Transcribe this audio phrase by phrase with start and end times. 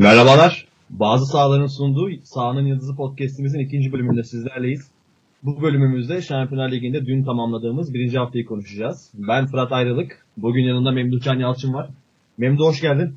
[0.00, 0.66] Merhabalar.
[0.90, 4.90] Bazı sahaların sunduğu Sahanın Yıldızı podcastimizin ikinci bölümünde sizlerleyiz.
[5.42, 9.10] Bu bölümümüzde Şampiyonlar Ligi'nde dün tamamladığımız birinci haftayı konuşacağız.
[9.14, 10.26] Ben Fırat Ayrılık.
[10.36, 11.90] Bugün yanında Memduh Can Yalçın var.
[12.38, 13.14] Memduh hoş geldin.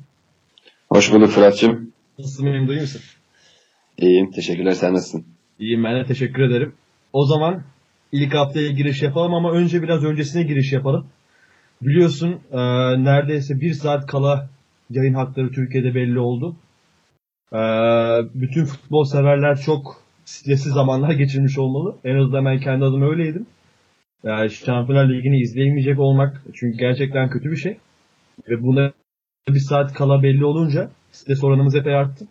[0.88, 1.92] Hoş bulduk Fırat'cığım.
[2.18, 3.00] Nasılsın Memduh iyi misin?
[3.98, 5.24] İyiyim teşekkürler sen nasılsın?
[5.58, 6.72] İyiyim ben de teşekkür ederim.
[7.12, 7.62] O zaman
[8.12, 11.06] ilk haftaya giriş yapalım ama önce biraz öncesine giriş yapalım.
[11.82, 12.58] Biliyorsun e,
[13.04, 14.48] neredeyse bir saat kala
[14.90, 16.56] yayın hakları Türkiye'de belli oldu.
[17.52, 17.60] E,
[18.34, 21.96] bütün futbol severler çok stresli zamanlar geçirmiş olmalı.
[22.04, 23.46] En azından ben kendi adıma öyleydim.
[24.24, 27.76] Yani Şampiyonlar Ligi'ni izleyemeyecek olmak çünkü gerçekten kötü bir şey.
[28.48, 28.92] Ve buna
[29.48, 32.26] bir saat kala belli olunca stres oranımız epey arttı.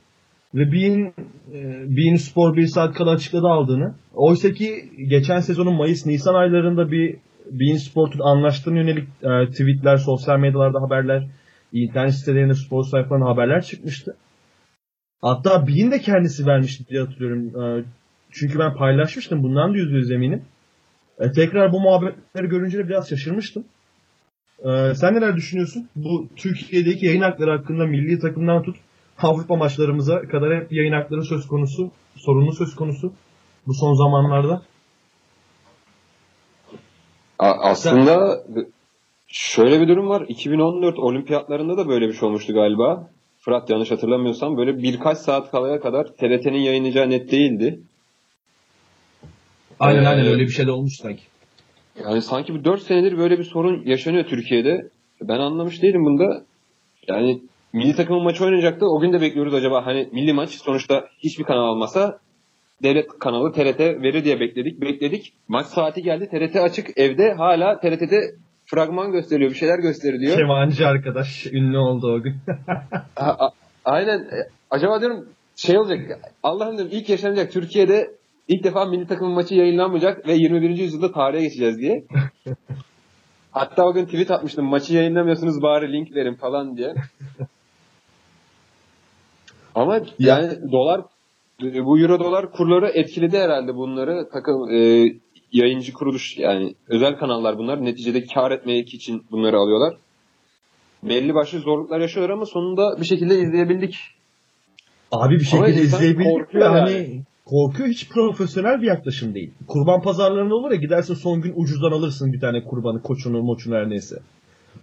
[0.55, 1.13] Ve Bein,
[1.53, 3.95] e, Bein Spor bir saat kala açıkladı aldığını.
[4.13, 7.15] Oysa ki geçen sezonun Mayıs-Nisan aylarında bir
[7.51, 11.27] Bein Sport'un anlaştığına yönelik e, tweetler, sosyal medyalarda haberler,
[11.73, 14.15] internet sitelerinde spor sayfalarında haberler çıkmıştı.
[15.23, 17.63] Hatta Bein de kendisi vermişti diye hatırlıyorum.
[17.63, 17.83] E,
[18.31, 19.43] çünkü ben paylaşmıştım.
[19.43, 20.41] Bundan da yüzde yüz eminim.
[21.19, 23.63] E, tekrar bu muhabbetleri görünce de biraz şaşırmıştım.
[24.59, 25.89] E, sen neler düşünüyorsun?
[25.95, 28.75] Bu Türkiye'deki yayın hakları hakkında milli takımdan tut
[29.21, 33.13] Avrupa maçlarımıza kadar hep yayın hakları söz konusu, sorunlu söz konusu
[33.67, 34.61] bu son zamanlarda.
[37.39, 38.43] A- aslında
[39.27, 40.25] şöyle bir durum var.
[40.27, 43.09] 2014 olimpiyatlarında da böyle bir şey olmuştu galiba.
[43.45, 47.79] Fırat yanlış hatırlamıyorsam böyle birkaç saat kalaya kadar TRT'nin yayınlayacağı net değildi.
[49.79, 51.23] Aynen Ee, aynen öyle bir şey de olmuş sanki.
[52.03, 54.89] Yani sanki bu 4 senedir böyle bir sorun yaşanıyor Türkiye'de.
[55.21, 56.45] Ben anlamış değilim bunda.
[57.07, 57.41] Yani
[57.73, 58.85] milli takımın maçı oynayacaktı.
[58.85, 62.19] O gün de bekliyoruz acaba hani milli maç sonuçta hiçbir kanal almasa
[62.83, 64.81] devlet kanalı TRT verir diye bekledik.
[64.81, 65.33] Bekledik.
[65.47, 66.29] Maç saati geldi.
[66.29, 68.35] TRT açık evde hala TRT'de
[68.73, 69.51] fragman gösteriyor.
[69.51, 70.37] Bir şeyler gösteriliyor.
[70.37, 72.35] Kevancı arkadaş ünlü oldu o gün.
[73.15, 73.51] A- a-
[73.85, 74.19] aynen.
[74.19, 76.19] E, Acaba diyorum şey olacak.
[76.43, 78.11] Allah'ım diyorum ilk yaşanacak Türkiye'de
[78.47, 80.69] ilk defa milli takımın maçı yayınlanmayacak ve 21.
[80.69, 82.03] yüzyılda tarihe geçeceğiz diye.
[83.51, 84.65] Hatta o gün tweet atmıştım.
[84.65, 86.93] Maçı yayınlamıyorsunuz bari link verin falan diye.
[89.75, 91.01] Ama yani dolar
[91.61, 94.29] bu euro dolar kurları etkiledi herhalde bunları.
[94.33, 95.05] Takım e,
[95.53, 99.97] yayıncı kuruluş yani özel kanallar bunlar neticede kar etmek için bunları alıyorlar.
[101.03, 103.97] Belli başlı zorluklar yaşıyorlar ama sonunda bir şekilde izleyebildik.
[105.11, 107.21] Abi bir şekilde izleyebildik ve hani yani.
[107.45, 109.51] korkuyor hiç profesyonel bir yaklaşım değil.
[109.67, 113.89] Kurban pazarlarında olur ya gidersin son gün ucuzdan alırsın bir tane kurbanı, koçunu, moçunu her
[113.89, 114.19] neyse.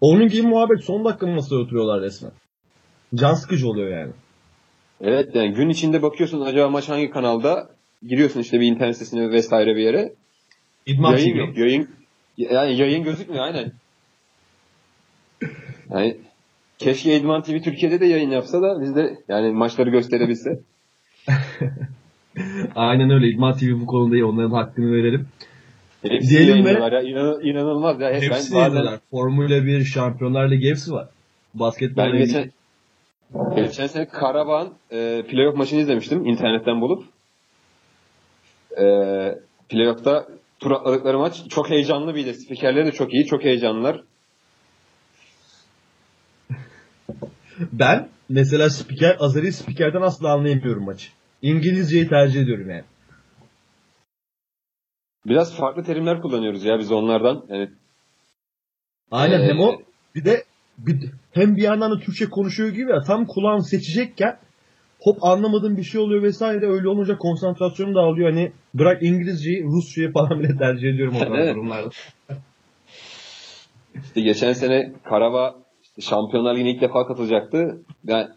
[0.00, 2.32] Onun gibi muhabbet son dakika masaya oturuyorlar resmen.
[3.14, 4.12] Can sıkıcı oluyor yani.
[5.00, 7.69] Evet yani gün içinde bakıyorsun acaba maç hangi kanalda
[8.09, 10.12] giriyorsun işte bir internet sitesine vesaire bir yere.
[10.94, 11.56] İdman yayın yok.
[11.56, 11.88] Yayın
[12.36, 13.72] yani yayın gözükmüyor aynen.
[15.90, 16.16] Yani
[16.78, 20.60] keşke İdman TV Türkiye'de de yayın yapsa da biz de yani maçları gösterebilse.
[22.74, 23.28] Aynen öyle.
[23.28, 24.24] İdman TV bu konuda iyi.
[24.24, 25.28] Onların hakkını verelim.
[26.02, 27.00] Hepsi Diyelim yayınlıyorlar ya.
[27.00, 28.12] İnan, inanılmaz ya.
[28.12, 28.98] Hepsi ben bazen.
[29.10, 31.08] Formula 1, Şampiyonlar Ligi hepsi var.
[31.54, 32.50] Basketbol ben geçen
[33.56, 37.04] geçen sene Karabağ'ın e, playoff maçını izlemiştim internetten bulup.
[38.78, 38.84] E,
[39.68, 40.26] playoff'ta
[40.60, 42.34] tur atladıkları maç çok heyecanlı bir de.
[42.34, 43.26] Spikerleri de çok iyi.
[43.26, 44.03] Çok heyecanlılar.
[47.72, 51.10] Ben mesela spiker, Azeri spikerden asla anlayamıyorum maçı.
[51.43, 52.84] İngilizceyi tercih ediyorum yani.
[55.26, 57.47] Biraz farklı terimler kullanıyoruz ya biz onlardan.
[57.48, 57.71] Yani
[59.10, 59.82] Aynen Ee, hem o
[60.15, 60.44] bir de
[60.78, 64.38] bir, hem bir yandan da Türkçe konuşuyor gibi ya tam kulağını seçecekken
[65.00, 68.30] hop anlamadığım bir şey oluyor vesaire öyle olunca konsantrasyonum dağılıyor.
[68.30, 71.54] Hani bırak İngilizceyi Rusçayı falan bile tercih ediyorum o Evet.
[71.54, 71.90] durumlarda.
[74.04, 77.80] İşte geçen sene Karabağ işte Şampiyonlar Ligi'ne ilk defa katılacaktı.
[78.06, 78.28] Yani,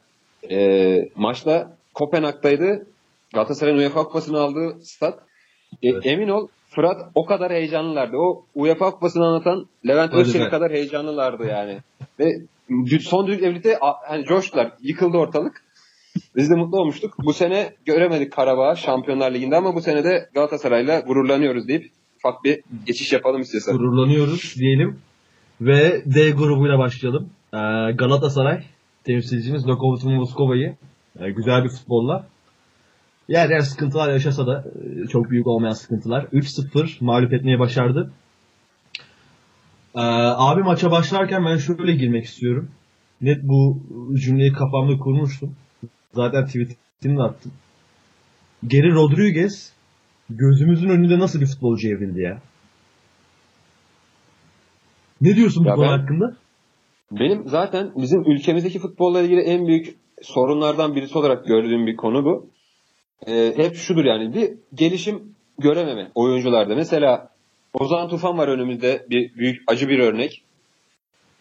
[0.51, 2.87] e, maçta Kopenhag'daydı.
[3.33, 5.19] Galatasaray'ın UEFA Kupası'nı aldığı stat.
[5.83, 6.05] E, Evet.
[6.05, 8.17] Emin ol Fırat o kadar heyecanlılardı.
[8.17, 10.49] O UEFA Kupası'nı anlatan Levent Hadi Özçelik be.
[10.49, 11.77] kadar heyecanlılardı yani.
[12.19, 12.31] Ve
[12.99, 14.71] son düdükle birlikte hani coştular.
[14.81, 15.63] Yıkıldı ortalık.
[16.35, 17.15] Biz de mutlu olmuştuk.
[17.23, 22.61] Bu sene göremedik Karabağ Şampiyonlar Ligi'nde ama bu sene de Galatasaray'la gururlanıyoruz deyip ufak bir
[22.85, 23.77] geçiş yapalım istiyorsan.
[23.77, 24.99] Gururlanıyoruz diyelim.
[25.61, 27.29] Ve D grubuyla başlayalım.
[27.53, 27.57] Ee,
[27.91, 28.63] Galatasaray
[29.03, 30.75] temsilcimiz Lokomotiv Moskova'yı
[31.19, 32.27] e, güzel bir futbolla
[33.27, 34.65] yer yer sıkıntılar yaşasa da
[35.03, 38.11] e, çok büyük olmayan sıkıntılar 3-0 mağlup etmeye başardı.
[39.95, 39.99] Ee,
[40.35, 42.69] abi maça başlarken ben şöyle girmek istiyorum.
[43.21, 43.79] Net bu
[44.15, 45.55] cümleyi kafamda kurmuştum.
[46.13, 47.51] Zaten tweetini de attım.
[48.67, 49.73] Geri Rodriguez
[50.29, 52.41] gözümüzün önünde nasıl bir futbolcu evrildi ya?
[55.21, 56.35] Ne diyorsun bu Ya konu ben- hakkında?
[57.11, 62.49] Benim zaten bizim ülkemizdeki futbolla ilgili en büyük sorunlardan birisi olarak gördüğüm bir konu bu.
[63.27, 66.75] E, hep şudur yani bir gelişim görememe oyuncularda.
[66.75, 67.29] Mesela
[67.73, 70.43] Ozan Tufan var önümüzde bir büyük acı bir örnek.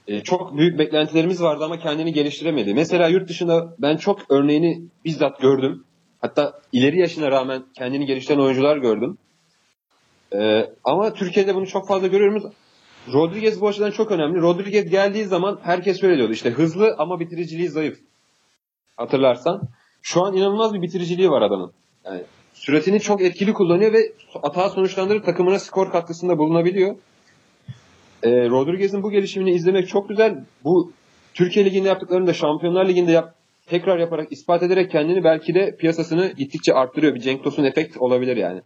[0.09, 2.75] E, çok büyük beklentilerimiz vardı ama kendini geliştiremedi.
[2.75, 5.85] Mesela yurt dışında ben çok örneğini bizzat gördüm.
[6.21, 9.19] Hatta ileri yaşına rağmen kendini geliştiren oyuncular gördüm.
[10.35, 12.45] E, ama Türkiye'de bunu çok fazla görüyoruz.
[13.13, 14.41] Rodriguez bu açıdan çok önemli.
[14.41, 16.33] Rodriguez geldiği zaman herkes öyle diyordu.
[16.33, 17.99] İşte hızlı ama bitiriciliği zayıf.
[18.97, 19.69] Hatırlarsan.
[20.03, 21.73] Şu an inanılmaz bir bitiriciliği var adamın.
[22.05, 22.23] Yani
[22.55, 24.13] süretini çok etkili kullanıyor ve
[24.43, 26.97] hata sonuçlandırıp takımına skor katkısında bulunabiliyor.
[28.23, 30.45] E, Rodriguez'in bu gelişimini izlemek çok güzel.
[30.65, 30.93] Bu
[31.35, 33.35] Türkiye Ligi'nde yaptıklarını da Şampiyonlar Ligi'nde yap,
[33.67, 37.15] tekrar yaparak ispat ederek kendini belki de piyasasını gittikçe arttırıyor.
[37.15, 38.61] Bir Cenk Tosun efekt olabilir yani.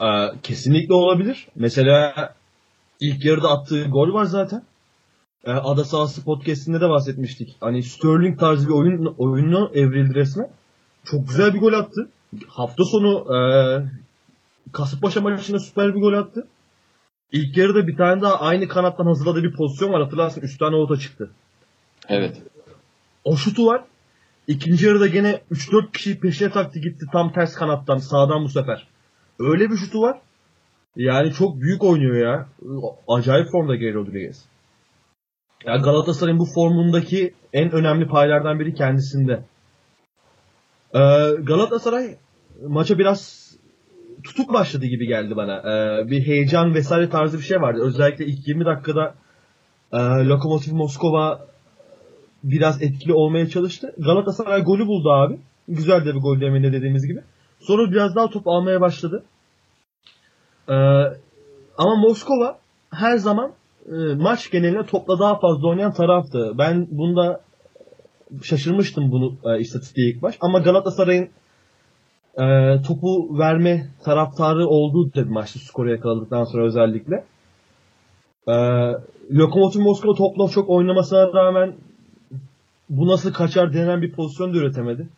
[0.00, 0.06] Ee,
[0.42, 1.48] kesinlikle olabilir.
[1.54, 2.34] Mesela
[3.00, 4.62] ilk yarıda attığı gol var zaten.
[5.44, 7.56] Ee, Ada Sahası podcastinde de bahsetmiştik.
[7.60, 10.50] Hani Sterling tarzı bir oyun oyununa evrildi resmen.
[11.04, 12.08] Çok güzel bir gol attı.
[12.48, 13.38] Hafta sonu e,
[14.72, 16.46] Kasımpaşa maçında süper bir gol attı.
[17.32, 20.02] İlk yarıda bir tane daha aynı kanattan hazırladığı bir pozisyon var.
[20.02, 21.30] Hatırlarsın 3 tane orta çıktı.
[22.08, 22.42] Evet.
[23.24, 23.84] O şutu var.
[24.46, 28.86] İkinci yarıda gene 3-4 kişiyi peşine taktı gitti tam ters kanattan sağdan bu sefer.
[29.38, 30.18] Öyle bir şutu var.
[30.96, 32.48] Yani çok büyük oynuyor ya.
[33.08, 34.44] Acayip formda Gary Rodriguez.
[35.64, 39.42] Ya Galatasaray'ın bu formundaki en önemli paylardan biri kendisinde.
[40.94, 40.98] Ee,
[41.42, 42.16] Galatasaray
[42.66, 43.22] maça biraz
[44.28, 45.56] tutuk başladı gibi geldi bana.
[45.58, 47.80] Ee, bir heyecan vesaire tarzı bir şey vardı.
[47.82, 49.14] Özellikle ilk 20 dakikada
[49.92, 51.46] e, Lokomotiv Moskova
[52.44, 53.94] biraz etkili olmaya çalıştı.
[53.98, 55.38] Galatasaray golü buldu abi.
[55.68, 57.20] Güzel de bir gol demin de dediğimiz gibi.
[57.60, 59.24] Sonra biraz daha top almaya başladı.
[60.68, 60.74] Ee,
[61.78, 62.58] ama Moskova
[62.90, 63.52] her zaman
[63.86, 66.52] e, maç genelinde topla daha fazla oynayan taraftı.
[66.58, 67.40] Ben bunda
[68.42, 70.38] şaşırmıştım bunu e, istatistiğe ilk baş.
[70.40, 71.28] Ama Galatasaray'ın
[72.38, 77.24] e, topu verme taraftarı olduğu tabii maçta skoru yakaladıktan sonra özellikle.
[78.48, 78.54] E,
[79.30, 81.74] Lokomotiv Moskova topla çok oynamasına rağmen
[82.90, 85.08] bu nasıl kaçar denen bir pozisyon da üretemedi.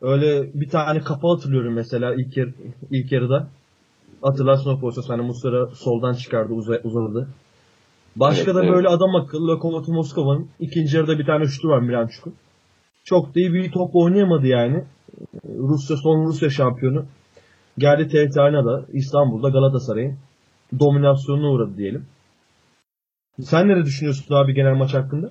[0.00, 2.48] Öyle bir tane kafa hatırlıyorum mesela ilk, yer,
[2.90, 3.48] ilk yarıda.
[4.22, 5.16] Hatırlarsın o pozisyon.
[5.16, 7.28] Hani Muslera soldan çıkardı uza, uzadı.
[8.16, 8.72] Başka evet, da evet.
[8.72, 12.34] böyle adam akıllı Lokomotiv Moskova'nın ikinci yarıda bir tane şutu var Miranchuk'un.
[13.04, 14.84] Çok da iyi bir top oynayamadı yani.
[15.44, 17.04] Rusya son Rusya şampiyonu.
[17.78, 20.18] Geldi TRT da İstanbul'da Galatasaray'ın
[20.78, 22.06] dominasyonuna uğradı diyelim.
[23.40, 25.30] Sen ne düşünüyorsun abi genel maç hakkında?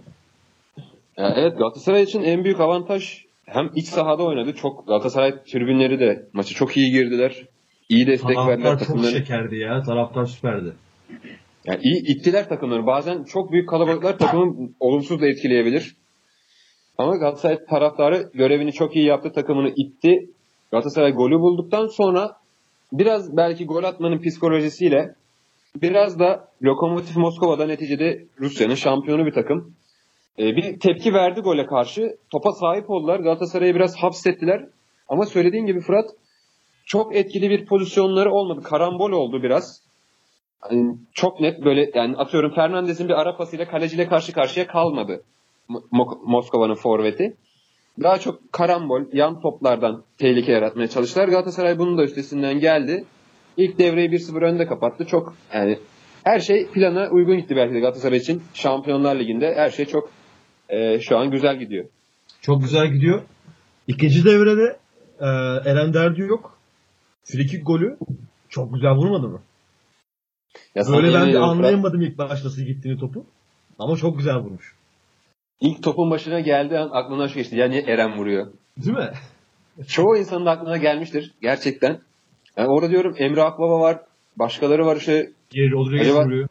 [1.18, 4.54] Ya evet Galatasaray için en büyük avantaj hem iç sahada oynadı.
[4.54, 7.46] Çok Galatasaray tribünleri de maçı çok iyi girdiler.
[7.90, 9.12] İyi destek Taraftar verdiler takımları.
[9.12, 9.82] çok şekerdi ya.
[9.84, 10.74] Taraftar süperdi.
[11.66, 12.86] Yani iyi ittiler takımları.
[12.86, 15.96] Bazen çok büyük kalabalıklar takımı olumsuz da etkileyebilir.
[17.02, 19.32] Ama Galatasaray taraftarı görevini çok iyi yaptı.
[19.32, 20.30] Takımını itti.
[20.72, 22.38] Galatasaray golü bulduktan sonra
[22.94, 25.16] biraz belki gol atmanın psikolojisiyle
[25.76, 29.74] biraz da Lokomotiv Moskova'da neticede Rusya'nın şampiyonu bir takım.
[30.40, 32.18] Ee, bir tepki verdi gole karşı.
[32.32, 33.20] Topa sahip oldular.
[33.20, 34.66] Galatasaray'ı biraz hapsettiler.
[35.08, 36.10] Ama söylediğin gibi Fırat
[36.86, 38.62] çok etkili bir pozisyonları olmadı.
[38.64, 39.82] Karambol oldu biraz.
[40.72, 45.24] Yani çok net böyle yani atıyorum Fernandez'in bir ara pasıyla kaleciyle karşı karşıya kalmadı.
[46.26, 47.38] Moskova'nın forveti.
[48.04, 51.28] Daha çok karambol, yan toplardan tehlike yaratmaya çalıştılar.
[51.28, 53.06] Galatasaray bunun da üstesinden geldi.
[53.58, 55.06] İlk devreyi 1-0 önde kapattı.
[55.06, 55.80] Çok yani
[56.24, 58.44] her şey plana uygun gitti belki de Galatasaray için.
[58.54, 60.10] Şampiyonlar Ligi'nde her şey çok
[60.70, 61.86] e, şu an güzel gidiyor.
[62.42, 63.22] Çok güzel gidiyor.
[63.88, 64.78] İkinci devrede
[65.20, 65.26] e,
[65.70, 66.58] Eren Derdi yok.
[67.24, 67.98] Frikik golü
[68.50, 69.42] çok güzel vurmadı mı?
[70.76, 73.26] Ya Böyle ben de anlayamadım ilk başta nasıl gittiğini topu.
[73.80, 74.76] Ama çok güzel vurmuş.
[75.62, 77.56] İlk topun başına geldiği an aklına şu geçti.
[77.56, 78.48] Yani Eren vuruyor.
[78.78, 79.12] Değil mi?
[79.88, 81.32] Çoğu insanın aklına gelmiştir.
[81.42, 82.00] Gerçekten.
[82.58, 84.00] Yani orada diyorum Emre Akbaba var.
[84.38, 85.32] Başkaları var işte.
[85.50, 86.48] Geri Rodriguez acaba, vuruyor.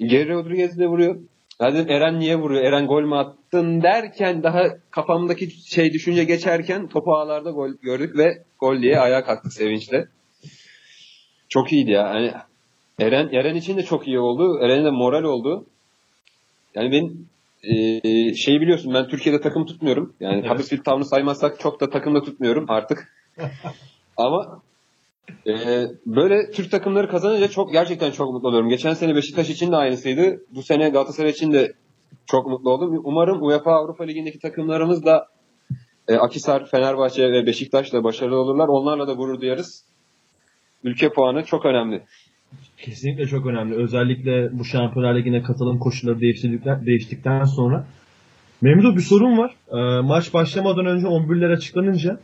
[0.00, 1.16] Geri Rodriguez de vuruyor.
[1.60, 2.64] Ya dedim Eren niye vuruyor?
[2.64, 8.42] Eren gol mü attın derken daha kafamdaki şey düşünce geçerken topu ağlarda gol gördük ve
[8.60, 10.08] gol diye ayağa kalktık sevinçle.
[11.48, 12.02] Çok iyiydi ya.
[12.14, 12.32] Yani
[12.98, 14.58] Eren Eren için de çok iyi oldu.
[14.64, 15.66] Eren'e de moral oldu.
[16.74, 17.10] Yani ben
[17.62, 20.14] e, şeyi biliyorsun ben Türkiye'de takım tutmuyorum.
[20.20, 20.50] Yani evet.
[20.50, 23.14] Huddersfield Town'u saymazsak çok da takımda tutmuyorum artık.
[24.16, 24.62] Ama
[25.46, 25.52] e,
[26.06, 28.68] böyle Türk takımları kazanınca çok gerçekten çok mutlu oluyorum.
[28.68, 30.40] Geçen sene Beşiktaş için de aynısıydı.
[30.50, 31.72] Bu sene Galatasaray için de
[32.26, 33.00] çok mutlu oldum.
[33.04, 35.28] Umarım UEFA Avrupa Ligi'ndeki takımlarımız da
[36.08, 38.68] e, Akisar, Fenerbahçe ve Beşiktaş'la başarılı olurlar.
[38.68, 39.84] Onlarla da gurur duyarız.
[40.84, 42.04] Ülke puanı çok önemli.
[42.82, 43.74] Kesinlikle çok önemli.
[43.74, 46.20] Özellikle bu Şampiyonlar Ligi'ne katılım koşulları
[46.86, 47.86] değiştikten sonra
[48.60, 49.54] Memduh bir sorun var.
[49.72, 52.20] Ee, maç başlamadan önce 11'ler açıklanınca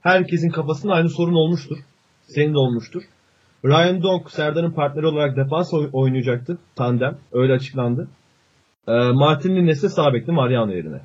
[0.00, 1.78] herkesin kafasında aynı sorun olmuştur.
[2.22, 3.02] Senin de olmuştur.
[3.64, 6.58] Ryan Donk Serdar'ın partneri olarak defans oynayacaktı.
[6.76, 7.18] Tandem.
[7.32, 8.08] Öyle açıklandı.
[8.88, 11.00] Ee, Martin Lines de sağ Mariano yerine.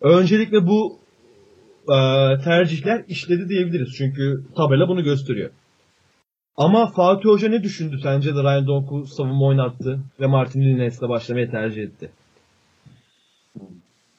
[0.00, 0.98] Öncelikle bu
[1.88, 1.96] e,
[2.44, 3.94] tercihler işledi diyebiliriz.
[3.98, 5.50] Çünkü tabela bunu gösteriyor.
[6.56, 11.50] Ama Fatih Hoca ne düşündü sence de Ryan Donk'u savunma oynattı ve Martin Lines'le başlamayı
[11.50, 12.10] tercih etti?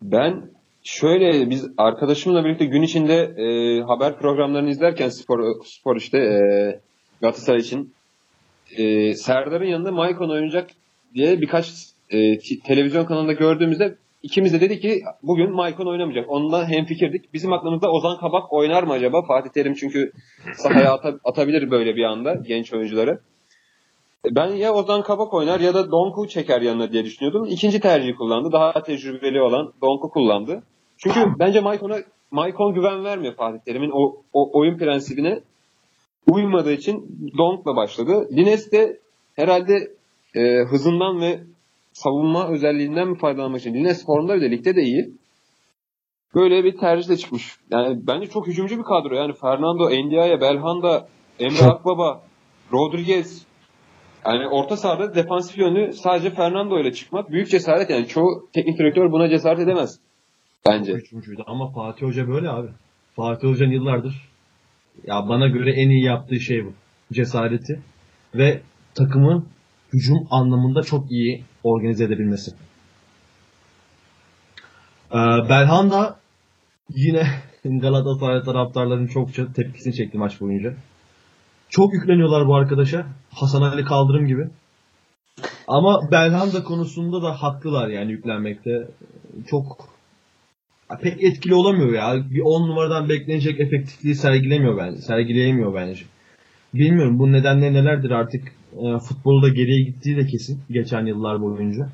[0.01, 0.49] Ben
[0.83, 6.39] şöyle biz arkadaşımla birlikte gün içinde e, haber programlarını izlerken spor spor işte e,
[7.21, 7.93] Galatasaray için
[8.77, 10.69] e, Serdar'ın yanında Maicon oynayacak
[11.13, 11.73] diye birkaç
[12.09, 16.29] e, televizyon kanalında gördüğümüzde ikimiz de dedik ki bugün Maicon oynamayacak.
[16.29, 17.33] Onunla hemfikirdik.
[17.33, 19.21] Bizim aklımızda Ozan Kabak oynar mı acaba?
[19.27, 20.11] Fatih Terim çünkü
[20.57, 23.19] sahaya at- atabilir böyle bir anda genç oyuncuları.
[24.31, 27.45] Ben ya Ozan Kabak oynar ya da Donku çeker yanına diye düşünüyordum.
[27.45, 28.51] İkinci tercihi kullandı.
[28.51, 30.63] Daha tecrübeli olan Donku kullandı.
[30.97, 31.97] Çünkü bence Maicon'a
[32.31, 35.39] Maicon güven vermiyor Fatih Terim'in o, o oyun prensibine
[36.27, 38.27] uymadığı için Donk'la başladı.
[38.31, 38.99] Lines de
[39.35, 39.73] herhalde
[40.35, 41.39] e, hızından ve
[41.97, 43.73] savunma özelliğinden mi faydalanmak için?
[43.73, 45.13] Lines formda bir de ligde de iyi.
[46.35, 47.55] Böyle bir tercih de çıkmış.
[47.71, 49.15] Yani bence çok hücumcu bir kadro.
[49.15, 51.07] Yani Fernando, Endia'ya, Belhanda,
[51.39, 52.21] Emre Akbaba,
[52.73, 53.45] Rodriguez.
[54.25, 57.89] Yani orta sahada defansif yönü sadece Fernando ile çıkmak büyük cesaret.
[57.89, 59.99] Yani çoğu teknik direktör buna cesaret edemez.
[60.69, 61.01] Bence.
[61.45, 62.67] Ama Fatih Hoca böyle abi.
[63.15, 64.29] Fatih Hoca'nın yıllardır
[65.05, 66.73] ya bana göre en iyi yaptığı şey bu.
[67.13, 67.81] Cesareti
[68.35, 68.61] ve
[68.95, 69.45] takımın
[69.93, 71.43] hücum anlamında çok iyi
[71.73, 72.51] organize edebilmesi.
[75.11, 75.17] Ee,
[75.49, 76.19] Belhanda
[76.89, 77.27] yine
[77.65, 80.73] Galatasaray taraftarlarının çokça tepkisini çekti maç boyunca.
[81.69, 83.05] Çok yükleniyorlar bu arkadaşa.
[83.31, 84.47] Hasan Ali Kaldırım gibi.
[85.67, 88.87] Ama Belhanda konusunda da haklılar yani yüklenmekte.
[89.47, 89.89] Çok
[91.01, 92.31] pek etkili olamıyor ya.
[92.31, 95.01] Bir 10 numaradan beklenecek efektifliği sergilemiyor bence.
[95.01, 96.03] Sergileyemiyor bence.
[96.73, 101.89] Bilmiyorum bu nedenler nelerdir artık e, futbolda geriye gittiği de kesin geçen yıllar boyunca.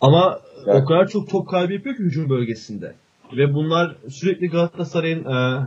[0.00, 0.82] Ama evet.
[0.82, 2.94] o kadar çok top kaybı yapıyor ki hücum bölgesinde.
[3.36, 5.66] Ve bunlar sürekli Galatasaray'ın e,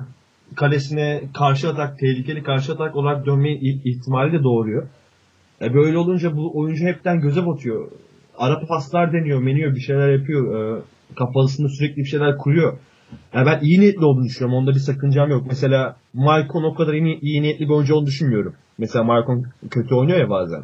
[0.55, 4.87] kalesine karşı atak, tehlikeli karşı atak olarak dönme ihtimali de doğuruyor.
[5.61, 7.91] E, böyle olunca bu oyuncu hepten göze batıyor.
[8.37, 10.77] Ara paslar deniyor, meniyor, bir şeyler yapıyor.
[10.77, 10.81] E,
[11.15, 12.77] kafasında sürekli bir şeyler kuruyor.
[13.33, 14.57] Yani ben iyi niyetli olduğunu düşünüyorum.
[14.57, 15.47] Onda bir sakıncam yok.
[15.47, 18.53] Mesela Malcolm o kadar iyi, iyi niyetli bir oyuncu olduğunu düşünmüyorum.
[18.77, 20.63] Mesela Malcolm kötü oynuyor ya bazen.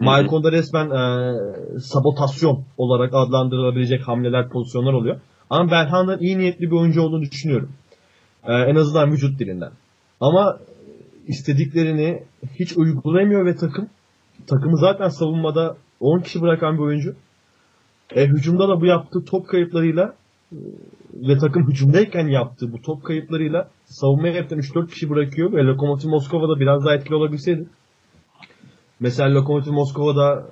[0.00, 1.34] Malcolm'da resmen e,
[1.80, 5.20] sabotasyon olarak adlandırılabilecek hamleler, pozisyonlar oluyor.
[5.50, 7.72] Ama Belhanda'nın iyi niyetli bir oyuncu olduğunu düşünüyorum.
[8.44, 9.70] E, en azından vücut dilinden.
[10.20, 10.58] Ama
[11.26, 12.22] istediklerini
[12.60, 13.88] hiç uygulayamıyor ve takım
[14.46, 17.14] takımı zaten savunmada 10 kişi bırakan bir oyuncu.
[18.14, 20.14] E, hücumda da bu yaptığı top kayıplarıyla
[21.14, 26.60] ve takım hücumdayken yaptığı bu top kayıplarıyla savunmaya hepten 3-4 kişi bırakıyor ve Lokomotiv Moskova'da
[26.60, 27.66] biraz daha etkili olabilseydi.
[29.00, 30.46] Mesela Lokomotiv Moskova'da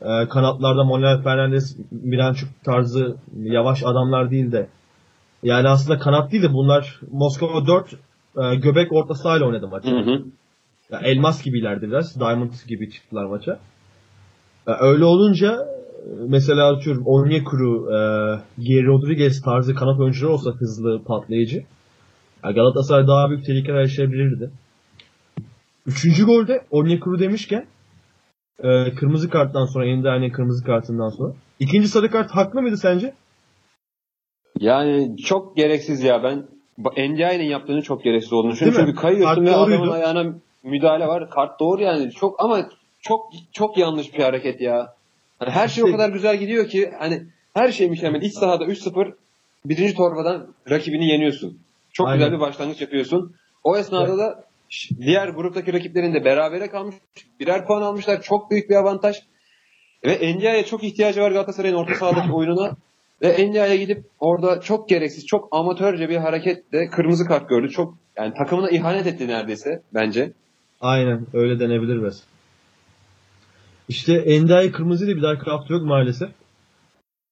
[0.00, 4.68] e, kanatlarda Manuel Fernandez, Miranchuk tarzı yavaş adamlar değil de
[5.42, 9.90] yani aslında kanat değil de bunlar Moskova 4 e, göbek orta sahayla oynadı maçı.
[9.90, 10.22] Hı hı.
[10.90, 12.20] Ya, elmas gibilerdi biraz.
[12.20, 13.58] Diamond gibi çıktılar maça.
[14.66, 15.68] Ya, öyle olunca
[16.28, 17.98] mesela atıyorum Onyekuru, e,
[18.62, 21.64] Geri Rodriguez tarzı kanat oyuncuları olsa hızlı, patlayıcı.
[22.44, 24.50] Yani Galatasaray daha büyük tehlikeler yaşayabilirdi.
[25.86, 27.66] Üçüncü golde Onyekuru demişken
[28.62, 31.32] e, kırmızı karttan sonra Endia'nın kırmızı kartından sonra.
[31.60, 33.14] İkinci sarı kart haklı mıydı sence?
[34.60, 36.22] Yani çok gereksiz ya.
[36.22, 36.46] Ben
[36.96, 38.86] Endia'nın yaptığını çok gereksiz olduğunu düşünüyorum.
[38.86, 41.30] Çünkü kayıyorsun ve adamın ayağına müdahale var.
[41.30, 42.10] Kart doğru yani.
[42.10, 42.68] Çok ama
[43.00, 43.20] çok
[43.52, 44.94] çok yanlış bir hareket ya.
[45.40, 47.22] Hani her şey o kadar güzel gidiyor ki hani
[47.54, 48.22] her şey mükemmel.
[48.22, 49.12] İç sahada 3-0
[49.64, 51.58] birinci torbadan rakibini yeniyorsun.
[51.92, 52.18] Çok Aynen.
[52.18, 53.34] güzel bir başlangıç yapıyorsun.
[53.64, 54.44] O esnada da
[55.00, 56.96] diğer gruptaki rakiplerin de berabere kalmış.
[57.40, 58.22] Birer puan almışlar.
[58.22, 59.16] Çok büyük bir avantaj.
[60.06, 62.76] Ve NDI'ye çok ihtiyacı var Galatasaray'ın orta sahadaki oyununa.
[63.22, 67.70] Ve NDI'ye gidip orada çok gereksiz, çok amatörce bir hareketle kırmızı kart gördü.
[67.70, 70.32] Çok yani takımına ihanet etti neredeyse bence.
[70.80, 72.22] Aynen öyle denebilir biraz.
[73.90, 76.30] İşte Endai kırmızıydı bir daha kraft yok maalesef.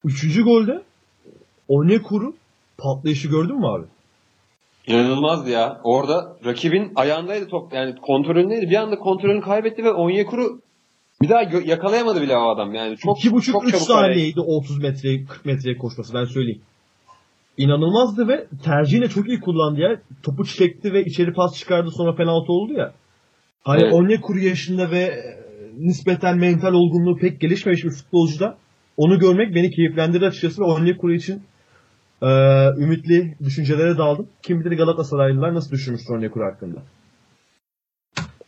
[0.04, 0.82] Üçüncü golde
[1.68, 2.34] Onyekuru
[2.78, 3.86] patlayışı gördün mü abi?
[4.86, 5.80] İnanılmazdı ya.
[5.84, 7.72] Orada rakibin ayağındaydı top.
[7.72, 8.70] Yani kontrolündeydi.
[8.70, 10.60] Bir anda kontrolünü kaybetti ve Onyekuru
[11.22, 12.74] bir daha yakalayamadı bile o adam.
[12.74, 16.62] Yani çok İki buçuk, çok üç saniyeydi 30 metreye 40 metreye koşması ben söyleyeyim.
[17.56, 20.00] İnanılmazdı ve tercihini çok iyi kullandı ya.
[20.22, 22.92] Topu çekti ve içeri pas çıkardı sonra penaltı oldu ya.
[23.62, 23.92] Hani evet.
[23.92, 25.10] Onyekuru yaşında ve
[25.78, 28.56] nispeten mental olgunluğu pek gelişmemiş bir futbolcuda
[28.96, 31.42] onu görmek beni keyiflendirdi açıkçası ve Onyekuru için
[32.22, 32.28] e,
[32.78, 34.28] ümitli düşüncelere daldım.
[34.42, 36.82] Kim bilir Galatasaraylılar nasıl düşünmüştür Onyekuru hakkında.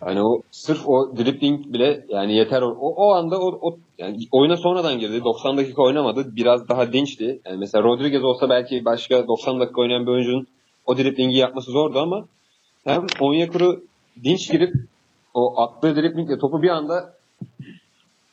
[0.06, 2.62] Yani o sırf o dribbling bile yani yeter.
[2.62, 5.24] O, o anda o, o yani oyuna sonradan girdi.
[5.24, 6.36] 90 dakika oynamadı.
[6.36, 7.40] Biraz daha dinçti.
[7.44, 10.46] Yani mesela Rodriguez olsa belki başka 90 dakika oynayan bir oyuncunun
[10.86, 12.24] o driblingi yapması zordu ama
[12.84, 13.84] hem Onyekuru
[14.24, 14.74] dinç girip
[15.34, 17.19] o attığı driblingle topu bir anda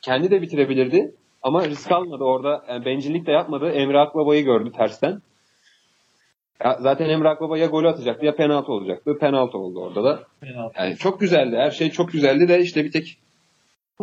[0.02, 1.14] kendi de bitirebilirdi.
[1.42, 2.64] Ama risk almadı orada.
[2.68, 3.70] Yani bencillik de yapmadı.
[3.70, 5.22] Emre Akbaba'yı gördü tersten.
[6.64, 9.18] Ya zaten Emre Akbaba ya golü atacaktı ya penaltı olacaktı.
[9.18, 10.22] Penaltı oldu orada da.
[10.40, 10.82] Penaltı.
[10.82, 11.56] Yani çok güzeldi.
[11.56, 13.18] Her şey çok güzeldi de işte bir tek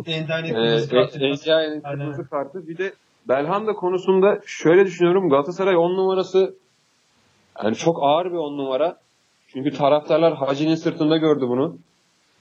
[0.06, 1.98] Endia'nın e, Aynen.
[1.98, 2.68] kırmızı kartı.
[2.68, 2.92] Bir de
[3.28, 5.28] Belhanda konusunda şöyle düşünüyorum.
[5.28, 6.54] Galatasaray 10 numarası
[7.64, 8.98] yani çok ağır bir 10 numara.
[9.48, 11.78] Çünkü taraftarlar Hacı'nin sırtında gördü bunu.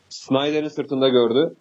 [0.09, 1.55] Snyder'in sırtında gördü.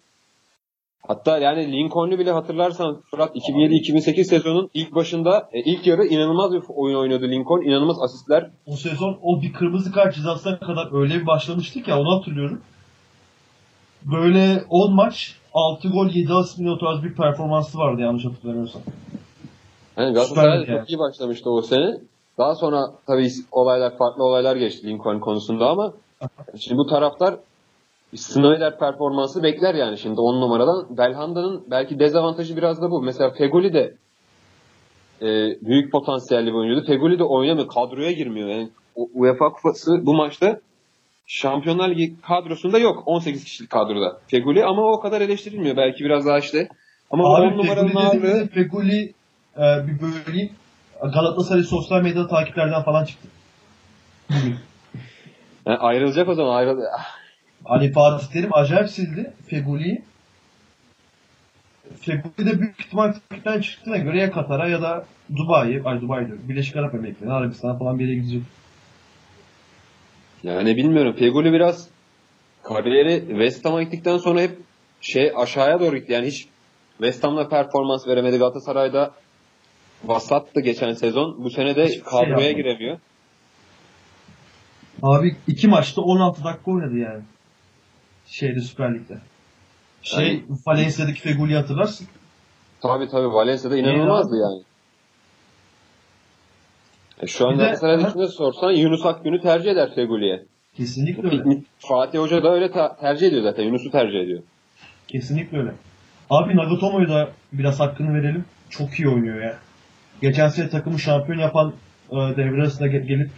[1.07, 6.61] Hatta yani Lincoln'u bile hatırlarsan Fırat 2007-2008 sezonun ilk başında e, ilk yarı inanılmaz bir
[6.75, 7.61] oyun oynadı Lincoln.
[7.61, 8.49] İnanılmaz asistler.
[8.67, 12.61] O sezon o bir kırmızı kart cezasına kadar öyle bir başlamıştık ya onu hatırlıyorum.
[14.03, 18.81] Böyle 10 maç 6 gol 7 asist mi o tarz bir performansı vardı yanlış hatırlamıyorsam.
[19.97, 21.97] Yani Galatasaray Süper çok iyi başlamıştı o sene.
[22.37, 25.93] Daha sonra tabii olaylar farklı olaylar geçti Lincoln konusunda ama
[26.59, 27.35] şimdi bu taraftar
[28.17, 30.97] Snyder performansı bekler yani şimdi 10 numaradan.
[30.97, 33.01] Belhanda'nın belki dezavantajı biraz da bu.
[33.01, 33.95] Mesela Fegoli de
[35.21, 35.27] e,
[35.61, 36.87] büyük potansiyelli bir oyuncuydu.
[36.87, 37.67] Fegoli de oynamıyor.
[37.67, 38.49] Kadroya girmiyor.
[38.49, 40.59] Yani UEFA kupası bu maçta
[41.27, 43.03] Şampiyonlar Ligi kadrosunda yok.
[43.05, 44.17] 18 kişilik kadroda.
[44.27, 45.77] Fegoli ama o kadar eleştirilmiyor.
[45.77, 46.69] Belki biraz daha işte.
[47.11, 49.13] Ama bu 10 Abi numaranın Feguli ağırlığı Feguli
[49.57, 50.49] e, bir böleyim.
[51.01, 53.27] Galatasaray sosyal medyada takiplerden falan çıktı.
[55.67, 56.55] Yani ayrılacak o zaman.
[56.55, 56.79] Ayrıl
[57.65, 60.01] Ali Fatih Terim acayip sildi Feguli'yi.
[62.01, 65.05] Feguli de büyük ihtimal takipten çıktığına göre ya Katar'a ya da
[65.35, 68.41] Dubai'ye, ay Dubai diyorum, Birleşik Arap Emirlikleri'ne, Arabistan'a falan bir yere gidecek.
[70.43, 71.15] Yani bilmiyorum.
[71.19, 71.87] Feguli biraz
[72.63, 74.57] kariyeri West Ham'a gittikten sonra hep
[75.01, 76.13] şey aşağıya doğru gitti.
[76.13, 76.47] Yani hiç
[76.97, 78.37] West Ham'la performans veremedi.
[78.37, 79.11] Galatasaray'da
[80.03, 81.43] vasattı geçen sezon.
[81.43, 82.51] Bu sene de şey kadroya yapmadı.
[82.51, 82.99] giremiyor.
[85.01, 87.23] Abi iki maçta 16 dakika oynadı yani.
[88.27, 89.17] Şeyde Süper Lig'de.
[90.01, 92.07] Şey Yani- Valencia'daki Feguli'yi hatırlarsın.
[92.81, 94.61] Tabii tabii Valencia'da inanılmazdı yani.
[97.21, 100.45] E şu an Galatasaray'dakine sorsan Yunus Akgün'ü tercih eder Feguli'ye.
[100.77, 101.57] Kesinlikle öyle.
[101.79, 103.63] Fatih Hoca da öyle ta- tercih ediyor zaten.
[103.63, 104.43] Yunus'u tercih ediyor.
[105.07, 105.71] Kesinlikle öyle.
[106.29, 108.45] Abi Nagatomo'yu da biraz hakkını verelim.
[108.69, 109.57] Çok iyi oynuyor ya.
[110.21, 111.73] Geçen sene takımı şampiyon yapan
[112.11, 113.31] e, devre arasında ge- gelip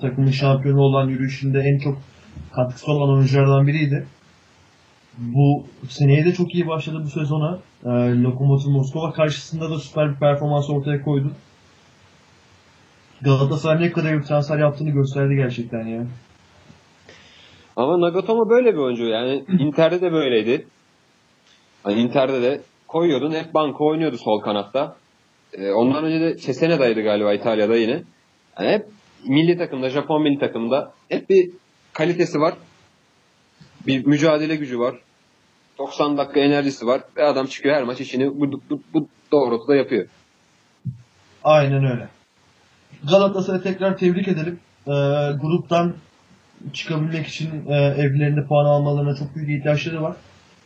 [0.00, 1.98] takımın şampiyonu olan yürüyüşünde en çok
[2.52, 4.06] katkısı olan oyunculardan biriydi.
[5.18, 7.58] Bu seneye de çok iyi başladı bu sezona.
[7.84, 7.88] E,
[8.22, 11.32] Lokomotiv Moskova karşısında da süper bir performans ortaya koydu.
[13.22, 16.06] Galatasaray ne kadar bir transfer yaptığını gösterdi gerçekten ya.
[17.76, 19.04] Ama Nagatomo böyle bir oyuncu.
[19.04, 20.66] Yani Inter'de de böyleydi.
[21.82, 24.96] Hani Inter'de de koyuyordun hep banko oynuyordu sol kanatta.
[25.52, 28.02] Ee, ondan önce de Cesena'daydı galiba İtalya'da yine.
[28.60, 28.86] Yani hep
[29.28, 31.50] milli takımda, Japon milli takımda hep bir
[31.98, 32.54] kalitesi var.
[33.86, 34.94] Bir mücadele gücü var.
[35.78, 37.00] 90 dakika enerjisi var.
[37.16, 40.06] Ve adam çıkıyor her maç işini bu, bu, bu doğrultuda yapıyor.
[41.44, 42.08] Aynen öyle.
[43.10, 44.60] Galatasaray'ı tekrar tebrik edelim.
[44.86, 44.90] Ee,
[45.42, 45.94] gruptan
[46.72, 50.16] çıkabilmek için e, evlerinde puan almalarına çok büyük ihtiyaçları var.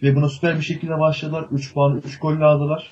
[0.03, 1.45] Ve buna süper bir şekilde başladılar.
[1.51, 2.91] 3 puan, 3 golle aldılar.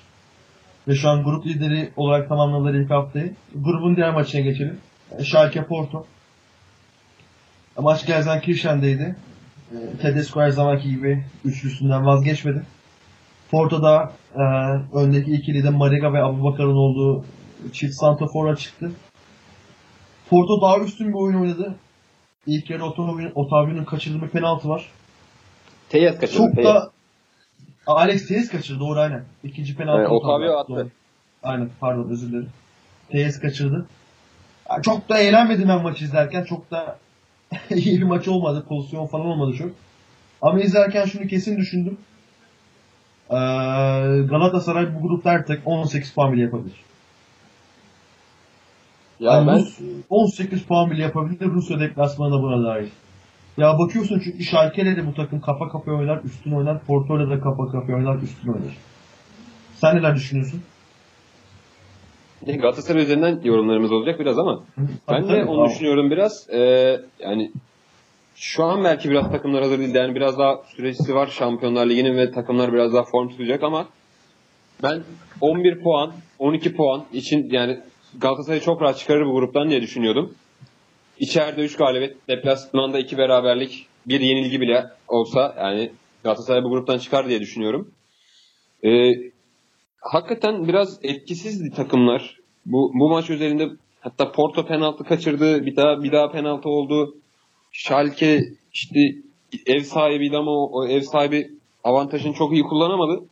[0.87, 3.33] Ve şu an grup lideri olarak tamamladılar ilk haftayı.
[3.55, 4.77] Grubun diğer maçına geçelim.
[5.19, 6.05] E, Schalke Porto.
[7.77, 9.15] Maç Gelsenkirchen'deydi.
[9.71, 12.63] E, Tedesco her zamanki gibi üçlüsünden vazgeçmedi.
[13.51, 14.41] Porto'da e,
[14.97, 17.25] öndeki ikili de Mariga ve Abubakar'ın olduğu
[17.73, 18.91] çift santrafor'a çıktı.
[20.29, 21.75] Porto daha üstün bir oyun oynadı.
[22.47, 22.85] İlk yarı
[23.35, 24.91] Otavio'nun kaçırdığı bir penaltı var.
[25.89, 26.37] Teyes kaçırdı.
[26.37, 26.67] Çok Teyes.
[26.69, 26.91] da
[27.87, 29.23] Alex Teyes kaçırdı doğru aynen.
[29.43, 29.99] İkinci penaltı.
[29.99, 30.73] Evet, Otavio attı.
[30.73, 30.91] attı.
[31.43, 32.49] Aynen pardon özür dilerim.
[33.09, 33.85] Teyes kaçırdı.
[34.81, 36.43] Çok da eğlenmedim ben maçı izlerken.
[36.43, 36.97] Çok da
[37.75, 38.65] iyi bir maç olmadı.
[38.69, 39.71] Pozisyon falan olmadı çok.
[40.41, 41.97] Ama izlerken şunu kesin düşündüm.
[43.29, 43.35] Ee,
[44.29, 46.75] Galatasaray bu grupta artık 18 puan bile yapabilir.
[49.19, 51.45] Ya Yani ben Rus- 18 puan bile yapabilir.
[51.45, 52.87] Rusya deplasmanı da buna dahil.
[53.57, 56.79] Ya bakıyorsun çünkü Schalke'yle de bu takım kafa kafaya oynar, üstün oynar.
[56.83, 58.77] Porto'yla da kafa kafaya oynar, üstün oynar.
[59.75, 60.61] Sen neler düşünüyorsun?
[62.45, 64.63] Galatasaray üzerinden yorumlarımız olacak biraz ama
[65.09, 66.49] Ben de onu düşünüyorum biraz.
[66.49, 67.51] Ee, yani
[68.35, 69.95] şu an belki biraz takımlar hazır değil.
[69.95, 73.87] Yani biraz daha süresi var Şampiyonlar Ligi'nin ve takımlar biraz daha form tutacak ama
[74.83, 75.03] Ben
[75.41, 77.79] 11 puan, 12 puan için yani
[78.17, 80.33] Galatasaray çok rahat çıkarır bu gruptan diye düşünüyordum.
[81.19, 85.91] İçeride 3 galibiyet, deplasmanda 2 beraberlik, bir yenilgi bile olsa yani
[86.23, 87.91] Galatasaray bu gruptan çıkar diye düşünüyorum.
[88.83, 89.11] Ee,
[90.01, 92.37] hakikaten biraz etkisizdi takımlar.
[92.65, 93.69] Bu, bu maç üzerinde
[94.01, 97.15] hatta Porto penaltı kaçırdı, bir daha bir daha penaltı oldu.
[97.71, 98.39] Schalke
[98.73, 98.99] işte
[99.65, 101.51] ev sahibiydi ama o, o ev sahibi
[101.83, 103.25] avantajını çok iyi kullanamadı.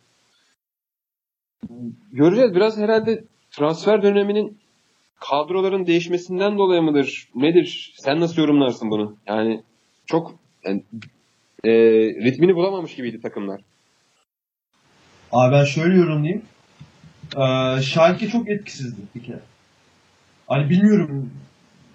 [2.11, 4.57] Göreceğiz biraz herhalde transfer döneminin
[5.19, 7.29] kadroların değişmesinden dolayı mıdır?
[7.35, 7.93] Nedir?
[7.97, 9.15] Sen nasıl yorumlarsın bunu?
[9.27, 9.63] Yani
[10.05, 10.83] çok yani,
[11.63, 11.71] e,
[12.25, 13.61] ritmini bulamamış gibiydi takımlar.
[15.31, 16.41] Abi ben şöyle yorumlayayım.
[17.37, 19.39] Ee, Schalke çok etkisizdi bir kere.
[20.47, 21.33] Hani bilmiyorum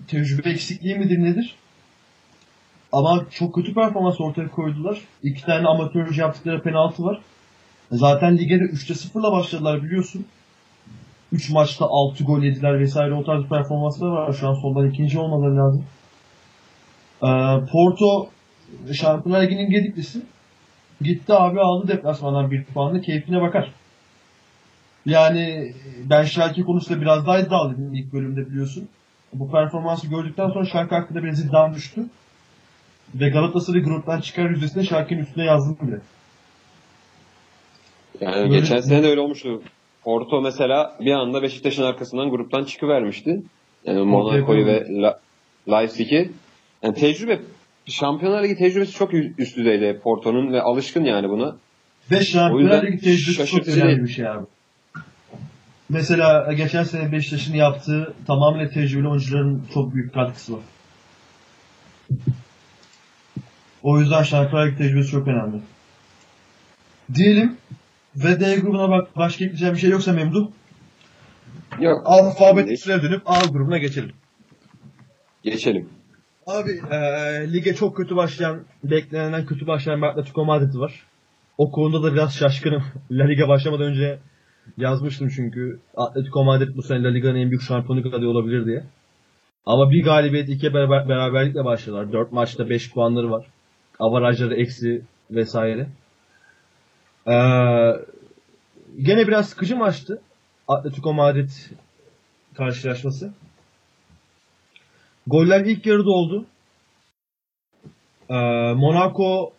[0.09, 1.55] tecrübe eksikliği midir nedir?
[2.93, 4.99] Ama çok kötü performans ortaya koydular.
[5.23, 7.21] İki tane amatörce yaptıkları penaltı var.
[7.93, 10.27] Zaten lige de 3'te 0'la başladılar biliyorsun.
[11.33, 14.33] 3 maçta 6 gol yediler vesaire o tarz performanslar var.
[14.33, 15.85] Şu an sondan ikinci olmaları lazım.
[17.23, 18.29] Ee, Porto
[18.93, 20.23] Şampiyonlar Ligi'nin gediklisi.
[21.01, 23.73] Gitti abi aldı deplasmandan bir puanla keyfine bakar.
[25.07, 25.73] Yani
[26.11, 28.89] ben Schalke konusunda biraz daha iddialıydım ilk bölümde biliyorsun.
[29.33, 32.05] Bu performansı gördükten sonra Schalke hakkında biraz iddiam düştü.
[33.15, 36.01] Ve Galatasaray'ı gruptan çıkar yüzdesinde Schalke'nin üstüne yazdım bile.
[38.21, 38.61] Yani Böyle...
[38.61, 39.63] geçen sene de öyle olmuştu.
[40.03, 43.43] Porto mesela bir anda Beşiktaş'ın arkasından gruptan çıkıvermişti.
[43.85, 45.21] Yani Monaco'yu ve La
[45.69, 46.31] Leipzig'i.
[46.83, 47.41] Yani tecrübe
[47.87, 51.57] Şampiyonlar Ligi tecrübesi çok üst düzeyde Porto'nun ve alışkın yani buna.
[52.11, 54.47] Ve Şampiyonlar Ligi tecrübesi çok önemli bir şey abi.
[55.89, 60.63] Mesela geçen sene Beşiktaş'ın yaptığı tamamen tecrübeli oyuncuların çok büyük katkısı var.
[63.83, 65.61] O yüzden Şampiyonlar Ligi tecrübesi çok önemli.
[67.15, 67.57] Diyelim
[68.17, 70.51] ve D grubuna bak başka ekleyeceğim bir şey yoksa Memduh.
[71.81, 72.03] Yok.
[72.05, 74.13] Alfabetik sıraya dönüp A grubuna geçelim.
[75.43, 75.89] Geçelim.
[76.47, 76.99] Abi e,
[77.53, 81.07] lige çok kötü başlayan, beklenenden kötü başlayan bir Atletico Madrid var.
[81.59, 82.85] O konuda da biraz şaşkınım.
[83.11, 84.19] La Liga başlamadan önce
[84.77, 88.85] yazmıştım çünkü Atletico Madrid bu sene La Liga'nın en büyük şampiyonluk adayı olabilir diye.
[89.67, 92.13] Ama bir galibiyet, iki beraber, beraberlikle başladılar.
[92.13, 93.47] Dört maçta beş puanları var.
[93.99, 95.89] Avarajları eksi vesaire.
[97.27, 97.33] Ee,
[99.03, 100.23] gene biraz sıkıcı maçtı.
[100.69, 101.51] Atletico Madrid
[102.55, 103.33] karşılaşması.
[105.27, 106.47] Goller ilk yarıda oldu.
[108.29, 108.35] Ee,
[108.73, 109.53] Monaco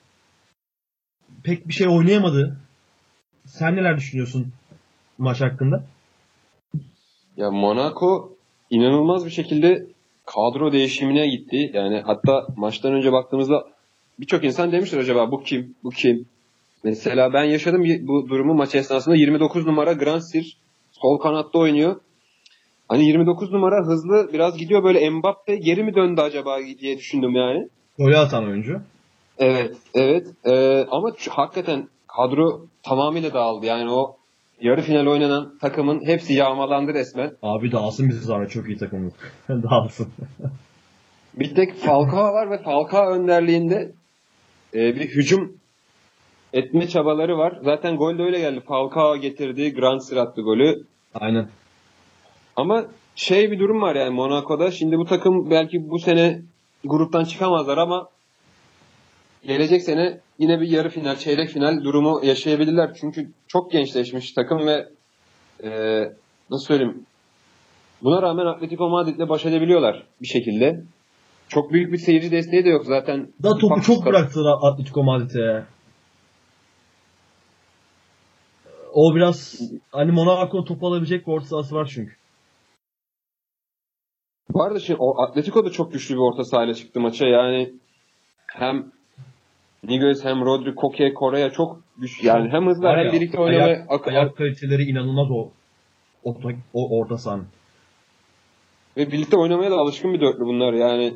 [1.44, 2.58] pek bir şey oynayamadı.
[3.46, 4.54] Sen neler düşünüyorsun
[5.18, 5.84] maç hakkında?
[7.38, 8.32] Ya Monaco
[8.70, 9.88] inanılmaz bir şekilde
[10.26, 11.72] kadro değişimine gitti.
[11.74, 13.66] Yani hatta maçtan önce baktığımızda
[14.20, 16.26] birçok insan demiştir acaba bu kim, bu kim?
[16.84, 20.58] Mesela ben yaşadım bu durumu maç esnasında 29 numara Gransir
[20.92, 21.96] sol kanatta oynuyor.
[22.88, 27.68] Hani 29 numara hızlı biraz gidiyor böyle Mbappe geri mi döndü acaba diye düşündüm yani.
[28.00, 28.82] Golü atan oyuncu.
[29.38, 30.28] Evet, evet.
[30.46, 33.66] Ee, ama hakikaten kadro tamamıyla dağıldı.
[33.66, 34.18] Yani o
[34.62, 37.32] yarı final oynanan takımın hepsi yağmalandı resmen.
[37.42, 39.14] Abi dağılsın bizi zahmet çok iyi takımız.
[39.50, 40.08] dağılsın.
[41.34, 43.92] bir tek Falcao var ve Falcao önderliğinde
[44.74, 45.58] e, bir hücum
[46.54, 47.60] etme çabaları var.
[47.64, 48.62] Zaten gol de öyle geldi.
[48.68, 49.74] Falcao getirdi.
[49.74, 50.84] Grand Sir golü.
[51.14, 51.50] Aynen.
[52.56, 54.72] Ama şey bir durum var yani Monaco'da.
[54.72, 56.42] Şimdi bu takım belki bu sene
[56.84, 58.10] gruptan çıkamazlar ama
[59.44, 62.94] gelecek sene yine bir yarı final, çeyrek final durumu yaşayabilirler.
[63.02, 64.90] Çünkü çok gençleşmiş takım ve
[65.64, 65.70] e,
[66.50, 67.06] nasıl söyleyeyim
[68.02, 70.84] buna rağmen Atletico Madrid'le baş edebiliyorlar bir şekilde.
[71.48, 73.28] Çok büyük bir seyirci desteği de yok zaten.
[73.44, 75.66] Da topu çok bıraktılar Atletico Madrid'e.
[78.94, 82.16] O biraz hani Monaco top alabilecek bir orta sahası var çünkü.
[84.50, 87.28] Bu arada şimdi o Atletico da çok güçlü bir orta sahayla çıktı maça.
[87.28, 87.74] Yani
[88.48, 88.92] hem
[89.88, 92.28] Niguez hem Rodri, Koke, Korea çok güçlü.
[92.28, 95.50] Yani hem hızlı hem birlikte oynamaya ayak, ak- ayak kaliteleri inanılmaz o
[96.24, 96.36] o,
[96.74, 97.46] o orta sahan.
[98.98, 100.74] Ve birlikte oynamaya da alışkın bir dörtlü bunlar.
[100.74, 101.14] Yani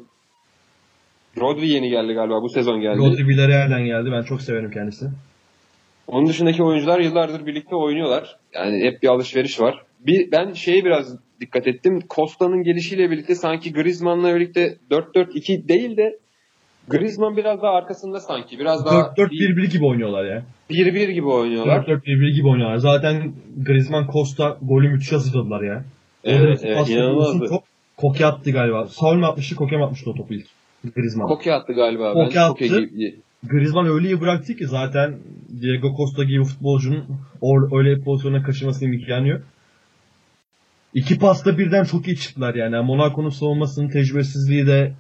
[1.38, 2.42] Rodri yeni geldi galiba.
[2.42, 2.98] Bu sezon geldi.
[3.00, 4.12] Rodri Villarreal'den geldi.
[4.12, 5.10] Ben çok severim kendisini.
[6.08, 8.38] Onun dışındaki oyuncular yıllardır birlikte oynuyorlar.
[8.54, 9.84] Yani hep bir alışveriş var.
[10.00, 12.00] Bir, ben şeyi biraz dikkat ettim.
[12.10, 16.20] Costa'nın gelişiyle birlikte sanki Griezmann'la birlikte 4-4-2 değil de
[16.90, 18.60] Griezmann biraz daha arkasında sanki.
[18.60, 20.44] Biraz daha 4-4-1-1 gibi oynuyorlar ya.
[20.70, 21.84] 1-1 gibi oynuyorlar.
[21.84, 22.78] 4-4-1-1 gibi oynuyorlar.
[22.78, 23.34] Zaten
[23.66, 25.84] Griezmann Costa golü müthiş hazırladılar ya.
[26.24, 27.50] Evet, evet inanılmazdı.
[27.50, 27.64] Top,
[27.98, 28.88] Koke attı galiba.
[28.88, 30.48] Saul mi atmıştı, Koke mi atmıştı o topu ilk?
[30.96, 31.28] Griezmann.
[31.28, 32.14] Koke attı galiba.
[32.14, 32.68] Koke ben attı.
[32.68, 35.18] Koke Griezmann öyle iyi bıraktı ki zaten
[35.62, 37.06] Diego Costa gibi futbolcunun
[37.42, 39.42] or, öyle pozisyona kaçırmasının imkanı yok.
[40.94, 42.86] İki pasta birden çok iyi çıktılar yani.
[42.86, 44.94] Monaco'nun savunmasının tecrübesizliği de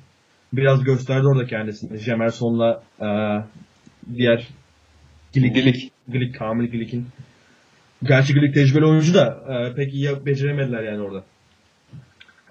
[0.53, 1.97] biraz gösterdi orada kendisini.
[1.97, 3.07] Jemerson'la e,
[4.15, 4.47] diğer
[5.33, 5.91] Glick, Glick.
[6.07, 7.07] Glick, Kamil Glick'in.
[8.03, 11.23] Gerçi Glick tecrübeli oyuncu da e, pek iyi beceremediler yani orada.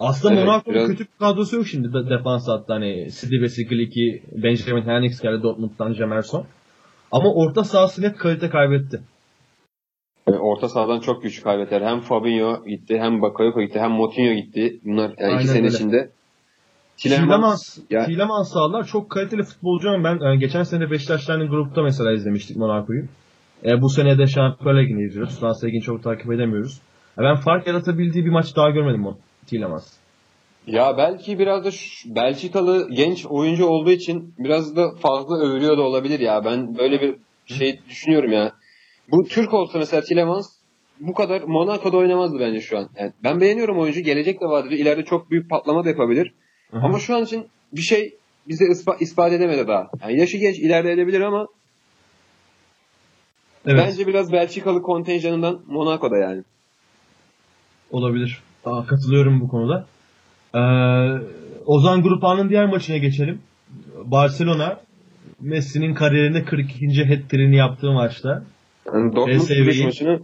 [0.00, 4.22] Aslında Evet, Monaco'nun biraz- kötü bir kadrosu yok şimdi de, defans hatta hani Sidibesi, Glick'i,
[4.32, 6.46] Benjamin Henriks geldi Dortmund'dan Jemerson.
[7.12, 9.00] Ama orta sahası net kalite kaybetti.
[10.28, 11.82] Yani orta sahadan çok güç kaybettiler.
[11.82, 14.80] Hem Fabinho gitti, hem Bakayoko gitti, hem Moutinho gitti.
[14.84, 15.68] Bunlar yani Aynen iki sene öyle.
[15.76, 16.10] içinde.
[17.02, 22.12] Tielemans, ya- Tielemans sağlar çok kaliteli futbolcu ama ben e, geçen sene Beşiktaş'tan grupta mesela
[22.12, 23.04] izlemiştik Monaco'yu.
[23.64, 25.40] E, bu sene de Şampiyonlar Ligi'ni izliyoruz.
[25.40, 26.80] Fransa Ligi'ni çok takip edemiyoruz.
[27.18, 29.92] E, ben fark yaratabildiği bir maç daha görmedim o Tielemans.
[30.66, 35.82] Ya belki biraz da şu- Belçikalı genç oyuncu olduğu için biraz da fazla övülüyor da
[35.82, 36.44] olabilir ya.
[36.44, 37.14] Ben böyle bir
[37.46, 38.52] şey düşünüyorum ya.
[39.10, 40.46] Bu Türk olsa mesela Tilemans
[41.00, 42.88] bu kadar Monaco'da oynamazdı bence şu an.
[42.98, 44.00] Yani ben beğeniyorum oyuncu.
[44.00, 44.70] Gelecek de vardır.
[44.70, 46.32] İleride çok büyük patlama da yapabilir.
[46.72, 48.14] Ama şu an için bir şey
[48.48, 49.90] bize ispa- ispat edemedi daha.
[50.02, 51.46] Yani yaşı genç ileride edebilir ama
[53.66, 56.42] evet bence biraz Belçikalı kontenjanından Monaco'da yani.
[57.90, 58.42] olabilir.
[58.64, 59.86] Aa, katılıyorum bu konuda.
[60.54, 60.60] E,
[61.66, 63.42] o zaman Grup A'nın diğer maçına geçelim.
[64.04, 64.80] Barcelona
[65.40, 67.04] Messi'nin kariyerinde 42.
[67.04, 68.44] hat-trick'ini yaptığı maçta
[68.86, 70.20] Yani Dortmund maçını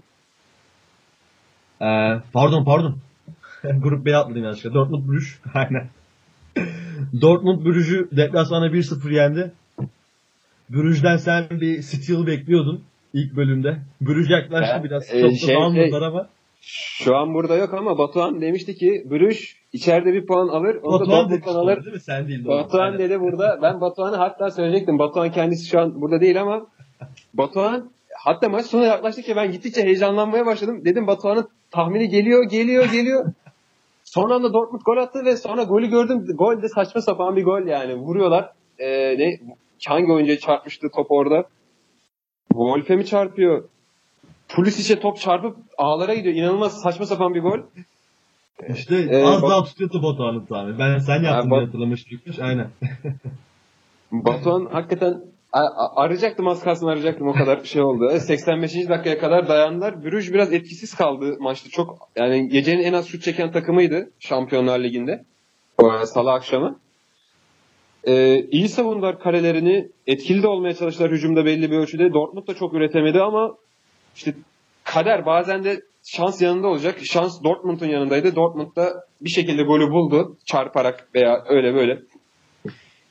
[1.82, 2.98] Ee, pardon pardon.
[3.62, 4.74] Grup B'ye atladım yanlışlıkla.
[4.74, 5.38] Dortmund Brüj.
[5.54, 5.88] Aynen.
[7.20, 9.52] Dortmund Brüj'ü deplasmanda 1-0 yendi.
[10.70, 12.82] Brüj'den sen bir steal bekliyordun
[13.14, 13.76] ilk bölümde.
[14.00, 15.10] Brüj yaklaştı Ben, biraz.
[15.14, 16.28] e, Çok da şey- almadılar ama.
[16.66, 20.76] Şu an burada yok ama Batuhan demişti ki Brüş içeride bir puan alır.
[20.82, 21.84] Onu da Batuhan Dortmund'dan demişti alır.
[21.84, 22.00] değil mi?
[22.00, 22.44] Sen değil.
[22.44, 23.58] Batuhan dedi burada.
[23.62, 24.98] Ben Batuhan'ı hatta söyleyecektim.
[24.98, 26.66] Batuhan kendisi şu an burada değil ama
[27.34, 27.90] Batuhan
[28.24, 30.84] hatta maç sona yaklaştıkça ben gittikçe heyecanlanmaya başladım.
[30.84, 33.24] Dedim Batuhan'ın tahmini geliyor, geliyor, geliyor.
[34.14, 36.26] Son anda Dortmund gol attı ve sonra golü gördüm.
[36.34, 37.94] Gol de saçma sapan bir gol yani.
[37.94, 38.52] Vuruyorlar.
[38.78, 39.38] Ee, ne
[39.86, 41.44] hangi oyuncuya çarpmıştı top orada?
[42.48, 43.64] Wolf'e mi çarpıyor?
[44.48, 46.34] Pulisic'e top çarpıp ağlara gidiyor.
[46.34, 47.58] İnanılmaz saçma sapan bir gol.
[48.68, 50.78] İşte Ee, az Bat- daha tutuyordu Batuhan'ın tahmini.
[50.78, 52.20] Ben sen yaptın diye Bat- hatırlamıştım.
[52.42, 52.68] Aynen.
[54.12, 55.22] Batuhan hakikaten
[55.96, 58.10] arayacaktım az kalsın arayacaktım o kadar şey oldu.
[58.20, 58.74] 85.
[58.74, 60.04] dakikaya kadar dayandılar.
[60.04, 61.70] Brüj biraz etkisiz kaldı maçta.
[61.70, 65.24] Çok yani gecenin en az şut çeken takımıydı Şampiyonlar Ligi'nde.
[66.04, 66.78] Salı akşamı.
[68.06, 69.88] Ee, iyi savundular karelerini.
[70.06, 72.12] Etkili de olmaya çalıştılar hücumda belli bir ölçüde.
[72.12, 73.54] Dortmund da çok üretemedi ama
[74.16, 74.34] işte
[74.84, 76.98] kader bazen de şans yanında olacak.
[77.04, 78.36] Şans Dortmund'un yanındaydı.
[78.36, 80.36] Dortmund da bir şekilde golü buldu.
[80.46, 81.98] Çarparak veya öyle böyle.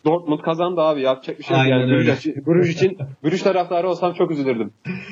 [0.05, 1.01] Dortmund kazandı abi.
[1.01, 1.65] Yapacak bir şey yok.
[1.65, 1.91] Aynen Yani.
[1.91, 4.71] Brüj, Brüj için Brüj taraftarı olsam çok üzülürdüm.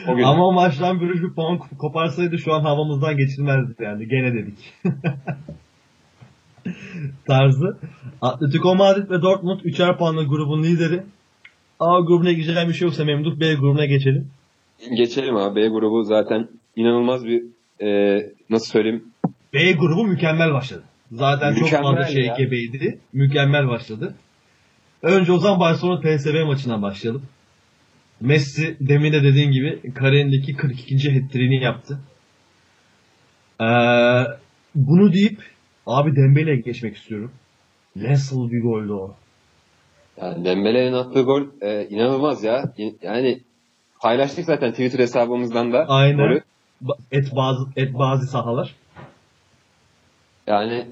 [0.09, 0.23] O gün.
[0.23, 4.07] Ama o maçtan Brüj bir puan koparsaydı şu an havamızdan geçilmezdi yani.
[4.07, 4.73] Gene dedik.
[7.27, 7.77] Tarzı.
[8.21, 11.03] Atletico Madrid ve Dortmund 3'er puanla grubun lideri.
[11.79, 14.27] A grubuna gireceğim bir şey yoksa Memduh B grubuna geçelim.
[14.97, 15.61] Geçelim abi.
[15.61, 17.43] B grubu zaten inanılmaz bir
[17.81, 19.03] e, nasıl söyleyeyim
[19.53, 20.83] B grubu mükemmel başladı.
[21.11, 22.35] Zaten çok Mükemmel fazla şey ya.
[22.35, 22.99] gebeydi.
[23.13, 24.15] Mükemmel başladı.
[25.01, 27.23] Önce o zaman Barcelona PSV maçından başlayalım.
[28.21, 30.95] Messi demin de dediğin gibi kariyerindeki 42.
[30.95, 31.99] hat-trick'ini yaptı.
[33.61, 33.65] Ee,
[34.75, 35.39] bunu deyip
[35.85, 37.31] abi Dembele'ye geçmek istiyorum.
[37.95, 39.15] Nasıl bir goldü o?
[40.21, 42.73] Yani Dembele'nin attığı gol e, inanılmaz ya.
[43.01, 43.41] Yani
[44.01, 46.17] paylaştık zaten Twitter hesabımızdan da Aynen.
[46.17, 46.41] golü.
[47.11, 48.75] Et bazı et bazı sahalar.
[50.47, 50.87] Yani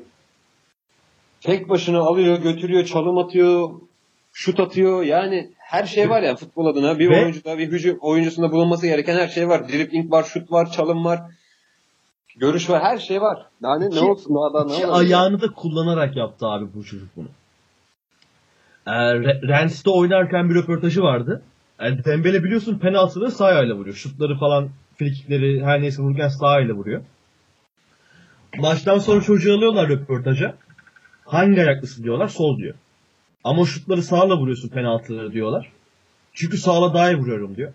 [1.42, 3.70] tek başına alıyor, götürüyor, çalım atıyor,
[4.40, 5.04] şut atıyor.
[5.04, 7.00] Yani her şey var ya futbol adına.
[7.00, 9.70] Bir Ve- oyuncuda, bir hücum oyuncusunda bulunması gereken her şey var.
[9.70, 11.22] Dribbling var, şut var, çalım var.
[12.38, 13.46] Görüş var, her şey var.
[13.64, 15.00] Yani İki- ne olsun daha da ne olabilir?
[15.00, 17.28] ayağını da kullanarak yaptı abi bu çocuk bunu.
[18.88, 21.42] Ee, Re- Rennes'te oynarken bir röportajı vardı.
[21.82, 23.96] Yani Dembele biliyorsun penaltıları sağ ayağıyla vuruyor.
[23.96, 27.02] Şutları falan, frikikleri her neyse vururken sağ ayağıyla vuruyor.
[28.58, 30.56] Maçtan sonra çocuğu alıyorlar röportaja.
[31.26, 32.76] Hangi ayaklısın diyorlar, sol diyor.
[33.50, 35.72] Ama şutları sağla vuruyorsun penaltıları diyorlar.
[36.34, 37.74] Çünkü sağla daha iyi vuruyorum diyor.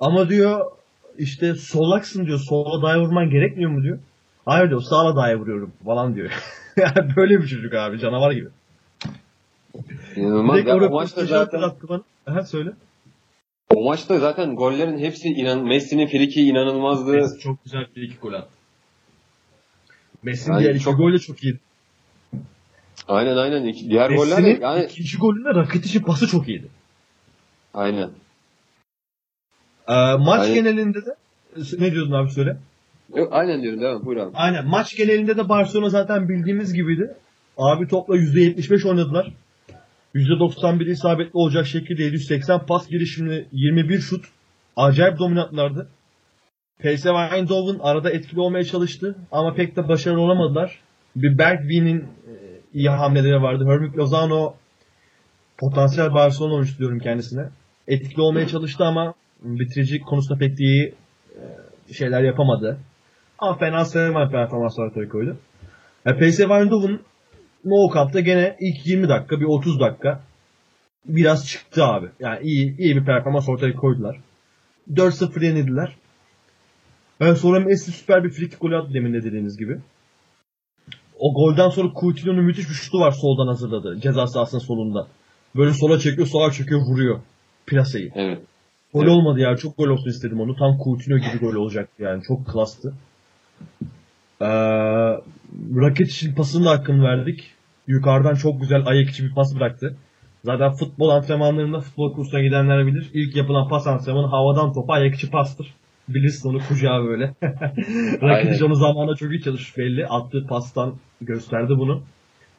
[0.00, 0.70] Ama diyor
[1.18, 2.38] işte solaksın diyor.
[2.38, 3.98] Sola daha iyi vurman gerekmiyor mu diyor.
[4.44, 6.30] Hayır diyor sağla daha iyi vuruyorum falan diyor.
[7.16, 8.48] böyle bir çocuk abi canavar gibi.
[10.16, 10.56] İnanılmaz.
[10.56, 12.02] Direkt Ya, o o maçta röportajı zaten hatırlattı bana.
[12.26, 12.70] Aha söyle.
[13.74, 17.12] o maçta zaten gollerin hepsi inan Messi'nin friki inanılmazdı.
[17.12, 18.48] Messi çok güzel bir iki gol attı.
[20.22, 21.58] Messi'nin Yani diğer iki çok- gol de çok iyi.
[23.08, 23.74] Aynen aynen.
[23.74, 26.68] Diğer goller de Messi'nin yani ikinci golünde Rakitic'in pası çok iyiydi.
[27.74, 28.10] aynen.
[29.88, 30.54] Ee, maç Aynen.
[30.54, 31.14] genelinde de
[31.78, 32.56] ne diyordun abi söyle?
[33.14, 34.30] Yok, aynen diyorum devam buyur abi.
[34.34, 37.14] Aynen maç genelinde de Barcelona zaten bildiğimiz gibiydi.
[37.58, 39.32] Abi topla %75 oynadılar.
[40.14, 44.24] %91 isabetli olacak şekilde 780 pas girişimli 21 şut.
[44.76, 45.88] Acayip dominantlardı.
[46.78, 50.78] PSV Eindhoven arada etkili olmaya çalıştı ama pek de başarılı olamadılar.
[51.16, 52.04] Bir Bergwijn'in
[52.74, 53.64] iyi hamleleri vardı.
[53.68, 54.54] Hermik Lozano
[55.58, 57.48] potansiyel Barcelona oyuncusu diyorum kendisine.
[57.88, 60.94] Etkili olmaya çalıştı ama bitirici konusunda pek iyi
[61.88, 62.78] e, şeyler yapamadı.
[63.38, 65.36] Ama fena sayılmayan performans ortaya koydu.
[66.06, 66.98] E, PSV Eindhoven
[67.64, 70.20] No Camp'ta gene ilk 20 dakika, bir 30 dakika
[71.06, 72.06] biraz çıktı abi.
[72.20, 74.16] Yani iyi iyi bir performans ortaya koydular.
[74.90, 75.96] 4-0 yenildiler.
[77.20, 79.78] E, sonra Messi süper bir frikik golü attı demin de dediğiniz gibi.
[81.22, 84.00] O golden sonra Coutinho'nun müthiş bir şutu var soldan hazırladı.
[84.00, 85.06] Ceza sahasının solunda.
[85.56, 87.20] Böyle sola çekiyor, sola çekiyor, vuruyor.
[87.66, 88.12] Plaseyi.
[88.14, 88.38] Evet.
[88.94, 89.12] Gol Evet.
[89.12, 89.56] olmadı ya.
[89.56, 90.56] Çok gol olsun istedim onu.
[90.56, 92.22] Tam Coutinho gibi gol olacaktı yani.
[92.28, 92.94] Çok klastı.
[94.40, 94.46] Ee,
[95.76, 97.50] Rakic için pasını da hakkını verdik.
[97.86, 99.96] Yukarıdan çok güzel ayak içi bir pas bıraktı.
[100.44, 103.10] Zaten futbol antrenmanlarında futbol kursuna gidenler bilir.
[103.14, 105.74] İlk yapılan pas antrenmanı havadan topa ayak içi pastır.
[106.08, 107.34] Bilirsin onu kucağı böyle.
[108.20, 108.60] Aynen.
[108.62, 110.06] onu zamanında çok iyi çalışmış belli.
[110.06, 112.02] Attığı pastan gösterdi bunu.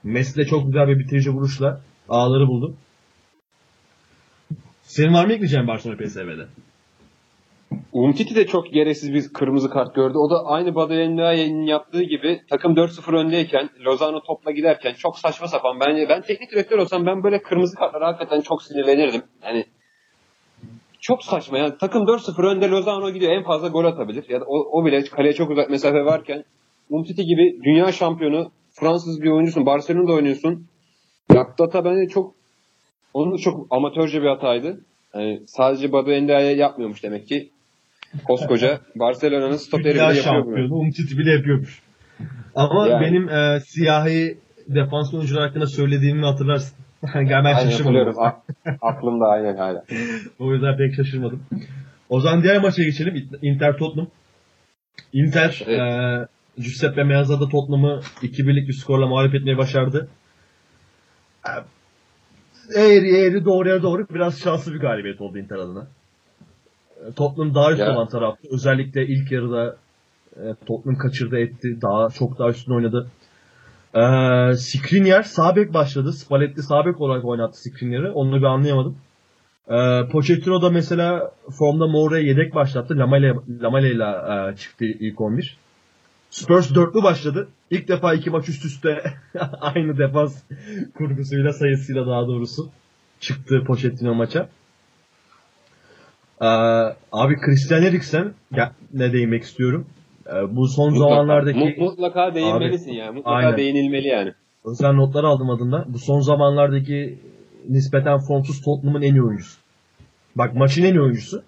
[0.04, 2.76] Messi de çok güzel bir bitirici vuruşla ağları buldu.
[4.82, 6.48] Senin var mı ekleyeceğin Barcelona PSV'de?
[7.94, 10.18] Umtiti de çok gereksiz bir kırmızı kart gördü.
[10.18, 15.80] O da aynı Badelenlia'nın yaptığı gibi takım 4-0 öndeyken Lozano topla giderken çok saçma sapan.
[15.80, 19.22] Bence ben teknik direktör olsam ben böyle kırmızı kartlara hakikaten çok sinirlenirdim.
[19.44, 19.66] Yani
[21.04, 24.26] çok saçma yani takım 4-0 önde Lozano gidiyor en fazla gol atabilir.
[24.30, 26.44] Ya da o, o bile kaleye çok uzak mesafe varken
[26.90, 29.66] Umtiti gibi dünya şampiyonu Fransız bir oyuncusun.
[29.66, 30.68] Barcelona'da oynuyorsun.
[31.34, 32.36] Yaptığı hata bence çok
[33.14, 34.82] onun da çok amatörce bir hataydı.
[35.14, 37.50] Yani sadece Badu Endia'ya yapmıyormuş demek ki.
[38.28, 41.82] Koskoca Barcelona'nın stoperi bile yapıyor Umtiti bile yapıyormuş.
[42.56, 43.06] Ama Yani.
[43.06, 44.38] benim e, siyahi
[44.68, 46.83] defans oyuncular hakkında söylediğimi hatırlarsın.
[47.16, 48.16] ben Aynen şaşırmadım.
[48.82, 49.84] aklımda aynen hala.
[50.40, 51.44] O yüzden pek şaşırmadım.
[52.10, 53.30] O zaman diğer maça geçelim.
[53.42, 54.08] Inter Tottenham.
[55.14, 55.80] Inter Evet.
[55.80, 60.08] e, Giuseppe Meazza'da Tottenham'ı 2-1'lik bir skorla mağlup etmeyi başardı.
[62.76, 65.88] E, Eğri eğri doğruya doğru biraz şanslı bir galibiyet oldu Inter adına.
[67.08, 67.92] E, Tottenham daha üst Ya.
[67.96, 68.48] olan taraftı.
[68.52, 69.78] Özellikle ilk yarıda
[70.36, 71.82] e, Tottenham kaçırdı etti.
[71.82, 73.08] Daha çok daha üstün oynadı.
[73.94, 74.02] E,
[74.58, 76.14] Skriniar sağ başladı.
[76.14, 78.14] Spalletti sağ bek olarak oynattı Skriniar'ı.
[78.14, 78.98] Onu bir anlayamadım.
[79.68, 82.98] E, Pochettino da mesela formda Mourinho'ya yedek başlattı.
[82.98, 85.58] Lamela Lamela ile e, çıktı ilk 11.
[86.30, 87.48] Spurs dörtlü başladı.
[87.70, 89.04] İlk defa iki maç üst üste
[89.62, 90.44] aynı defans
[90.98, 92.70] kurgusuyla sayısıyla daha doğrusu
[93.20, 94.50] çıktı Pochettino maça.
[96.42, 96.46] Ee,
[97.12, 99.88] abi Christian Eriksen ya, ne değinmek istiyorum.
[100.28, 103.16] Ee, bu son Mutlaka, zamanlardaki Mu- mutlaka değinmelisin yani.
[103.16, 103.58] Mutlaka Aynen.
[103.58, 104.34] değinilmeli yani.
[104.66, 105.86] özel notlar aldım adında.
[105.88, 107.20] Bu son zamanlardaki
[107.70, 109.60] nispeten formsuz Tottenham'ın en iyi oyuncusu.
[110.36, 111.44] Bak maçın en iyi oyuncusu.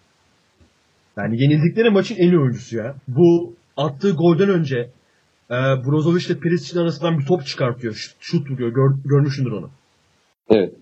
[1.18, 2.96] Yani yenildikleri maçın en iyi oyuncusu ya.
[3.08, 4.78] Bu attığı golden önce
[5.52, 7.94] e, Brozovic ile Perisic'in arasından bir top çıkartıyor.
[7.94, 8.70] Şut, şut vuruyor.
[8.70, 9.70] Gör, görmüşsündür onu.
[10.50, 10.74] Evet.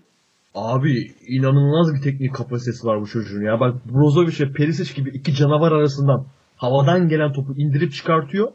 [0.54, 3.60] Abi inanılmaz bir teknik kapasitesi var bu çocuğun ya.
[3.60, 6.26] Bak Brozovic ve Perisic gibi iki canavar arasından
[6.56, 8.52] havadan gelen topu indirip çıkartıyor.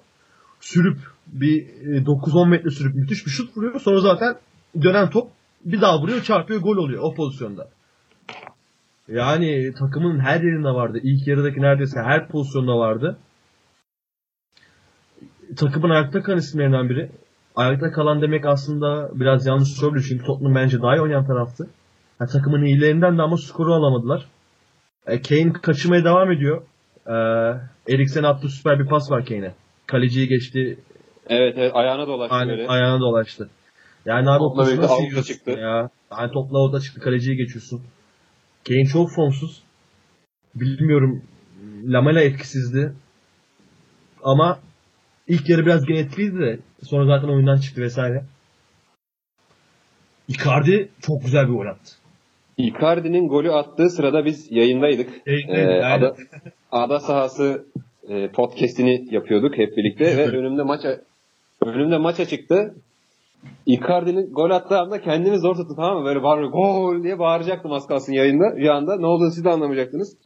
[0.59, 3.79] Sürüp bir e, 9-10 metre sürüp müthiş bir şut vuruyor.
[3.79, 4.35] Sonra zaten
[4.81, 5.27] dönen top
[5.65, 7.69] bir daha vuruyor çarpıyor gol oluyor o pozisyonda.
[9.07, 10.99] Yani takımın her yerinde vardı.
[11.03, 13.17] İlk yarıdaki neredeyse her pozisyonda vardı.
[15.57, 17.09] Takımın ayakta kalan isimlerinden biri.
[17.55, 20.05] Ayakta kalan demek aslında biraz yanlış söylüyor.
[20.09, 21.69] Çünkü Tottenham bence daha iyi oynayan taraftı.
[22.19, 24.25] Ha, takımın iyilerinden de ama skoru alamadılar.
[25.07, 26.61] E, Kane kaçırmaya devam ediyor.
[27.09, 27.13] E,
[27.93, 29.53] Eriksen attı süper bir pas var Kane'e.
[29.87, 30.79] Kaleciyi geçti.
[31.29, 32.67] Evet evet ayağına dolaştı Aynen, böyle.
[32.67, 33.49] ayağına dolaştı.
[34.05, 35.51] Yani abi o Topla birlikte nasıl yiyorsun çıktı.
[35.51, 35.89] Ya.
[36.11, 37.01] Yani topla avuta çıktı.
[37.01, 37.81] Kaleciyi geçiyorsun.
[38.67, 39.63] Kane çok formsuz.
[40.55, 41.23] Bilmiyorum.
[41.85, 42.93] Lamela etkisizdi.
[44.23, 44.59] Ama
[45.27, 48.23] ilk yarı biraz gene etkiliydi de sonra zaten oyundan çıktı vesaire.
[50.27, 51.91] Icardi çok güzel bir gol attı.
[52.57, 55.09] Icardi'nin golü attığı sırada biz yayındaydık.
[55.27, 55.99] Yayındaydık, Ee, aynen.
[56.05, 56.15] ada,
[56.71, 57.65] ada sahası
[58.09, 61.01] e, podcast'ini yapıyorduk hep birlikte ve önümde maça
[61.61, 62.75] önümde maça çıktı.
[63.65, 66.05] Icardi'nin gol attığı anda kendimi zor tuttum tamam mı?
[66.05, 68.57] Böyle bağırıyor gol diye bağıracaktım az kalsın yayında.
[68.57, 70.17] Bir anda ne olduğunu siz de anlamayacaktınız.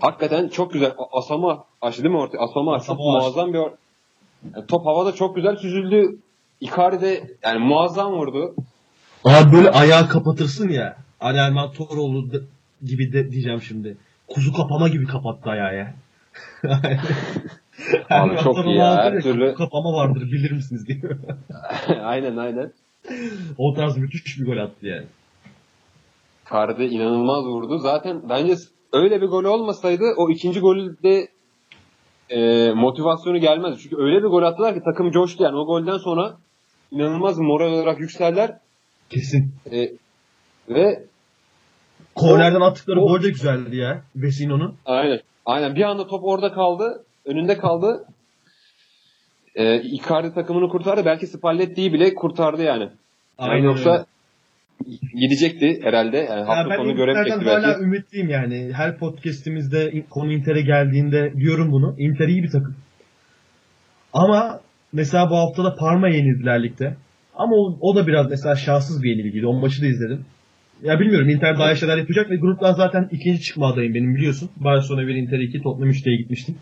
[0.00, 0.92] Hakikaten çok güzel.
[1.12, 2.38] Asama açtı değil mi ortaya?
[2.38, 6.18] Asama, Asama çok muazzam bir Yani top havada çok güzel süzüldü.
[6.60, 8.54] Icardi de yani muazzam vurdu.
[9.24, 10.96] Abi böyle ayağı kapatırsın ya.
[11.20, 12.24] Ali Erman Toroğlu
[12.84, 13.96] gibi de diyeceğim şimdi.
[14.28, 15.94] Kuzu kapama gibi kapattı ayağı ya.
[18.10, 21.00] Abi çok iyi ya, her türlü- kapama vardır bilir misiniz diye.
[22.02, 22.72] aynen aynen.
[23.58, 25.06] o tarz müthiş bir gol attı yani.
[26.46, 27.78] Icardi inanılmaz vurdu.
[27.78, 28.54] Zaten bence
[28.92, 31.28] öyle bir gol olmasaydı o ikinci golde
[32.30, 33.78] e, motivasyonu gelmez.
[33.82, 35.56] Çünkü öyle bir gol attılar ki takım coştu yani.
[35.56, 36.36] O golden sonra
[36.90, 38.58] inanılmaz moral olarak yükseldiler.
[39.10, 39.54] Kesin.
[39.72, 39.90] E,
[40.68, 41.04] ve
[42.14, 44.02] Kornerden attıkları o- gol de güzeldi ya.
[44.16, 44.74] Vesino'nun.
[44.86, 45.20] Aynen.
[45.46, 45.74] Aynen.
[45.74, 47.04] Bir anda top orada kaldı.
[47.24, 48.04] Önünde kaldı.
[49.54, 51.04] Ee, Icardi takımını kurtardı.
[51.04, 52.82] Belki Spalletti'yi bile kurtardı yani.
[52.82, 54.04] Yani Aynen yoksa öyle.
[55.20, 56.16] gidecekti herhalde.
[56.16, 57.80] Yani Ya hafta sonu göremeyecekti hala belki.
[57.82, 58.70] ümitliyim yani.
[58.72, 61.94] Her podcastimizde konu Inter'e geldiğinde diyorum bunu.
[61.98, 62.76] Inter iyi bir takım.
[64.12, 64.60] Ama
[64.92, 66.96] mesela bu hafta da Parma yenildiler ligde.
[67.36, 69.46] Ama o, o da biraz mesela şanssız bir yenilgiydi.
[69.46, 70.24] O maçı da izledim.
[70.82, 74.50] Ya bilmiyorum Inter daha şeyler yapacak ve gruptan zaten ikinci çıkma adayım benim biliyorsun.
[74.56, 76.56] Barcelona 1 Inter 2 Tottenham 3 diye gitmiştim.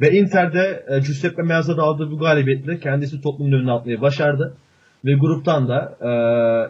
[0.00, 4.56] Ve Inter'de e, Giuseppe Meazza aldığı bu galibiyetle kendisi Tottenham'ın önüne atmayı başardı.
[5.04, 5.96] Ve gruptan da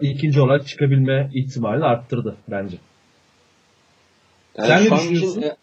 [0.00, 2.76] e, ikinci olarak çıkabilme ihtimalini arttırdı bence.
[4.56, 5.40] Yani Sen ne düşünüyorsun?
[5.40, 5.56] Için, e,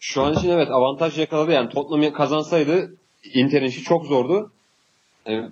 [0.00, 1.52] şu an için evet avantaj yakaladı.
[1.52, 2.94] Yani Tottenham kazansaydı
[3.34, 4.50] Inter'in işi çok zordu.
[5.26, 5.50] Yani,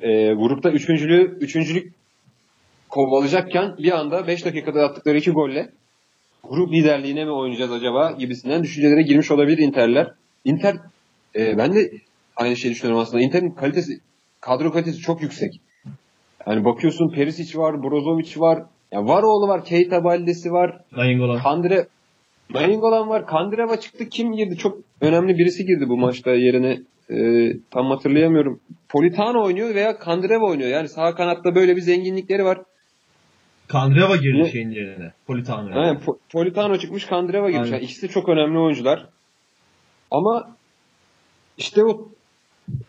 [0.00, 1.92] e, grupta üçüncülüğü, üçüncülük
[2.92, 5.68] kovalayacakken bir anda 5 dakikada attıkları iki golle
[6.44, 10.12] grup liderliğine mi oynayacağız acaba gibisinden düşüncelere girmiş olabilir Inter'ler.
[10.44, 10.76] Inter
[11.36, 11.90] e, ben de
[12.36, 13.22] aynı şeyi düşünüyorum aslında.
[13.22, 14.00] Inter'in kalitesi
[14.40, 15.60] kadro kalitesi çok yüksek.
[16.46, 18.62] Yani bakıyorsun Perisic var, Brozovic var,
[18.92, 21.42] ya Varoğlu var, Keita Baldesi var, Nainggolan.
[21.42, 21.86] Kandire
[22.50, 23.26] Nainggolan var.
[23.26, 24.08] Kandireva çıktı.
[24.08, 24.56] Kim girdi?
[24.56, 26.80] Çok önemli birisi girdi bu maçta yerine.
[27.10, 28.60] Ee, tam hatırlayamıyorum.
[28.88, 30.70] Politano oynuyor veya Kandireva oynuyor.
[30.70, 32.58] Yani sağ kanatta böyle bir zenginlikleri var.
[33.72, 34.50] Kandreva girdi Ne?
[34.50, 35.12] şeyin yerine.
[35.26, 35.86] Politano'ya.
[35.86, 37.64] Yani Po- Politano çıkmış, Kandireva girmiş.
[37.64, 37.72] Aynen.
[37.76, 39.06] Yani ikisi çok önemli oyuncular.
[40.10, 40.56] Ama
[41.58, 42.08] işte o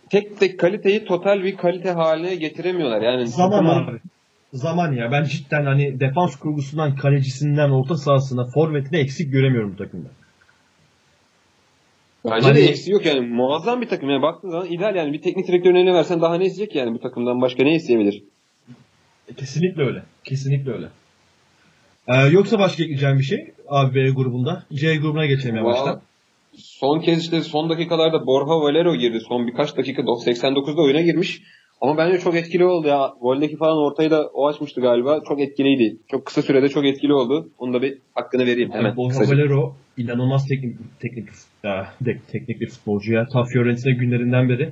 [0.09, 3.01] tek tek kaliteyi total bir kalite haline getiremiyorlar.
[3.01, 3.99] Yani Zaman takımın- abi.
[4.53, 5.11] Zaman ya.
[5.11, 10.07] Ben cidden hani defans kurgusundan, kalecisinden, orta sahasına, forvetine eksik göremiyorum bu takımda.
[12.25, 13.19] Bence Hani- de eksiği yok yani.
[13.21, 14.09] Muazzam bir takım.
[14.09, 15.13] Yani baktığın zaman ideal yani.
[15.13, 18.23] Bir teknik direktörün eline versen daha ne isteyecek yani bu takımdan başka ne isteyebilir?
[19.27, 20.03] E, Kesinlikle öyle.
[20.23, 20.87] Kesinlikle öyle.
[22.07, 24.63] Ee, yoksa başka ekleyeceğim bir şey abi B grubunda.
[24.73, 26.01] C grubuna geçelim yavaştan.
[26.57, 29.19] Son kez işte son dakikalarda Borja Valero girdi.
[29.27, 31.41] Son birkaç dakika 89'da oyuna girmiş.
[31.81, 33.13] Ama bence çok etkili oldu ya.
[33.21, 35.21] Goldeki falan ortayı da o açmıştı galiba.
[35.27, 35.97] Çok etkiliydi.
[36.11, 37.49] Çok kısa sürede çok etkili oldu.
[37.59, 38.85] Onu da bir hakkını vereyim hemen.
[38.85, 39.37] Yani Borja kısaca.
[39.37, 41.27] Valero inanılmaz teknik teknik
[41.63, 41.93] ya,
[42.31, 43.27] teknik bir futbolcu ya.
[43.27, 44.69] Ta Fiorentina günlerinden beri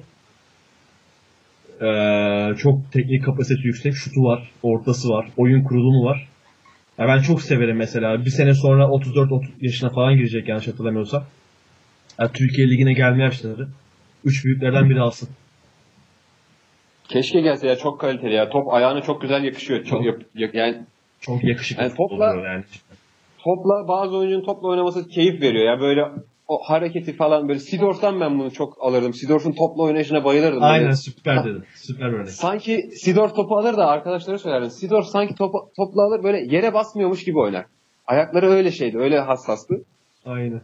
[1.82, 3.94] ee, çok teknik kapasitesi yüksek.
[3.96, 6.28] Şutu var, ortası var, oyun kurulumu var.
[6.98, 8.26] Ya ben çok severim mesela.
[8.26, 11.24] Bir sene sonra 34-30 yaşına falan girecek yanlış hatırlamıyorsam.
[12.20, 13.68] Ya Türkiye Ligi'ne gelme yaşları.
[14.26, 15.30] Üç büyüklerden biri alsın.
[17.10, 18.50] Keşke gelse ya çok kaliteli ya.
[18.50, 19.84] Top ayağına çok güzel yakışıyor.
[19.84, 20.54] Çok Çok.
[20.54, 20.78] yani
[21.22, 22.64] Çok yakışıklı Yani topla- yani.
[23.44, 25.80] topla bazı oyuncunun topla oynaması keyif veriyor ya.
[25.82, 26.02] Böyle
[26.52, 29.14] o hareketi falan böyle Sidorf'tan ben bunu çok alırdım.
[29.14, 30.64] Sidorf'un topla oynayışına bayılırdım.
[30.64, 31.64] Aynen Böyle süper dedin.
[31.76, 32.30] Süper örnek.
[32.30, 34.70] Sanki Sidorf topu alır da arkadaşlara söylerdim.
[34.70, 37.66] Sidorf sanki topu, topla alır böyle yere basmıyormuş gibi oynar.
[38.08, 39.76] Ayakları öyle şeydi, öyle hassastı.
[40.26, 40.62] Aynen.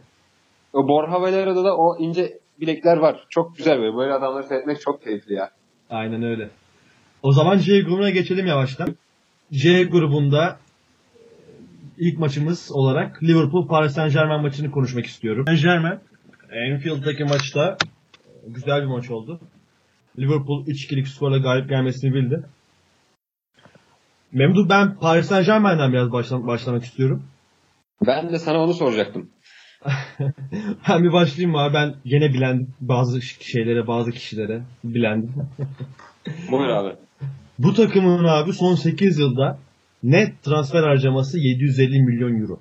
[0.72, 3.26] O Borja Valero'da da o ince bilekler var.
[3.30, 3.96] Çok güzel böyle.
[3.96, 5.50] Böyle adamları seyretmek çok keyifli ya.
[5.90, 6.50] Aynen öyle.
[7.22, 8.96] O zaman C grubuna geçelim yavaştan.
[9.52, 10.58] C grubunda
[12.00, 15.44] ilk maçımız olarak Liverpool Paris Saint Germain maçını konuşmak istiyorum.
[15.46, 15.98] Saint Germain
[16.74, 17.76] Anfield'daki maçta
[18.46, 19.40] güzel bir maç oldu.
[20.18, 22.42] Liverpool 3-2'lik skorla galip gelmesini bildi.
[24.32, 27.22] Memduh ben Paris Saint Germain'den biraz başlam- başlamak istiyorum.
[28.06, 29.30] Ben de sana onu soracaktım.
[30.88, 31.74] ben bir başlayayım mı abi?
[31.74, 35.32] Ben gene bilen bazı şeylere, bazı kişilere bilendim.
[36.50, 36.96] Buyur abi.
[37.58, 39.58] Bu takımın abi son 8 yılda
[40.02, 42.58] net transfer harcaması 750 milyon euro.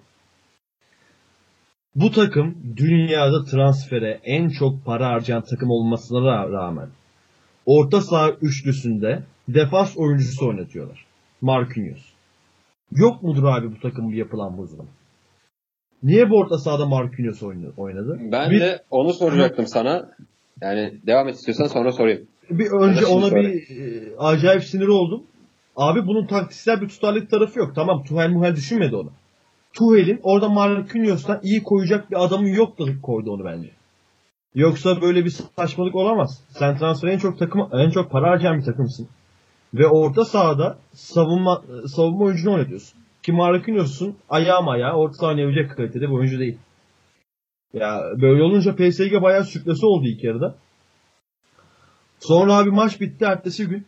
[1.95, 6.88] Bu takım dünyada transfere en çok para harcayan takım olmasına ra- rağmen
[7.65, 11.05] orta saha üçlüsünde defans oyuncusu oynatıyorlar.
[11.41, 12.01] Marquinhos.
[12.91, 14.85] Yok mudur abi bu takımın bir yapılan bozulma?
[16.03, 18.19] Niye bu orta sahada Marquinhos oyna- oynadı?
[18.31, 20.09] Ben Bir- de onu soracaktım sana.
[20.61, 22.27] Yani devam et istiyorsan sonra sorayım.
[22.49, 23.53] Bir önce ona söyle.
[23.53, 25.23] bir e, acayip sinir oldum.
[25.78, 27.75] Abi bunun taktiksel bir tutarlılık tarafı yok.
[27.75, 29.11] Tamam Tuhel Muhel düşünmedi onu.
[29.73, 33.69] Tuhel'in orada Marquinhos'tan iyi koyacak bir adamı yok da koydu onu bence.
[34.55, 36.43] Yoksa böyle bir saçmalık olamaz.
[36.49, 39.07] Sen transfere en çok takım en çok para harcayan bir takımsın.
[39.73, 41.63] Ve orta sahada savunma
[41.95, 42.99] savunma oyuncunu oynatıyorsun.
[43.23, 46.57] Ki Marquinhos'un ayağı ayağı orta saha oynayabilecek kalitede bir oyuncu değil.
[47.73, 50.55] Ya böyle olunca PSG bayağı sürklesi oldu ilk yarıda.
[52.19, 53.86] Sonra abi maç bitti ertesi gün.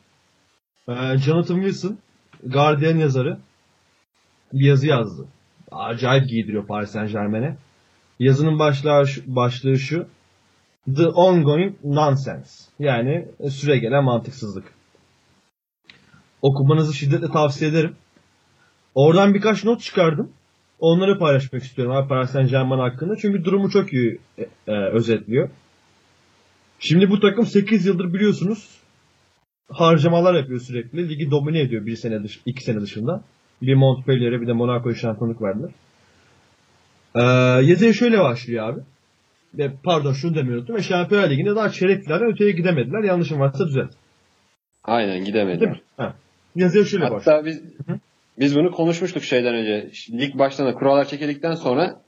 [0.90, 1.98] Ee, Jonathan Wilson
[2.44, 3.38] Guardian yazarı
[4.54, 5.28] bir yazı yazdı.
[5.72, 7.58] Acayip giydiriyor Paris Saint Germain'e.
[8.20, 10.08] Yazının başlığı, başlığı şu.
[10.96, 12.72] The ongoing nonsense.
[12.80, 14.74] Yani süre gelen mantıksızlık.
[16.42, 17.96] Okumanızı şiddetle tavsiye ederim.
[18.96, 20.32] Oradan birkaç not çıkardım.
[20.80, 23.16] Onları paylaşmak istiyorum abi Paris Saint Germain hakkında.
[23.16, 25.50] Çünkü durumu çok iyi e, e, özetliyor.
[26.80, 28.79] Şimdi bu takım 8 yıldır biliyorsunuz
[29.70, 31.10] harcamalar yapıyor sürekli.
[31.10, 33.22] Ligi domine ediyor bir sene dış, iki sene dışında.
[33.62, 35.70] Bir Montpellier'e bir de Monaco'ya şampiyonluk verdiler.
[37.16, 37.22] Ee,
[37.66, 38.80] yazıya şöyle başlıyor abi.
[39.54, 40.76] Ve pardon şunu demiyordum.
[40.76, 43.04] Ve Şampiyonlar Ligi'nde daha çeyrek finalden öteye gidemediler.
[43.04, 43.92] Yanlışım varsa düzelt.
[44.84, 45.82] Aynen gidemediler.
[45.98, 46.16] Ha.
[46.56, 47.46] Yazıya şöyle Hatta başlıyor.
[47.46, 47.64] biz
[48.40, 49.92] biz bunu konuşmuştuk şeyden önce.
[50.12, 52.02] Lig başlarında kurallar çekildikten sonra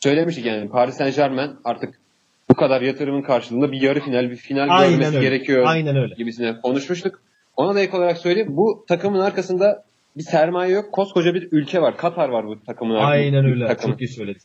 [0.00, 1.99] söylemiştik yani Paris Saint Germain artık
[2.50, 5.28] bu kadar yatırımın karşılığında bir yarı final, bir final Aynen görmesi öyle.
[5.28, 6.14] gerekiyor Aynen öyle.
[6.14, 7.20] gibisine konuşmuştuk.
[7.56, 8.56] Ona da ek olarak söyleyeyim.
[8.56, 9.84] Bu takımın arkasında
[10.16, 10.92] bir sermaye yok.
[10.92, 11.96] Koskoca bir ülke var.
[11.96, 13.12] Katar var bu takımın arkasında.
[13.12, 13.66] Aynen öyle.
[13.66, 13.92] Takımın.
[13.92, 14.40] Çok iyi söyledin.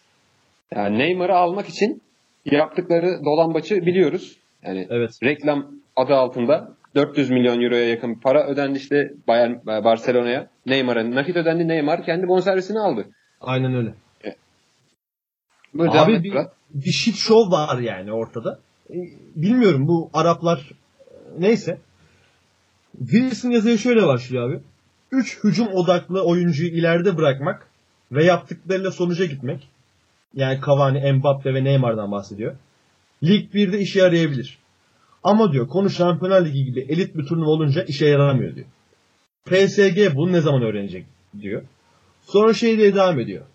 [0.75, 2.01] Yani Neymar'ı almak için
[2.45, 4.37] yaptıkları dolambaçı biliyoruz.
[4.63, 5.11] Yani Evet.
[5.23, 10.47] reklam adı altında 400 milyon euroya yakın para ödendi işte Bayern Barcelona'ya.
[10.65, 11.67] Neymar'a nakit ödendi.
[11.67, 13.05] Neymar kendi bonservisini aldı.
[13.41, 13.93] Aynen öyle.
[15.73, 16.33] Böyle Abi devam et bir-.
[16.75, 18.59] Bir shit show var yani ortada.
[18.89, 18.95] E,
[19.35, 21.05] Bilmiyorum bu Araplar e,
[21.39, 21.77] neyse.
[22.99, 24.59] Wilson yazıya şöyle başlıyor abi.
[25.11, 27.67] 3 hücum odaklı oyuncuyu ileride bırakmak
[28.11, 29.67] ve yaptıklarıyla sonuca gitmek.
[30.33, 32.55] Yani Cavani, Mbappe ve Neymar'dan bahsediyor.
[33.23, 34.57] Lig 1'de işe yarayabilir.
[35.23, 38.67] Ama diyor konu Şampiyonlar Ligi gibi elit bir turnuva olunca işe yaramıyor diyor.
[39.45, 41.05] PSG bunu ne zaman öğrenecek
[41.41, 41.61] diyor.
[42.21, 43.45] Sonra şey diye devam ediyor.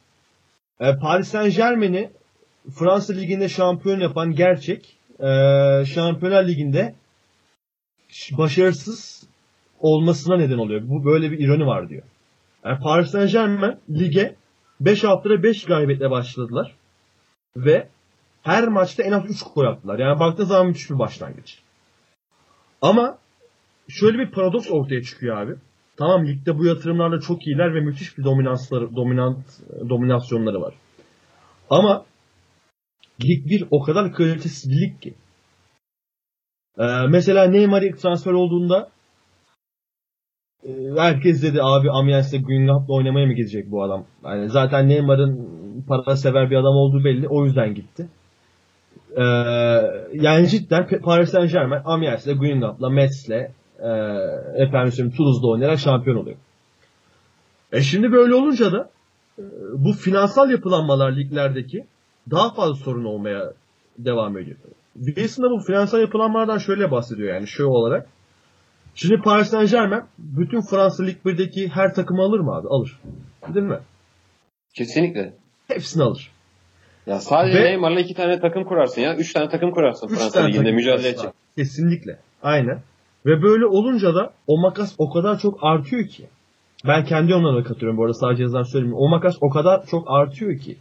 [0.81, 2.11] E, Paris Saint Germain'i
[2.75, 5.29] Fransa Ligi'nde şampiyon yapan gerçek e,
[5.85, 6.95] Şampiyonlar Ligi'nde
[8.33, 9.29] başarısız
[9.81, 10.81] olmasına neden oluyor.
[10.85, 12.03] Bu böyle bir ironi var diyor.
[12.65, 14.37] Yani Paris Saint Germain lige
[14.81, 16.75] 5 haftada 5 galibiyetle başladılar.
[17.57, 17.89] Ve
[18.43, 19.99] her maçta en az 3 gol attılar.
[19.99, 21.59] Yani baktığın zaman müthiş bir başlangıç.
[22.83, 23.19] Ama
[23.89, 25.55] şöyle bir paradoks ortaya çıkıyor abi.
[25.97, 29.39] Tamam ligde bu yatırımlarla çok iyiler ve müthiş bir dominansları, dominant
[29.89, 30.75] dominasyonları var.
[31.71, 32.05] Ama
[33.25, 35.15] Lig 1 o kadar kalitesiz bir lig ki.
[36.79, 38.89] Ee, mesela Neymar ilk transfer olduğunda
[40.65, 44.05] e, herkes dedi abi Amiens'le Guingamp'la oynamaya mı gidecek bu adam?
[44.25, 45.51] Yani zaten Neymar'ın
[45.89, 47.29] para sever bir adam olduğu belli.
[47.29, 48.09] O yüzden gitti.
[49.17, 49.23] Ee,
[50.13, 53.91] yani cidden Paris Saint Germain Amiens'le Guingamp'la Metz'le e,
[54.57, 56.37] efendim Toulouse'da oynayarak şampiyon oluyor.
[57.73, 58.91] E şimdi böyle olunca da
[59.39, 59.43] e,
[59.79, 61.87] bu finansal yapılanmalar liglerdeki
[62.31, 63.53] daha fazla sorun olmaya
[63.99, 64.57] devam ediyor.
[65.05, 68.09] Wilson da bu finansal yapılanmalardan şöyle bahsediyor yani şöyle olarak.
[68.95, 72.69] Şimdi Paris Saint Germain bütün Fransa Lig 1'deki her takımı alır mı abi?
[72.69, 73.01] Alır.
[73.55, 73.79] Değil mi?
[74.75, 75.35] Kesinlikle.
[75.69, 76.31] Hepsini alır.
[77.07, 79.17] Ya sadece Ve- Neymar'la iki tane takım kurarsın ya.
[79.17, 81.31] Üç tane takım kurarsın Üç Fransa Ligi'nde mücadele edecek.
[81.57, 82.19] Kesinlikle.
[82.43, 82.81] Aynen.
[83.27, 86.27] Ve böyle olunca da o makas o kadar çok artıyor ki.
[86.87, 89.05] Ben kendi yorumlarıma katılıyorum bu arada sadece yazılar söylemiyorum.
[89.05, 90.77] O makas o kadar çok artıyor ki.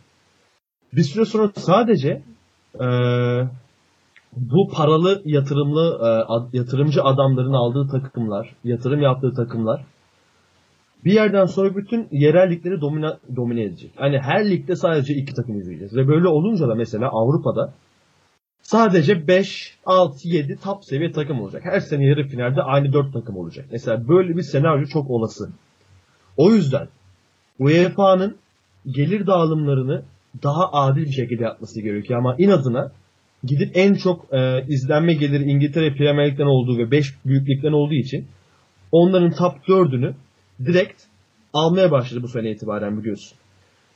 [0.94, 2.22] Bir süre sonra sadece
[2.80, 3.48] eee,
[4.38, 5.96] bu paralı yatırımlı
[6.28, 9.86] ad- yatırımcı adamların aldığı takımlar, yatırım yaptığı takımlar
[11.06, 13.92] bir yerden sonra bütün yerel ligleri domine, domine edecek.
[13.96, 15.96] Hani her ligde sadece iki takım izleyeceğiz.
[15.96, 17.74] Ve böyle olunca da mesela Avrupa'da
[18.62, 21.62] sadece 5, 6, 7 top seviye takım olacak.
[21.66, 23.66] Her sene yarı finalde aynı 4 takım olacak.
[23.72, 25.50] Mesela böyle bir senaryo çok olası.
[26.38, 26.88] O yüzden
[27.60, 28.38] UEFA'nın
[28.88, 30.04] gelir dağılımlarını
[30.44, 32.20] daha adil bir şekilde yapması gerekiyor.
[32.20, 32.92] Ama inadına
[33.44, 37.94] gidip en çok e, izlenme geliri İngiltere Premier Lig'den olduğu ve 5 büyük ligden olduğu
[37.94, 38.28] için
[38.92, 40.14] onların top 4'ünü
[40.66, 41.04] direkt
[41.54, 43.38] almaya başladı bu sene itibaren biliyorsun.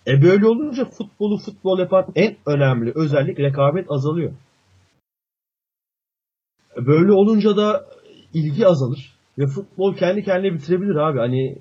[0.08, 4.32] E böyle olunca futbolu futbol yapan en önemli özellik rekabet azalıyor.
[6.78, 7.86] E Böyle olunca da
[8.34, 11.20] ilgi azalır ve futbol kendi kendine bitirebilir abi.
[11.20, 11.58] Hani e,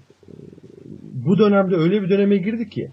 [1.27, 2.91] bu dönemde öyle bir döneme girdik ki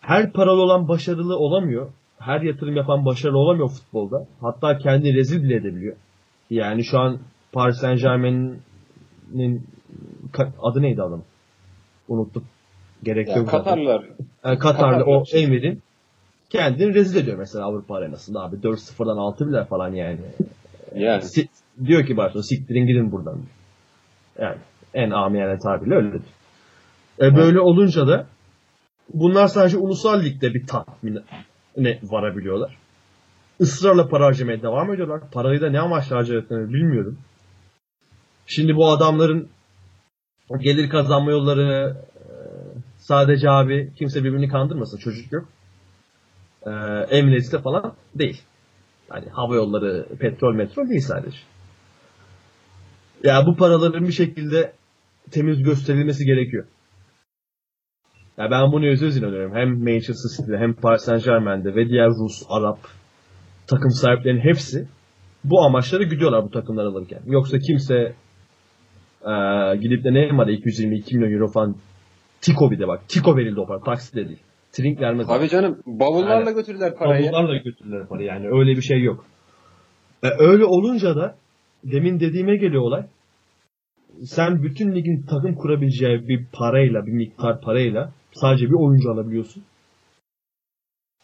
[0.00, 1.90] her paralı olan başarılı olamıyor.
[2.18, 4.26] Her yatırım yapan başarılı olamıyor futbolda.
[4.40, 5.96] Hatta kendi rezil bile edebiliyor.
[6.50, 7.18] Yani şu an
[7.52, 9.62] Paris Saint Germain'in
[10.62, 11.22] adı neydi adam?
[12.08, 12.44] Unuttum.
[13.02, 13.58] Gerek yok zaten.
[13.58, 14.04] Katarlılar.
[14.44, 15.42] Yani Katar'da o Katarlar.
[15.44, 15.82] Emir'in
[16.50, 18.56] kendini rezil ediyor mesela Avrupa arenasında abi.
[18.56, 20.18] 4-0'dan 6 bile falan yani.
[20.94, 21.22] Yani.
[21.22, 21.48] Si-
[21.84, 23.38] diyor ki başta siktirin gidin buradan.
[24.38, 24.56] Yani
[24.94, 26.22] en amiyane tabirle öyledir.
[27.20, 28.26] E, böyle olunca da
[29.14, 32.76] bunlar sadece ulusal ligde bir tatmine varabiliyorlar.
[33.60, 35.20] Israrla para harcamaya devam ediyorlar.
[35.32, 37.18] Parayı da ne amaçla harcadıklarını bilmiyorum.
[38.46, 39.48] Şimdi bu adamların
[40.60, 42.24] gelir kazanma yolları e,
[42.98, 45.48] sadece abi kimse birbirini kandırmasın çocuk yok.
[46.66, 48.42] Ee, falan değil.
[49.14, 51.38] Yani hava yolları, petrol, metrol değil sadece.
[53.24, 54.72] Ya bu paraların bir şekilde
[55.30, 56.64] temiz gösterilmesi gerekiyor.
[58.38, 59.54] Ya ben bunu öz inanıyorum.
[59.54, 62.78] Hem Manchester City'de hem Paris Saint Germain'de ve diğer Rus, Arap
[63.66, 64.88] takım sahiplerinin hepsi
[65.44, 67.20] bu amaçları gidiyorlar bu takımlar alırken.
[67.26, 67.94] Yoksa kimse
[69.22, 69.32] e,
[69.76, 71.76] gidip de Neymar'a 222 milyon euro falan
[72.40, 73.08] Tiko bir de bak.
[73.08, 73.80] Tiko verildi o para.
[73.80, 74.38] Taksit de değil.
[74.72, 75.30] Trink vermez.
[75.30, 76.54] Abi canım bavullarla Aynen.
[76.54, 77.24] götürdüler parayı.
[77.24, 78.46] Bavullarla götürdüler parayı yani.
[78.48, 79.24] Öyle bir şey yok.
[80.22, 81.36] E, öyle olunca da
[81.84, 83.06] demin dediğime geliyor olay.
[84.24, 89.62] Sen bütün ligin takım kurabileceği bir parayla, bir miktar parayla sadece bir oyuncu alabiliyorsun.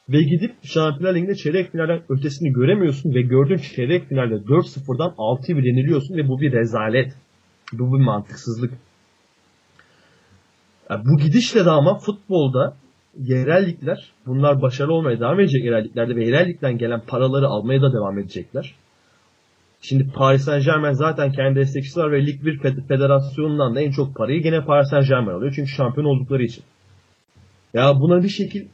[0.08, 5.64] Ve gidip Şampiyonlar Ligi'nde çeyrek finalden ötesini göremiyorsun ve gördüğün çeyrek finalde 4-0'dan 6'yı bir
[5.64, 7.12] yeniliyorsun ve bu bir rezalet.
[7.72, 8.72] Bu bir mantıksızlık.
[10.90, 12.76] Yani bu gidişle de ama futbolda
[13.18, 17.82] yerel ligler bunlar başarılı olmaya devam edecek yerel liglerde ve yerel ligden gelen paraları almaya
[17.82, 18.74] da devam edecekler.
[19.80, 24.14] Şimdi Paris Saint Germain zaten kendi destekçisi var ve Lig 1 federasyonundan da en çok
[24.14, 25.52] parayı gene Paris Saint Germain alıyor.
[25.56, 26.64] Çünkü şampiyon oldukları için.
[27.74, 28.68] Ya buna bir şekil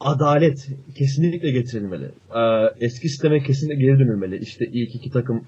[0.00, 2.04] adalet kesinlikle getirilmeli.
[2.34, 2.40] Ee,
[2.80, 4.38] eski sisteme kesinlikle geri dönülmeli.
[4.42, 5.44] İşte ilk iki takım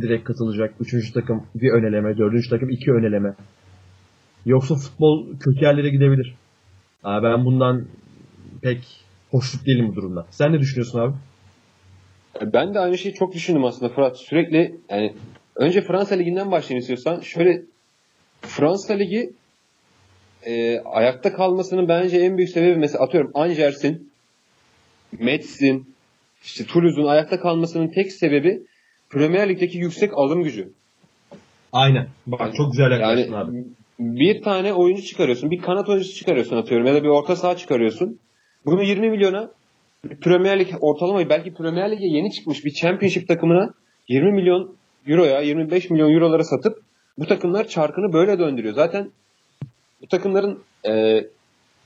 [0.00, 0.74] direkt katılacak.
[0.80, 2.18] Üçüncü takım bir öneleme.
[2.18, 3.34] Dördüncü takım iki öneleme.
[4.46, 6.34] Yoksa futbol kötü yerlere gidebilir.
[7.04, 7.84] Ben bundan
[8.62, 8.78] pek
[9.30, 10.26] hoşnut değilim bu durumda.
[10.30, 11.14] Sen ne düşünüyorsun abi?
[12.54, 14.18] Ben de aynı şeyi çok düşündüm aslında Fırat.
[14.18, 15.14] Sürekli yani
[15.56, 17.20] önce Fransa Ligi'nden başlayayım istiyorsan.
[17.20, 17.62] Şöyle
[18.40, 19.32] Fransa Ligi
[20.46, 24.10] e, ayakta kalmasının bence en büyük sebebi mesela atıyorum Angers'in,
[25.18, 25.94] Metz'in,
[26.44, 28.62] işte Toulouse'un ayakta kalmasının tek sebebi
[29.10, 30.72] Premier Lig'deki yüksek alım gücü.
[31.72, 32.08] Aynen.
[32.26, 33.64] Bak çok güzel yaklaştın yani, abi
[33.98, 35.50] bir tane oyuncu çıkarıyorsun.
[35.50, 36.86] Bir kanat oyuncusu çıkarıyorsun atıyorum.
[36.86, 38.18] Ya da bir orta saha çıkarıyorsun.
[38.66, 39.50] Bunu 20 milyona
[40.20, 43.74] Premier Lig ortalamayı belki Premier Lig'e yeni çıkmış bir Championship takımına
[44.08, 44.76] 20 milyon
[45.06, 46.82] euroya 25 milyon eurolara satıp
[47.18, 48.74] bu takımlar çarkını böyle döndürüyor.
[48.74, 49.10] Zaten
[50.02, 51.24] bu takımların e,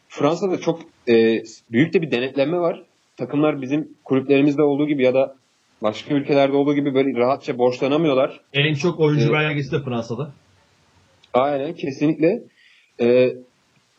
[0.09, 2.83] Fransa'da çok e, büyük de bir denetlenme var.
[3.17, 5.37] Takımlar bizim kulüplerimizde olduğu gibi ya da
[5.83, 8.41] başka ülkelerde olduğu gibi böyle rahatça borçlanamıyorlar.
[8.53, 10.33] En çok oyuncu ee, belgesi de Fransa'da.
[11.35, 12.43] Aynen kesinlikle.
[13.01, 13.37] Ee,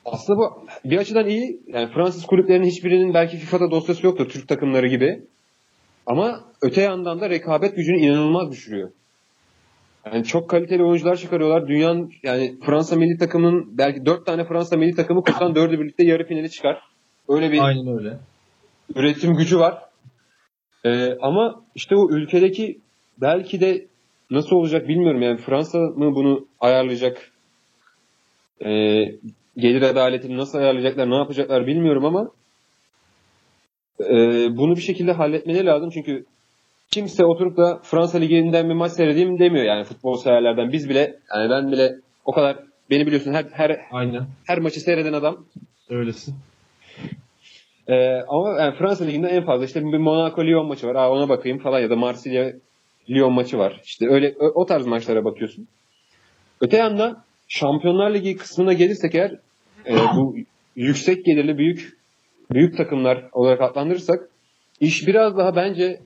[0.05, 1.61] aslında bu bir açıdan iyi.
[1.67, 5.21] Yani Fransız kulüplerinin hiçbirinin belki FIFA'da dosyası yoktur Türk takımları gibi.
[6.05, 8.89] Ama öte yandan da rekabet gücünü inanılmaz düşürüyor.
[10.05, 11.67] Yani çok kaliteli oyuncular çıkarıyorlar.
[11.67, 16.27] Dünyanın yani Fransa milli takımının belki dört tane Fransa milli takımı kursan dördü birlikte yarı
[16.27, 16.81] finali çıkar.
[17.29, 18.17] Öyle bir Aynen öyle.
[18.95, 19.81] üretim gücü var.
[20.85, 22.79] Ee, ama işte o ülkedeki
[23.21, 23.87] belki de
[24.33, 25.21] Nasıl olacak bilmiyorum.
[25.21, 27.31] Yani Fransa mı bunu ayarlayacak?
[28.65, 28.69] E,
[29.57, 32.31] gelir adaletini nasıl ayarlayacaklar, ne yapacaklar bilmiyorum ama
[33.99, 34.15] e,
[34.57, 35.89] bunu bir şekilde halletmeleri lazım.
[35.89, 36.25] Çünkü
[36.93, 40.71] kimse oturup da Fransa Ligi'nden bir maç seyredeyim demiyor yani futbol severlerden.
[40.71, 42.57] Biz bile yani ben bile o kadar
[42.89, 44.25] beni biliyorsun her her Aynen.
[44.47, 45.45] her maçı seyreden adam.
[45.89, 46.35] Öylesin.
[47.87, 50.95] Ee, ama yani Fransa Ligi'nde en fazla işte bir Monaco Lyon maçı var.
[50.95, 52.53] Aa ona bakayım falan ya da Marsilya
[53.09, 53.81] Lyon maçı var.
[53.83, 55.67] İşte öyle o tarz maçlara bakıyorsun.
[56.61, 59.31] Öte yandan Şampiyonlar Ligi kısmına gelirsek eğer
[59.85, 60.35] e, bu
[60.75, 61.97] yüksek gelirli büyük
[62.51, 64.29] büyük takımlar olarak adlandırırsak
[64.79, 65.99] iş biraz daha bence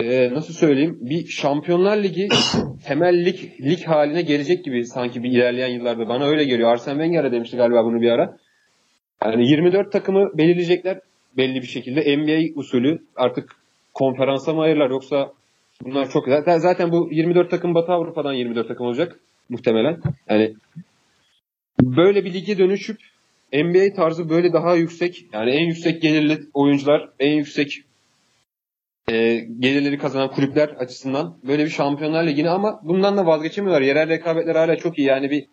[0.00, 2.28] e, nasıl söyleyeyim bir Şampiyonlar Ligi
[2.84, 6.72] temel lig, lig haline gelecek gibi sanki bir ilerleyen yıllarda bana öyle geliyor.
[6.72, 8.36] Arsene Wenger'e demişti galiba bunu bir ara.
[9.24, 11.00] Yani 24 takımı belirleyecekler
[11.36, 13.56] belli bir şekilde NBA usulü artık
[13.94, 15.32] konferansa mı ayırırlar yoksa
[15.84, 16.58] Bunlar çok güzel.
[16.58, 20.00] Zaten bu 24 takım Batı Avrupa'dan 24 takım olacak muhtemelen.
[20.30, 20.54] Yani
[21.82, 22.96] böyle bir lige dönüşüp
[23.52, 27.82] NBA tarzı böyle daha yüksek yani en yüksek gelirli oyuncular, en yüksek
[29.10, 33.82] e, gelirleri kazanan kulüpler açısından böyle bir Şampiyonlar Ligi'ni ama bundan da vazgeçemiyorlar.
[33.82, 35.06] Yerel rekabetler hala çok iyi.
[35.06, 35.46] Yani bir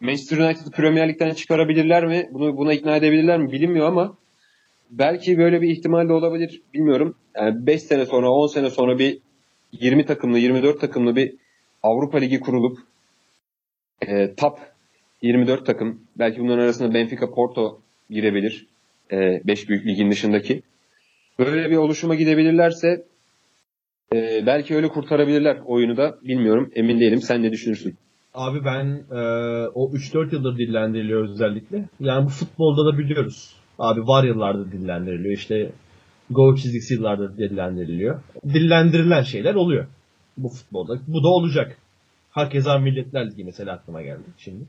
[0.00, 2.28] Manchester United'ı Premier Lig'den çıkarabilirler mi?
[2.32, 3.52] Bunu buna ikna edebilirler mi?
[3.52, 4.16] Bilinmiyor ama
[4.90, 6.62] belki böyle bir ihtimal de olabilir.
[6.74, 7.14] Bilmiyorum.
[7.36, 9.18] Yani 5 sene sonra, 10 sene sonra bir
[9.72, 11.34] 20 takımlı 24 takımlı bir
[11.82, 12.78] Avrupa Ligi kurulup
[14.06, 14.58] e, top
[15.22, 17.80] 24 takım belki bunların arasında Benfica Porto
[18.10, 18.66] girebilir.
[19.12, 20.62] 5 e, büyük ligin dışındaki.
[21.40, 23.04] Böyle bir oluşuma gidebilirlerse
[24.14, 26.70] e, belki öyle kurtarabilirler oyunu da bilmiyorum.
[26.74, 27.20] Emin değilim.
[27.20, 27.96] Sen ne düşünürsün?
[28.34, 29.20] Abi ben e,
[29.74, 31.84] o 3-4 yıldır dillendiriliyor özellikle.
[32.00, 33.56] Yani bu futbolda da biliyoruz.
[33.78, 35.34] Abi var yıllardır dillendiriliyor.
[35.34, 35.72] İşte
[36.30, 38.20] gol çizgisi yıllardır dillendiriliyor.
[38.44, 39.86] Dillendirilen şeyler oluyor
[40.36, 40.98] bu futbolda.
[41.08, 41.76] Bu da olacak.
[42.30, 44.64] Hakeza Milletler Ligi mesela aklıma geldi şimdi.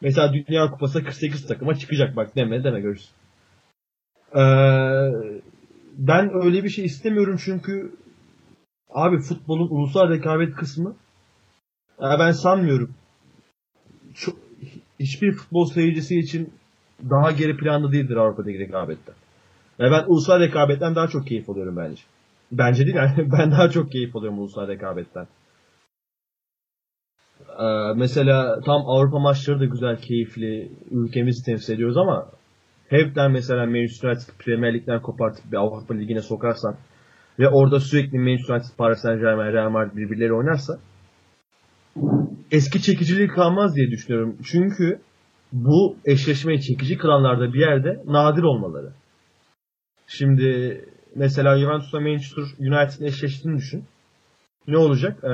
[0.00, 3.10] Mesela Dünya Kupası 48 takıma çıkacak bak deme deme görürsün.
[4.34, 4.40] Ee,
[5.98, 7.92] ben öyle bir şey istemiyorum çünkü
[8.90, 10.94] abi futbolun ulusal rekabet kısmı
[12.00, 12.94] ya ben sanmıyorum.
[14.14, 14.36] Çok,
[15.00, 16.52] hiçbir futbol seyircisi için
[17.10, 19.14] daha geri planda değildir Avrupa'daki rekabetten.
[19.78, 22.02] Ya ben ulusal rekabetten daha çok keyif alıyorum bence.
[22.52, 25.26] Bence değil yani ben daha çok keyif alıyorum ulusal rekabetten.
[27.58, 30.72] Ee, mesela tam Avrupa maçları da güzel, keyifli.
[30.90, 32.30] Ülkemizi temsil ediyoruz ama
[32.88, 36.76] hepten mesela Manchester United Premier Lig'den kopartıp bir Avrupa Ligi'ne sokarsan
[37.38, 40.78] ve orada sürekli Manchester United, Paris Saint Germain, Real Madrid birbirleri oynarsa
[42.50, 44.36] eski çekiciliği kalmaz diye düşünüyorum.
[44.52, 45.00] Çünkü
[45.52, 48.92] bu eşleşmeyi çekici kılanlarda bir yerde nadir olmaları.
[50.06, 50.80] Şimdi
[51.16, 53.84] mesela Juventus'la Manchester United'ın eşleştiğini düşün.
[54.68, 55.24] Ne olacak?
[55.24, 55.28] Ee,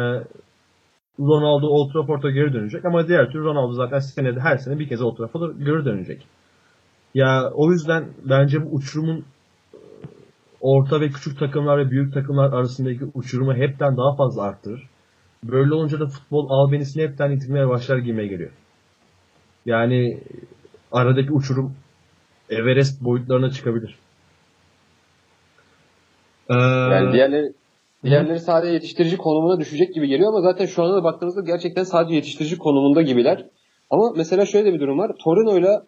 [1.21, 5.03] Ronaldo Old Trafford'a geri dönecek ama diğer türlü Ronaldo zaten senede her sene bir kez
[5.03, 6.27] Old Trafford'a geri dönecek.
[7.15, 9.25] Ya o yüzden bence bu uçurumun
[10.61, 14.89] orta ve küçük takımlar ve büyük takımlar arasındaki uçurumu hepten daha fazla arttırır.
[15.45, 18.51] Böyle olunca da futbol albenisini hepten yitirmeye başlar gibime geliyor.
[19.67, 20.21] Yani
[20.93, 21.75] aradaki uçurum
[22.51, 23.99] Everest boyutlarına çıkabilir.
[26.51, 27.53] Ee, yani diğerleri
[28.05, 32.15] diğerleri sadece yetiştirici konumuna düşecek gibi geliyor ama zaten şu anda da baktığımızda gerçekten sadece
[32.15, 33.47] yetiştirici konumunda gibiler.
[33.91, 35.13] Ama mesela şöyle bir durum var.
[35.25, 35.81] Torino ile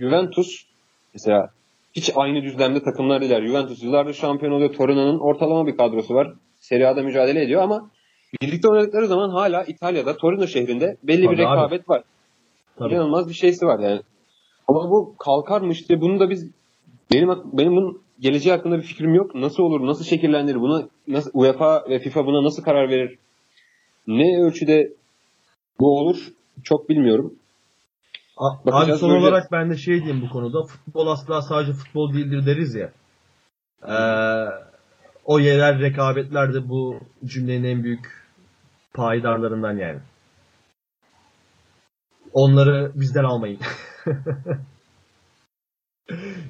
[0.00, 0.67] Juventus
[1.18, 1.50] mesela
[1.92, 3.46] hiç aynı düzlemde takımlar değiller.
[3.46, 4.74] Juventus yıllardır şampiyon oluyor.
[4.74, 6.32] Torino'nun ortalama bir kadrosu var.
[6.56, 7.90] Serie A'da mücadele ediyor ama
[8.42, 11.88] birlikte oynadıkları zaman hala İtalya'da Torino şehrinde belli Tabii bir rekabet abi.
[11.88, 12.02] var.
[12.78, 12.94] Tabii.
[12.94, 14.00] İnanılmaz bir şeysi var yani.
[14.68, 16.50] Ama bu kalkarmış diye bunu da biz
[17.12, 19.34] benim benim bunun geleceği hakkında bir fikrim yok.
[19.34, 19.86] Nasıl olur?
[19.86, 20.60] Nasıl şekillendirir?
[20.60, 23.18] Buna nasıl UEFA ve FIFA buna nasıl karar verir?
[24.06, 24.92] Ne ölçüde
[25.80, 26.28] bu olur?
[26.64, 27.34] Çok bilmiyorum.
[28.38, 29.20] Abi son böyle...
[29.20, 30.62] olarak ben de şey diyeyim bu konuda.
[30.62, 32.92] Futbol asla sadece futbol değildir deriz ya.
[33.88, 33.94] Ee,
[35.24, 38.28] o yerel rekabetler de bu cümlenin en büyük
[38.94, 39.98] payidarlarından yani.
[42.32, 43.58] Onları bizden almayın.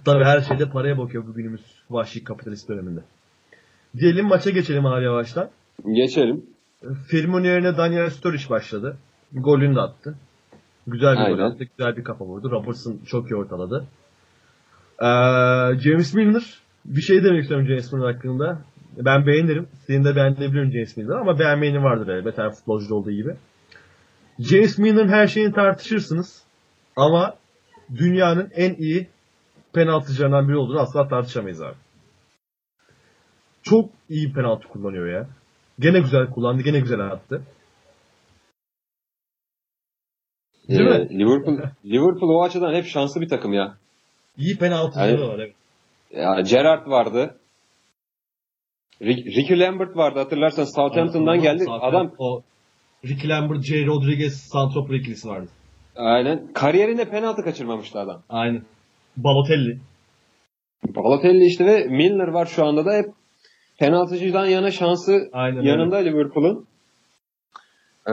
[0.05, 3.01] Tabii her şeyde paraya bakıyor bugünümüz vahşi kapitalist döneminde.
[3.97, 5.51] Diyelim maça geçelim abi yavaştan.
[5.93, 6.47] Geçelim.
[7.07, 8.97] Firmino yerine Daniel Sturridge başladı.
[9.33, 10.15] Golünü de attı.
[10.91, 11.65] Güzel bir gol attı.
[11.79, 12.51] Güzel bir kafa vurdu.
[12.51, 13.87] Robertson çok iyi ortaladı.
[15.03, 15.07] Ee,
[15.79, 18.61] James Milner bir şey demek istiyorum James Milner hakkında.
[18.97, 19.69] Ben beğenirim.
[19.87, 23.37] Senin de beğenebilirim James Milner ama beğenmeyenin vardır elbette her futbolcu olduğu gibi.
[24.39, 26.43] James Milner'ın her şeyini tartışırsınız.
[26.97, 27.35] Ama
[27.97, 29.09] dünyanın en iyi
[29.73, 31.77] penaltıcılarından biri olduğunu asla tartışamayız abi.
[33.63, 35.29] Çok iyi penaltı kullanıyor ya.
[35.79, 37.43] Gene güzel kullandı, gene güzel attı.
[40.69, 41.19] Değil ee, mi?
[41.19, 43.77] Liverpool, Liverpool o açıdan hep şanslı bir takım ya.
[44.37, 45.55] İyi penaltıcıları yani, var evet.
[46.11, 47.37] Ya Gerrard vardı.
[49.03, 51.65] Ricky Lambert vardı hatırlarsan Southampton'dan geldi.
[51.65, 52.43] Southampton, Adam o
[53.05, 53.87] Ricky Lambert, J.
[53.87, 55.49] Rodriguez, Santrop ikilisi vardı.
[55.97, 56.53] Aynen.
[56.53, 58.23] Kariyerinde penaltı kaçırmamıştı adam.
[58.29, 58.63] Aynen.
[59.17, 59.79] Balotelli.
[60.87, 63.07] Balotelli işte ve Milner var şu anda da hep
[63.79, 65.97] penaltıcıdan yana şansı Aynen yanında.
[65.97, 66.67] Liverpool'un.
[68.09, 68.13] Ee,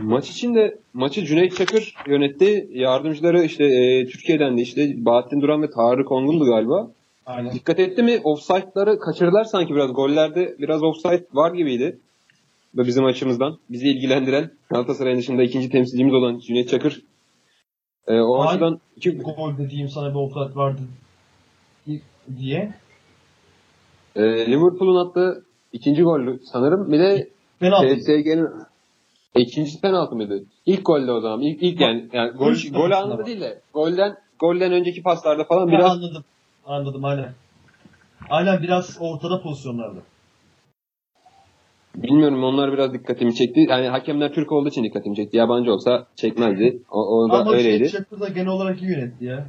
[0.00, 2.68] maç için de maçı Cüneyt Çakır yönetti.
[2.72, 6.90] Yardımcıları işte e, Türkiye'den de işte Bahattin Duran ve Tarık Ongun'du galiba.
[7.26, 7.52] Aynen.
[7.52, 8.20] Dikkat etti mi?
[8.24, 9.92] Offside'ları kaçırdılar sanki biraz.
[9.92, 11.98] Gollerde biraz offside var gibiydi.
[12.74, 13.58] Ve bizim açımızdan.
[13.70, 17.02] Bizi ilgilendiren Galatasaray'ın dışında ikinci temsilcimiz olan Cüneyt Çakır.
[18.06, 20.80] E, o Ay, açıdan iki gol dediğim sana bir offside vardı
[22.38, 22.74] diye.
[24.16, 26.92] E, Liverpool'un attığı ikinci gol sanırım.
[26.92, 27.28] Bir de
[27.60, 28.48] PSG'nin
[29.36, 30.44] ikinci penaltı mıydı?
[30.66, 31.40] İlk golde o zaman.
[31.40, 35.72] İlk, ilk yani, yani gol, gol anında değil de golden golden önceki paslarda falan ha,
[35.72, 36.24] biraz anladım.
[36.66, 37.32] Anladım aynen.
[38.30, 40.00] Aynen biraz ortada pozisyonlarda.
[41.96, 43.60] Bilmiyorum onlar biraz dikkatimi çekti.
[43.68, 45.36] Yani hakemler Türk olduğu için dikkatimi çekti.
[45.36, 46.82] Yabancı olsa çekmezdi.
[46.90, 47.82] O, o da Ama öyleydi.
[47.82, 49.46] Ama Çakır da genel olarak iyi yönetti ya.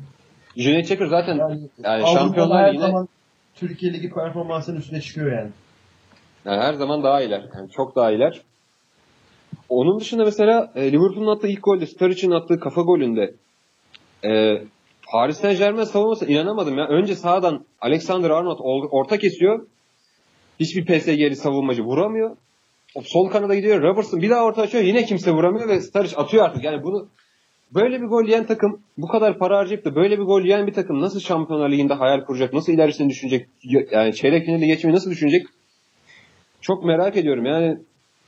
[0.58, 3.08] Cüneyt Çakır zaten yani, yani Şampiyonlar zaman
[3.56, 5.50] Türkiye Ligi performansının üstüne çıkıyor yani.
[6.46, 6.62] yani.
[6.62, 7.44] Her zaman daha iyiler.
[7.56, 8.42] Yani çok daha iyiler.
[9.72, 13.34] Onun dışında mesela e, Liverpool'un attığı ilk golde, Sturridge'in attığı kafa golünde
[14.26, 14.62] e,
[15.12, 16.88] Paris Saint Germain savunması inanamadım ya.
[16.88, 18.60] Önce sağdan Alexander Arnold
[18.92, 19.68] orta kesiyor.
[20.60, 22.38] Hiçbir PSG'li savunmacı vuramıyor.
[23.04, 23.82] Sol kanada gidiyor.
[23.82, 24.84] Robertson bir daha orta açıyor.
[24.84, 26.64] Yine kimse vuramıyor ve Sturridge atıyor artık.
[26.64, 27.08] Yani bunu
[27.76, 30.74] böyle bir gol yiyen takım bu kadar para harcayıp da böyle bir gol yiyen bir
[30.74, 32.54] takım nasıl Şampiyonlar Ligi'nde hayal kuracak?
[32.54, 33.48] Nasıl ilerisini düşünecek?
[33.92, 35.46] Yani çeyrek finali geçmeyi nasıl düşünecek?
[36.62, 37.46] Çok merak ediyorum.
[37.46, 37.78] Yani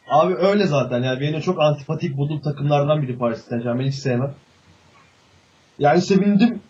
[0.09, 4.33] Abi öyle zaten yani benim çok antipatik bulduğum takımlardan biri Paris Saint Germain hiç sevmem.
[5.79, 6.61] Yani sevindim.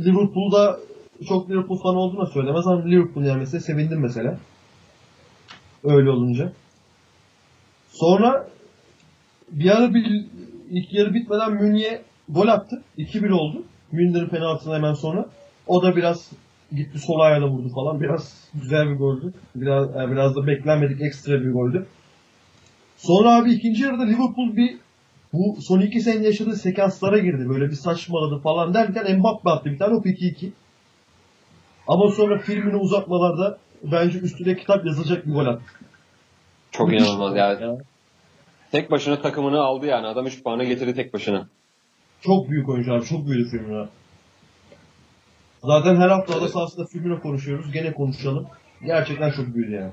[0.00, 0.78] Liverpool'da
[1.28, 4.38] çok Liverpool fanı olduğunu söylemez ama Liverpool yenmesine sevindim mesela.
[5.84, 6.52] Öyle olunca.
[7.88, 8.48] Sonra
[9.50, 10.26] bir ara bir
[10.70, 12.82] ilk yarı bitmeden Münye gol attı.
[12.98, 13.62] 2-1 oldu.
[13.92, 15.26] Münder'in penaltısından hemen sonra.
[15.66, 16.30] O da biraz
[16.72, 18.00] gitti sol ayağıyla vurdu falan.
[18.00, 19.32] Biraz güzel bir goldü.
[19.54, 21.86] Biraz yani biraz da beklenmedik ekstra bir goldü.
[23.00, 24.76] Sonra abi ikinci yarıda Liverpool bir
[25.32, 27.48] bu son iki sene yaşadığı sekanslara girdi.
[27.48, 30.50] Böyle bir saçmaladı falan derken Mbappe attı bir tane o 2-2.
[31.88, 35.62] Ama sonra filmini uzatmalarda bence üstüne kitap yazılacak bir gol attı.
[36.70, 37.62] çok Müthiş inanılmaz yani.
[37.62, 37.78] ya.
[38.72, 40.06] Tek başına takımını aldı yani.
[40.06, 41.48] Adam 3 puanı getirdi tek başına.
[42.20, 43.04] Çok büyük oyuncu abi.
[43.04, 43.86] Çok büyüdü Firmino.
[45.64, 47.72] Zaten her hafta ada sahasında Firmino konuşuyoruz.
[47.72, 48.46] Gene konuşalım.
[48.84, 49.92] Gerçekten çok büyüdü yani.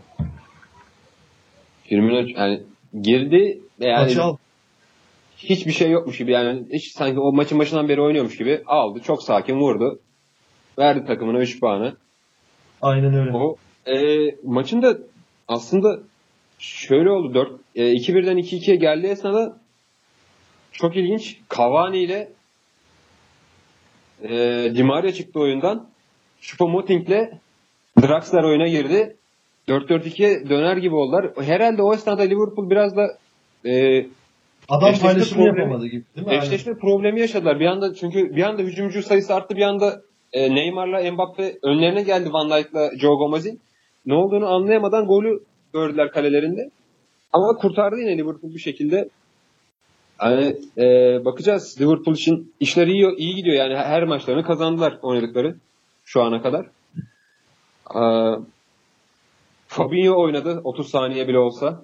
[1.84, 2.64] Firmino yani
[3.02, 4.38] girdi yani Maçı al.
[5.38, 9.00] hiçbir şey yokmuş gibi yani hiç sanki o maçın başından beri oynuyormuş gibi aldı.
[9.00, 10.00] Çok sakin vurdu.
[10.80, 11.98] Verdi takımına 3 puanı.
[12.82, 13.38] Aynen öyle.
[13.38, 13.96] O e,
[14.44, 14.98] maçın da
[15.48, 16.00] aslında
[16.60, 17.34] şöyle oldu.
[17.34, 19.58] 4 e, 2-1'den 2-2'ye geldiği esnada
[20.72, 21.38] çok ilginç.
[21.58, 22.30] Cavani ile
[24.24, 24.30] e,
[24.76, 25.88] Di Maria çıktı oyundan.
[26.42, 27.40] Choupo-Moting ile
[28.02, 29.16] Draxler oyuna girdi.
[29.68, 31.32] 4-4-2'ye döner gibi oldular.
[31.42, 33.18] Herhalde o esnada Liverpool biraz da
[33.66, 34.06] e,
[34.70, 36.32] Adam paylaşımı yapamadı gibi değil mi?
[36.32, 36.42] Aynen.
[36.42, 37.60] Eşleşme problemi yaşadılar.
[37.60, 39.56] Bir anda çünkü bir anda hücumcu sayısı arttı.
[39.56, 40.02] Bir anda
[40.34, 43.60] e, Neymar'la Mbappe önlerine geldi Van Dijk'la Joe Gomez'in.
[44.06, 45.40] Ne olduğunu anlayamadan golü
[45.74, 46.70] gördüler kalelerinde.
[47.34, 49.10] Ama kurtardı yine Liverpool bir şekilde.
[50.22, 50.86] Yani e,
[51.26, 51.82] bakacağız.
[51.82, 53.56] Liverpool için işler iyi, iyi gidiyor.
[53.56, 55.56] Yani her maçlarını kazandılar oynadıkları
[56.06, 56.66] şu ana kadar.
[57.86, 58.38] Aa,
[59.68, 61.84] Fabinho oynadı 30 saniye bile olsa.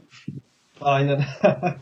[0.81, 1.23] Aynen.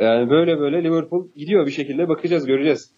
[0.00, 2.90] Yani böyle böyle Liverpool gidiyor bir şekilde bakacağız göreceğiz.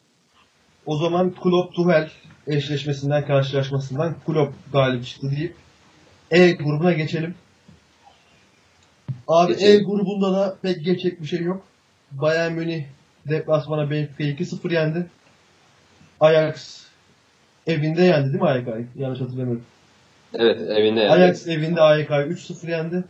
[0.86, 2.10] o zaman Klopp Tuchel
[2.46, 5.54] eşleşmesinden karşılaşmasından Klopp galip çıktı deyip
[6.30, 7.34] E grubuna geçelim.
[9.28, 9.80] Abi Geçelim.
[9.80, 11.62] E grubunda da pek geçecek bir şey yok.
[12.12, 12.84] Bayern Münih
[13.28, 15.06] deplasmana Benfica'yı 2-0 yendi.
[16.20, 16.82] Ajax
[17.66, 18.86] evinde yendi değil mi AYK'yı?
[18.96, 19.64] Yanlış hatırlamıyorum.
[20.38, 21.10] Evet evinde.
[21.10, 23.04] Ajax evinde AYK'yı 3-0 yendi.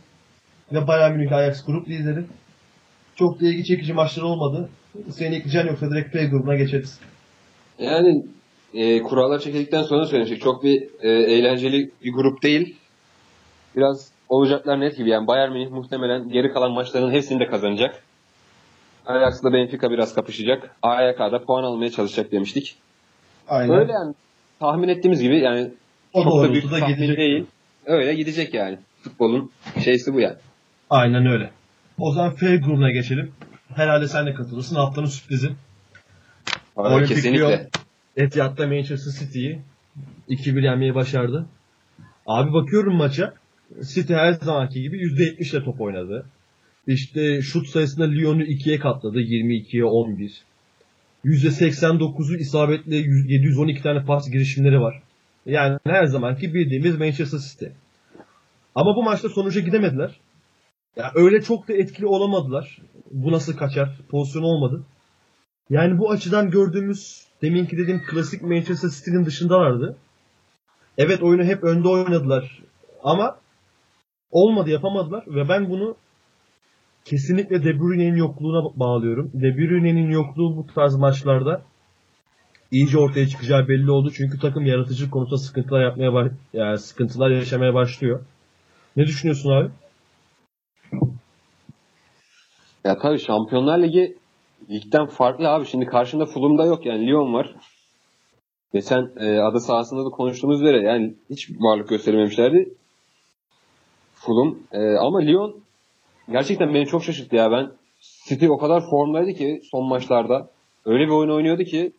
[0.73, 2.23] Ve Bayern Münih Ajax grup lideri.
[3.15, 4.69] Çok da ilgi çekici maçlar olmadı.
[5.09, 6.99] Seni ekleyeceksin yoksa direkt P grubuna geçeriz.
[7.79, 8.25] Yani
[8.73, 10.41] e, kurallar çekildikten sonra söylemiştik.
[10.41, 12.75] Çok bir e, eğlenceli bir grup değil.
[13.75, 15.09] Biraz olacaklar net gibi.
[15.09, 18.03] Yani Bayern Münih muhtemelen geri kalan maçların hepsini de kazanacak.
[19.05, 20.75] Ajax'la Benfica biraz kapışacak.
[20.81, 22.75] AYK'da puan almaya çalışacak demiştik.
[23.47, 23.79] Aynen.
[23.79, 24.13] Öyle yani
[24.59, 25.71] tahmin ettiğimiz gibi yani
[26.17, 27.17] O çok da büyük tahmin gidecek.
[27.17, 27.45] değil.
[27.85, 28.77] Öyle gidecek yani.
[29.01, 29.51] Futbolun
[29.83, 30.35] şeysi bu yani.
[30.89, 31.49] Aynen öyle.
[31.97, 33.31] O zaman F grubuna geçelim.
[33.75, 34.75] Herhalde sen de katılırsın.
[34.75, 35.49] Haftanın sürprizi.
[36.77, 37.39] Vallahi Olimpik kesinlikle.
[37.39, 37.59] Lyon
[38.17, 39.59] Etihad'da Manchester City'yi
[40.29, 41.45] 2-1 yenmeyi başardı.
[42.25, 43.33] Abi bakıyorum maça.
[43.93, 46.25] City her zamanki gibi %70 ile top oynadı.
[46.87, 49.21] İşte şut sayısında Lyon'u 2'ye katladı.
[49.21, 50.43] 22'ye 11.
[51.25, 52.95] %89'u isabetli
[53.33, 55.01] 712 tane pas girişimleri var.
[55.47, 57.65] Yani her zamanki bildiğimiz Manchester City.
[58.75, 60.19] Ama bu maçta sonuca gidemediler.
[60.95, 62.81] Ya öyle çok da etkili olamadılar.
[63.11, 63.97] Bu nasıl kaçar?
[64.09, 64.83] Pozisyon olmadı.
[65.69, 69.97] Yani bu açıdan gördüğümüz deminki dediğim klasik Manchester City'nin dışındalardı.
[70.97, 72.63] Evet oyunu hep önde oynadılar
[73.03, 73.37] ama
[74.31, 75.95] olmadı yapamadılar ve ben bunu
[77.05, 79.31] kesinlikle De Bruyne'nin yokluğuna bağlıyorum.
[79.33, 81.61] De Bruyne'nin yokluğu bu tarz maçlarda
[82.71, 84.11] iyice ortaya çıkacağı belli oldu.
[84.11, 88.23] Çünkü takım yaratıcı konusunda sıkıntılar yapmaya yani sıkıntılar yaşamaya başlıyor.
[88.95, 89.69] Ne düşünüyorsun abi?
[92.83, 94.17] Ya tabii Şampiyonlar Ligi
[94.69, 95.65] ligden farklı abi.
[95.65, 97.55] Şimdi karşında Fulham'da yok yani Lyon var.
[98.73, 102.69] Geçen e, ada sahasında da konuştuğumuz üzere yani hiç varlık göstermemişlerdi.
[104.13, 104.55] Fulham.
[104.71, 105.55] E, ama Lyon
[106.31, 107.51] gerçekten beni çok şaşırttı ya.
[107.51, 107.71] Ben
[108.27, 110.49] City o kadar formdaydı ki son maçlarda.
[110.85, 111.91] Öyle bir oyun oynuyordu ki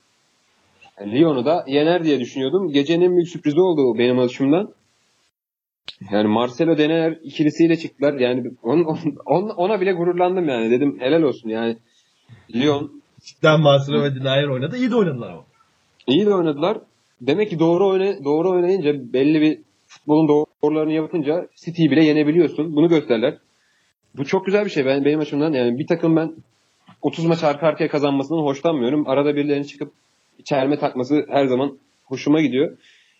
[1.06, 2.72] Lyon'u da yener diye düşünüyordum.
[2.72, 4.74] Gecenin en büyük sürprizi oldu benim açımdan.
[6.10, 8.14] Yani Marcelo Dener ikilisiyle çıktılar.
[8.14, 8.84] Yani on,
[9.26, 10.70] on, ona bile gururlandım yani.
[10.70, 11.76] Dedim helal olsun yani.
[12.54, 14.76] Lyon Cidden Marcelo ve Denier oynadı.
[14.76, 15.44] İyi de oynadılar ama.
[16.06, 16.78] iyi de oynadılar.
[17.20, 22.76] Demek ki doğru oyna, doğru oynayınca belli bir futbolun doğru sporlarını yapınca City'yi bile yenebiliyorsun.
[22.76, 23.38] Bunu gösterler.
[24.16, 25.52] Bu çok güzel bir şey ben benim açımdan.
[25.52, 26.32] Yani bir takım ben
[27.02, 29.08] 30 maç arka arkaya kazanmasından hoşlanmıyorum.
[29.08, 29.92] Arada birilerinin çıkıp
[30.44, 32.78] çelme takması her zaman hoşuma gidiyor.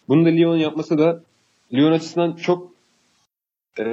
[0.09, 1.23] Bunu da Lyon'un yapması da
[1.75, 2.73] Lyon açısından çok
[3.79, 3.85] e,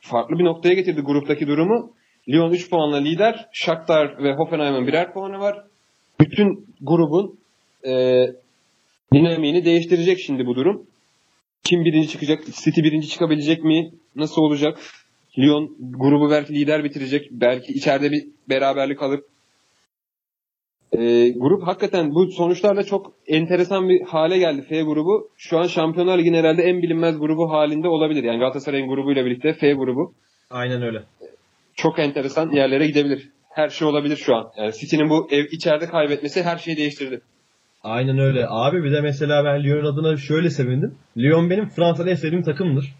[0.00, 1.92] farklı bir noktaya getirdi gruptaki durumu.
[2.28, 3.48] Lyon 3 puanla lider.
[3.52, 5.64] Shakhtar ve Hoffenheim'in birer puanı var.
[6.20, 7.38] Bütün grubun
[7.86, 8.24] e,
[9.12, 10.86] dinamiğini değiştirecek şimdi bu durum.
[11.64, 12.44] Kim birinci çıkacak?
[12.46, 13.90] City birinci çıkabilecek mi?
[14.16, 14.78] Nasıl olacak?
[15.38, 17.28] Lyon grubu belki lider bitirecek.
[17.30, 19.33] Belki içeride bir beraberlik alıp
[20.92, 25.28] e, grup hakikaten bu sonuçlarla çok enteresan bir hale geldi F grubu.
[25.36, 28.24] Şu an Şampiyonlar Ligi'nin herhalde en bilinmez grubu halinde olabilir.
[28.24, 30.12] Yani Galatasaray'ın grubuyla birlikte F grubu.
[30.50, 31.02] Aynen öyle.
[31.76, 33.28] Çok enteresan yerlere gidebilir.
[33.50, 34.50] Her şey olabilir şu an.
[34.56, 37.20] Yani City'nin bu ev içeride kaybetmesi her şeyi değiştirdi.
[37.84, 38.46] Aynen öyle.
[38.48, 40.94] Abi bir de mesela ben Lyon adına şöyle sevindim.
[41.16, 42.94] Lyon benim Fransa'da en sevdiğim takımdır.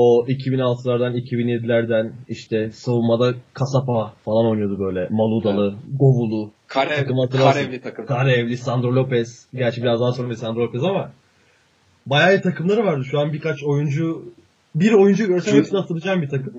[0.00, 5.08] O 2006'lardan 2007'lerden işte savunmada Kasapa falan oynuyordu böyle.
[5.10, 6.50] Maludalı, Govulu.
[6.66, 7.16] Karev, Takım.
[7.30, 8.06] Karevli takım.
[8.06, 9.46] Karevli, Sandro Lopez.
[9.54, 11.12] Gerçi biraz daha sonra Sandro Lopez ama
[12.06, 13.04] bayağı iyi takımları vardı.
[13.04, 14.24] Şu an birkaç oyuncu
[14.74, 16.52] bir oyuncu görsem Şu- hepsini hatırlayacağım bir takım.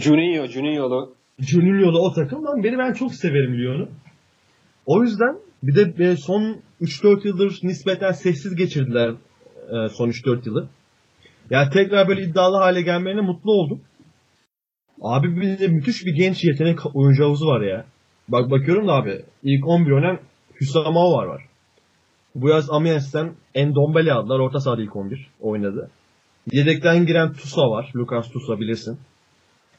[0.00, 1.14] Juninho, Juninho'lu.
[1.38, 3.88] Juninho'da o takım lan beni ben çok severim Lyon'u.
[4.86, 9.10] O yüzden bir de son 3-4 yıldır nispeten sessiz geçirdiler
[9.68, 10.68] e, son 3-4 yılı.
[11.50, 13.80] Yani tekrar böyle iddialı hale gelmelerine mutlu oldum.
[15.02, 17.84] Abi bir de müthiş bir genç yetenek oyuncu havuzu var ya.
[18.28, 20.18] Bak bakıyorum da abi ilk 11 oynayan
[20.60, 21.42] Hüsam var var.
[22.34, 24.38] Bu yaz Amiens'ten Endombele aldılar.
[24.38, 25.90] Orta sahada ilk 11 oynadı.
[26.52, 27.92] Yedekten giren Tusa var.
[27.96, 28.98] Lucas Tusa bilirsin.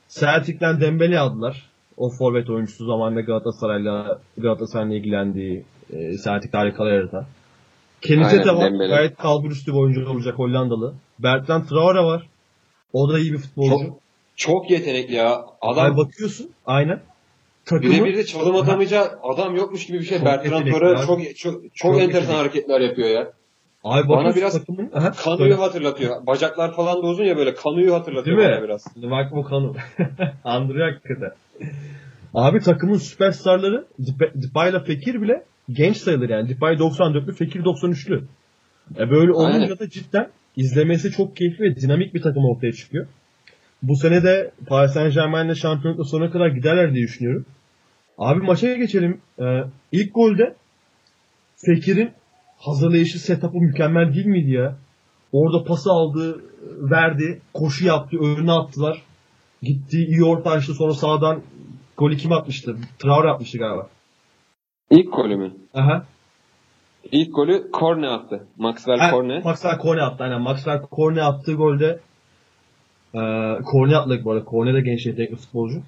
[0.09, 1.69] Celtic'ten Dembele aldılar.
[1.97, 6.91] O forvet oyuncusu zamanında Galatasaray'la Galatasaray'la ilgilendiği e, Celtic harikalar
[8.01, 8.65] Kenitete Aynen, var.
[8.71, 8.87] Dembele.
[8.95, 10.93] Gayet kalburüstü bir oyuncu olacak Hollandalı.
[11.19, 12.27] Bertrand Traore var.
[12.93, 13.85] O da iyi bir futbolcu.
[13.85, 13.99] Çok,
[14.35, 15.45] çok yetenekli ya.
[15.61, 16.49] Adam Adam bakıyorsun.
[16.65, 17.01] Aynen.
[17.65, 20.17] Takımı birebir de çalım atamayacağı adam yokmuş gibi bir şey.
[20.17, 22.37] Çok Bertrand Traore çok, çok, çok, Çok enteresan yetenekli.
[22.37, 23.31] hareketler yapıyor ya.
[23.83, 24.91] Abi Bana biraz takımın.
[24.93, 25.53] Aha, Kanu'yu söyle.
[25.53, 26.27] hatırlatıyor.
[26.27, 28.55] Bacaklar falan da uzun ya böyle Kanu'yu hatırlatıyor Değil mi?
[28.55, 28.85] bana biraz.
[28.95, 29.75] Bak bu konu.
[30.43, 31.31] Andırıyor hakikaten.
[32.33, 36.49] Abi takımın süperstarları Dep- Depay'la Fekir bile genç sayılır yani.
[36.49, 38.23] Depay 94'lü, Fekir 93'lü.
[38.97, 39.79] E böyle olunca Aynen.
[39.79, 43.07] da cidden izlemesi çok keyifli ve dinamik bir takım ortaya çıkıyor.
[43.83, 47.45] Bu sene de Paris Saint Germain'le şampiyonlukla sonuna kadar giderler diye düşünüyorum.
[48.17, 49.21] Abi maça geçelim.
[49.39, 49.43] Ee,
[49.91, 50.55] ilk golde
[51.55, 52.11] Fekir'in
[52.57, 54.75] hazırlayışı, setup'ı mükemmel değil miydi ya?
[55.31, 56.41] Orada pası aldı,
[56.91, 59.01] verdi, koşu yaptı, önüne attılar.
[59.61, 61.41] Gitti, iyi orta açtı, sonra sağdan
[61.97, 62.75] golü kim atmıştı?
[62.99, 63.89] Traore atmıştı galiba.
[64.89, 65.53] İlk golü mü?
[65.73, 66.05] Aha.
[67.11, 68.47] İlk golü Korne attı.
[68.57, 69.39] Maxwell Ha, Korne.
[69.39, 70.23] Maxwell Korne attı.
[70.23, 70.41] Aynen.
[70.41, 71.99] Maxwell Korne attığı golde
[73.13, 73.19] e,
[73.65, 74.45] Korne attık bu arada.
[74.45, 75.81] Korne de genç yetenekli futbolcu.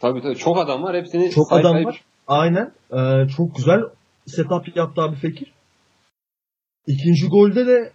[0.00, 0.36] Tabii tabii.
[0.36, 0.96] Çok adam var.
[0.96, 2.00] Hepsini Çok say adam say- var.
[2.26, 2.72] Aynen.
[2.92, 3.80] E, çok güzel
[4.26, 5.52] setup yaptı abi Fekir.
[6.86, 7.92] İkinci golde de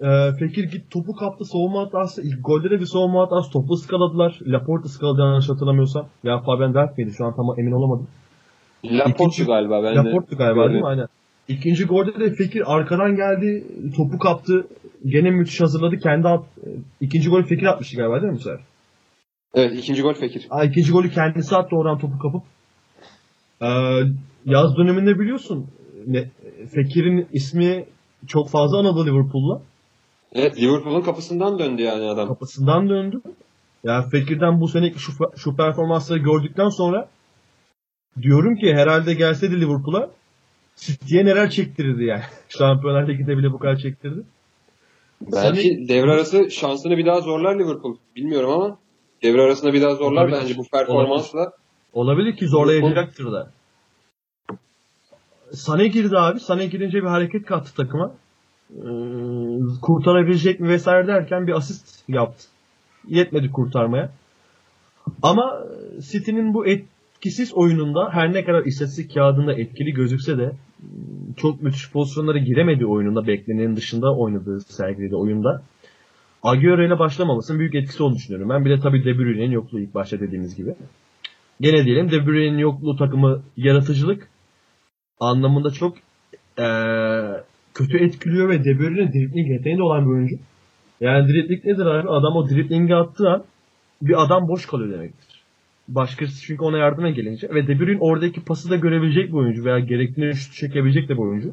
[0.00, 2.22] e, Fekir git topu kaptı savunma hatası.
[2.22, 3.50] İlk golde de bir savunma hatası.
[3.52, 4.38] Topu ıskaladılar.
[4.42, 6.08] Laporte ıskaladı yanlış hatırlamıyorsam.
[6.24, 7.10] Ya Fabian Delph miydi?
[7.18, 8.08] Şu an tam emin olamadım.
[8.84, 9.82] Laporte galiba.
[9.82, 10.86] Ben Laporte de galiba değil mi?
[10.86, 11.06] Aynen.
[11.48, 13.64] İkinci golde de Fekir arkadan geldi.
[13.96, 14.66] Topu kaptı.
[15.06, 15.98] Gene müthiş hazırladı.
[15.98, 16.44] Kendi at.
[17.00, 18.60] İkinci golü Fekir atmıştı galiba değil mi bu sefer?
[19.54, 20.46] Evet ikinci gol Fekir.
[20.50, 22.42] Aa, ikinci golü kendisi attı oradan topu kapıp.
[23.62, 23.66] Ee,
[24.46, 25.66] yaz döneminde biliyorsun
[26.06, 26.30] ne,
[26.74, 27.84] Fekir'in ismi
[28.26, 29.60] çok fazla anıldı Liverpool'la.
[30.32, 32.28] Evet Liverpool'un kapısından döndü yani adam.
[32.28, 33.20] Kapısından döndü.
[33.84, 37.08] Yani Fekir'den bu seneki şu, şu performansları gördükten sonra
[38.22, 40.10] diyorum ki herhalde gelseydi Liverpool'a
[40.76, 42.22] City'ye neler çektirirdi yani.
[42.48, 44.22] Şampiyonlar Ligi'nde bile bu kadar çektirdi.
[45.20, 47.96] Belki Sane- devre arası şansını bir daha zorlar Liverpool.
[48.16, 48.78] Bilmiyorum ama
[49.22, 50.40] devre arasında bir daha zorlar Olabilir.
[50.42, 51.52] bence bu performansla.
[51.92, 53.50] Olabilir ki zorlayacaktır da.
[55.52, 56.40] Sane girdi abi.
[56.40, 58.14] Sane girince bir hareket kattı takıma.
[58.70, 58.82] Ee,
[59.82, 62.44] kurtarabilecek mi vesaire derken bir asist yaptı.
[63.08, 64.10] Yetmedi kurtarmaya.
[65.22, 65.64] Ama
[66.10, 66.66] City'nin bu
[67.20, 70.52] etkisiz oyununda her ne kadar istatistik kağıdında etkili gözükse de
[71.36, 75.62] çok müthiş pozisyonlara giremediği oyununda beklenenin dışında oynadığı sergilediği oyunda
[76.42, 78.48] Agüero ile başlamamasının büyük etkisi olduğunu düşünüyorum.
[78.50, 80.74] Ben bir de tabii De Bruyne'nin yokluğu ilk başta dediğimiz gibi.
[81.60, 84.28] Gene diyelim De Bruyne'nin yokluğu takımı yaratıcılık
[85.20, 85.96] anlamında çok
[86.58, 87.44] eee,
[87.74, 90.36] kötü etkiliyor ve De Bruyne dribling yeteneği de olan bir oyuncu.
[91.00, 92.08] Yani dribling nedir abi?
[92.08, 93.44] Adam o driblingi attığı an
[94.02, 95.29] bir adam boş kalıyor demektir.
[95.94, 99.78] Başkası çünkü ona yardıma gelince ve De Bruyne oradaki pası da görebilecek bir oyuncu veya
[99.78, 101.52] gerektiğinde şut çekebilecek de bir oyuncu.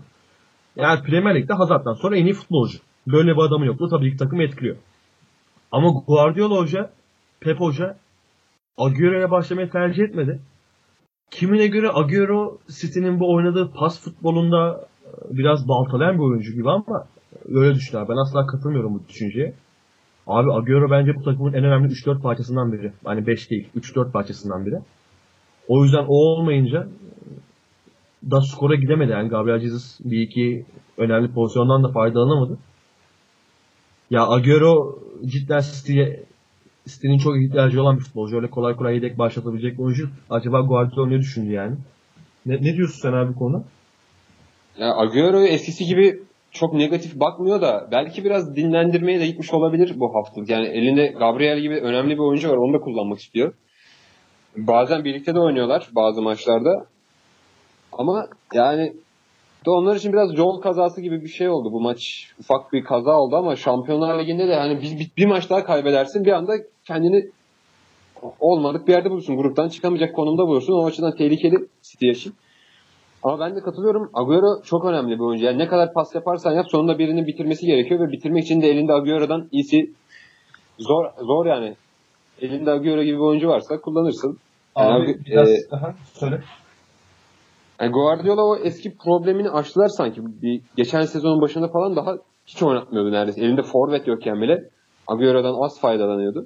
[0.75, 2.77] Yani Premier Lig'de Hazard'dan sonra en iyi futbolcu.
[3.07, 4.75] Böyle bir adamın yokluğu tabii ki takımı etkiliyor.
[5.71, 6.91] Ama Guardiola Hoca,
[7.39, 7.97] Pep Hoca
[8.77, 10.39] Agüero'ya başlamayı tercih etmedi.
[11.31, 17.07] Kimine göre Agüero City'nin bu oynadığı pas futbolunda e, biraz baltalayan bir oyuncu gibi ama
[17.49, 18.09] öyle düşünüyor.
[18.09, 19.53] Ben asla katılmıyorum bu düşünceye.
[20.27, 22.91] Abi Agüero bence bu takımın en önemli 3-4 parçasından biri.
[23.03, 24.79] Hani 5 değil, 3-4 parçasından biri.
[25.67, 26.87] O yüzden o olmayınca
[28.31, 29.11] da skora gidemedi.
[29.11, 30.65] Yani Gabriel Jesus bir iki
[30.97, 32.57] önemli pozisyondan da faydalanamadı.
[34.09, 36.23] Ya Agüero cidden City'ye
[36.87, 38.35] City'nin çok ihtiyacı olan bir futbolcu.
[38.35, 40.09] Öyle kolay kolay yedek başlatabilecek oyuncu.
[40.29, 41.75] Acaba Guardiola ne düşündü yani?
[42.45, 43.63] Ne, ne diyorsun sen abi konuda?
[44.77, 46.19] Ya Agüero'yu eskisi gibi
[46.57, 50.49] çok negatif bakmıyor da belki biraz dinlendirmeye de gitmiş olabilir bu haftalık.
[50.49, 52.57] Yani elinde Gabriel gibi önemli bir oyuncu var.
[52.57, 53.53] Onu da kullanmak istiyor.
[54.57, 56.85] Bazen birlikte de oynuyorlar bazı maçlarda.
[57.91, 58.93] Ama yani
[59.65, 61.71] de onlar için biraz yol kazası gibi bir şey oldu.
[61.71, 65.49] Bu maç ufak bir kaza oldu ama Şampiyonlar Ligi'nde de hani bir, bir, bir maç
[65.49, 66.53] daha kaybedersin bir anda
[66.85, 67.29] kendini
[68.39, 69.37] olmadık bir yerde bulursun.
[69.37, 70.73] Gruptan çıkamayacak konumda bulursun.
[70.73, 72.33] O açıdan tehlikeli City için.
[73.23, 74.09] Ama ben de katılıyorum.
[74.13, 75.45] Agüero çok önemli bir oyuncu.
[75.45, 78.93] Yani ne kadar pas yaparsan yap sonunda birinin bitirmesi gerekiyor ve bitirmek için de elinde
[78.93, 79.93] Agüero'dan iyisi
[80.79, 81.75] zor zor yani.
[82.41, 84.37] Elinde Agüero gibi bir oyuncu varsa kullanırsın.
[84.77, 86.41] Yani Abi biraz e, aha, söyle.
[87.81, 90.21] Yani Guardiola o eski problemini aştılar sanki.
[90.41, 92.15] Bir, geçen sezonun başında falan daha
[92.45, 93.41] hiç oynatmıyordu neredeyse.
[93.41, 94.69] Elinde forvet yokken bile
[95.07, 96.45] Agüero'dan az faydalanıyordu.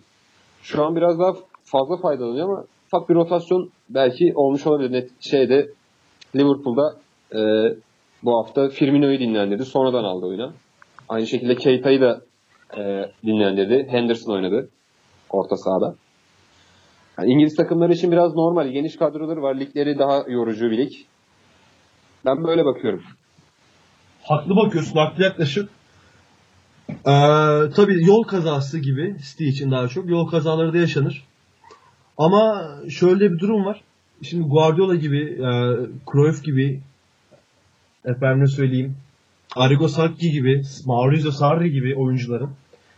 [0.62, 4.92] Şu an biraz daha fazla faydalanıyor ama ufak bir rotasyon belki olmuş olabilir.
[4.92, 5.70] Net şeyde
[6.36, 6.96] Liverpool'da
[7.36, 7.42] e,
[8.24, 9.66] bu hafta Firmino'yu dinlendirdi.
[9.66, 10.54] Sonradan aldı oyuna.
[11.10, 12.22] Aynı şekilde Keita'yı da
[12.78, 13.88] e, dinlendirdi.
[13.90, 14.70] Henderson oynadı
[15.30, 15.96] orta sahada.
[17.18, 18.68] Yani İngiliz takımları için biraz normal.
[18.68, 19.60] Geniş kadroları var.
[19.60, 20.92] Ligleri daha yorucu bir lig.
[22.26, 23.04] Ben böyle bakıyorum.
[24.24, 24.96] Haklı bakıyorsun.
[24.96, 25.70] Haklı yaklaşık.
[26.90, 27.14] Ee,
[27.76, 30.10] tabii yol kazası gibi City için daha çok.
[30.10, 31.26] Yol kazaları da yaşanır.
[32.18, 33.82] Ama şöyle bir durum var.
[34.24, 35.52] Şimdi Guardiola gibi, e,
[36.12, 36.80] Cruyff gibi,
[38.06, 38.96] efendim söyleyeyim,
[39.56, 42.50] Arrigo Sacchi gibi, Maurizio Sarri gibi oyuncuların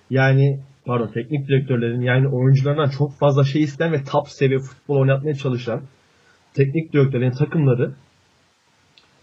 [0.09, 5.35] yani pardon teknik direktörlerin yani oyuncularından çok fazla şey isteyen ve top seviye futbol oynatmaya
[5.35, 5.81] çalışan
[6.53, 7.91] teknik direktörlerin takımları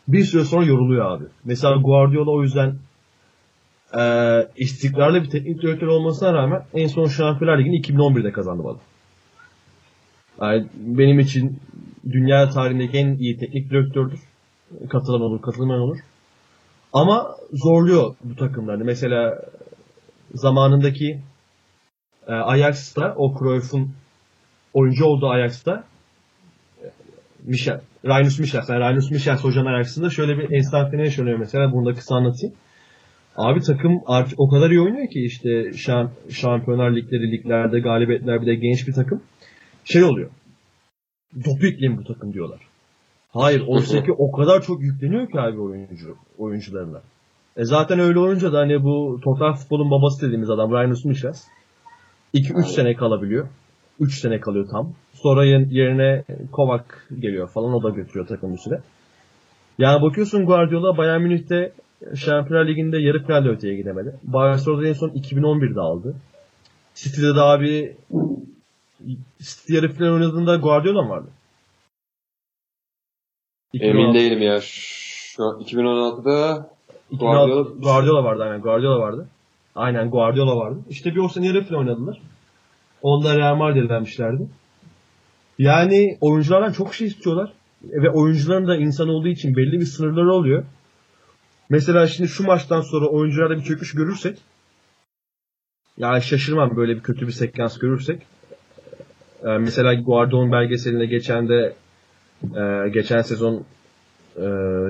[0.09, 1.24] bir süre sonra yoruluyor abi.
[1.44, 2.74] Mesela Guardiola o yüzden
[3.98, 4.03] e,
[4.57, 8.78] istikrarlı bir teknik direktör olmasına rağmen en son Şampiyonlar Ligi'ni 2011'de kazandı bana.
[10.40, 11.59] Yani benim için
[12.05, 14.20] dünya tarihindeki en iyi teknik direktördür.
[14.90, 15.98] Katılan olur, katılmayan olur.
[16.92, 18.84] Ama zorluyor bu takımlarını.
[18.84, 19.38] Mesela
[20.34, 21.18] zamanındaki
[22.28, 23.90] e, Ajax'ta o Cruyff'un
[24.74, 25.84] oyuncu olduğu Ajax'ta
[27.46, 28.68] Michel, Rhinus Michels.
[28.68, 31.72] Yani Rhinus Michels hocanın Ajax'ında şöyle bir enstantane yaşanıyor mesela.
[31.72, 32.55] Bunu da kısa anlatayım.
[33.36, 38.46] Abi takım artık o kadar iyi oynuyor ki işte şamp şampiyonlar ligleri, liglerde galibiyetler bir
[38.46, 39.22] de genç bir takım.
[39.84, 40.30] Şey oluyor.
[41.36, 42.60] Dopingli bu takım diyorlar.
[43.32, 47.00] Hayır, oysa ki o kadar çok yükleniyor ki abi oyuncu oyuncularına.
[47.56, 51.44] E zaten öyle olunca da hani bu total futbolun babası dediğimiz adam Rhinus Michels
[52.34, 53.48] 2-3 sene kalabiliyor.
[54.00, 54.92] 3 sene kalıyor tam.
[55.14, 56.84] Sonra yerine Kovac
[57.20, 58.80] geliyor falan o da götürüyor takım bir süre.
[59.78, 61.72] Yani bakıyorsun Guardiola Bayern Münih'te
[62.14, 64.14] Şampiyonlar Ligi'nde yarı finalde öteye gidemedi.
[64.22, 66.14] Barcelona'da en son 2011'de aldı.
[66.94, 67.96] City'de de abi
[69.38, 71.28] City final oynadığında Guardiola mı vardı?
[73.74, 74.61] Emin değilim ya.
[74.61, 76.70] Şu 2016'da
[77.12, 78.61] Guardiola, Guardiola vardı aynen.
[78.61, 79.29] Guardiola vardı.
[79.74, 80.79] Aynen Guardiola vardı.
[80.88, 82.20] İşte bir o sene final oynadılar.
[83.03, 84.49] Onda Real Madrid'e vermişlerdi.
[85.58, 87.53] Yani oyunculardan çok şey istiyorlar.
[87.83, 90.64] Ve oyuncuların da insan olduğu için belli bir sınırları oluyor.
[91.68, 94.38] Mesela şimdi şu maçtan sonra oyuncularda bir çöküş görürsek
[95.99, 98.22] yani şaşırmam böyle bir kötü bir sekans görürsek.
[99.45, 101.75] Ee, mesela Guardiola'nın belgeselinde geçen de
[102.42, 103.64] e, geçen sezon
[104.37, 104.45] e,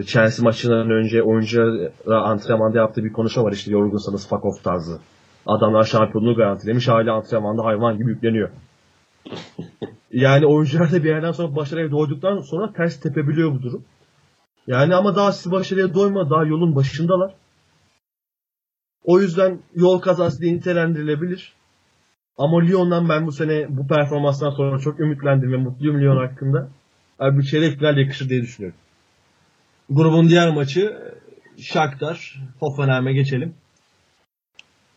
[0.06, 4.98] Chelsea maçından önce oyunculara antrenmanda yaptığı bir konuşma var işte yorgunsanız fuck off tarzı.
[5.47, 8.51] Adamlar şampiyonluğu garantilemiş hala antrenmanda hayvan gibi yükleniyor.
[10.12, 13.85] Yani oyuncular da bir yerden sonra başarıya doyduktan sonra ters tepebiliyor bu durum.
[14.66, 17.35] Yani ama daha siz başarıya doyma daha yolun başındalar.
[19.05, 21.52] O yüzden yol kazası diye nitelendirilebilir.
[22.40, 26.68] Ama Lyon'dan ben bu sene bu performanstan sonra çok ümitlendim ve mutluyum Lyon hakkında.
[27.18, 28.78] Abi bir çeyrek final yakışır diye düşünüyorum.
[29.90, 30.98] Grubun diğer maçı
[31.58, 32.40] Shakhtar.
[32.60, 33.54] Hoffenheim'e geçelim.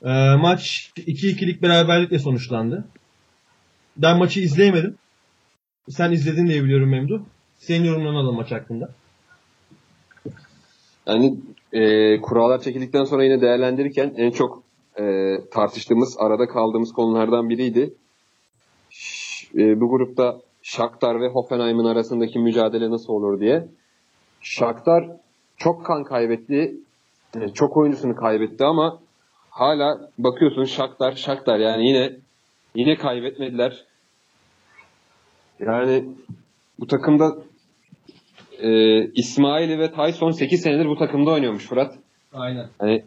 [0.04, 2.86] Ee, maç 2-2'lik beraberlikle sonuçlandı.
[3.98, 4.96] Ben maçı izleyemedim.
[5.90, 7.22] Sen izledin diye biliyorum Memduh.
[7.60, 8.90] Senin yorumlarını alalım maç hakkında.
[11.08, 11.38] Yani
[11.74, 14.63] e, kurallar çekildikten sonra yine değerlendirirken en çok
[15.00, 17.94] e, tartıştığımız, arada kaldığımız konulardan biriydi.
[18.90, 23.68] Ş- e, bu grupta Shakhtar ve Hoffenheim'in arasındaki mücadele nasıl olur diye.
[24.42, 25.06] Shakhtar
[25.58, 26.76] çok kan kaybetti.
[27.42, 29.00] e, Çok oyuncusunu kaybetti ama
[29.50, 32.12] hala bakıyorsun Shakhtar, Shakhtar yani yine
[32.76, 33.86] yine kaybetmediler.
[35.60, 36.06] Yani
[36.80, 37.38] bu takımda
[38.60, 38.70] e,
[39.12, 41.96] İsmail'i ve Tyson 8 senedir bu takımda oynuyormuş Fırat.
[42.34, 42.70] Aynen.
[42.80, 43.04] Hani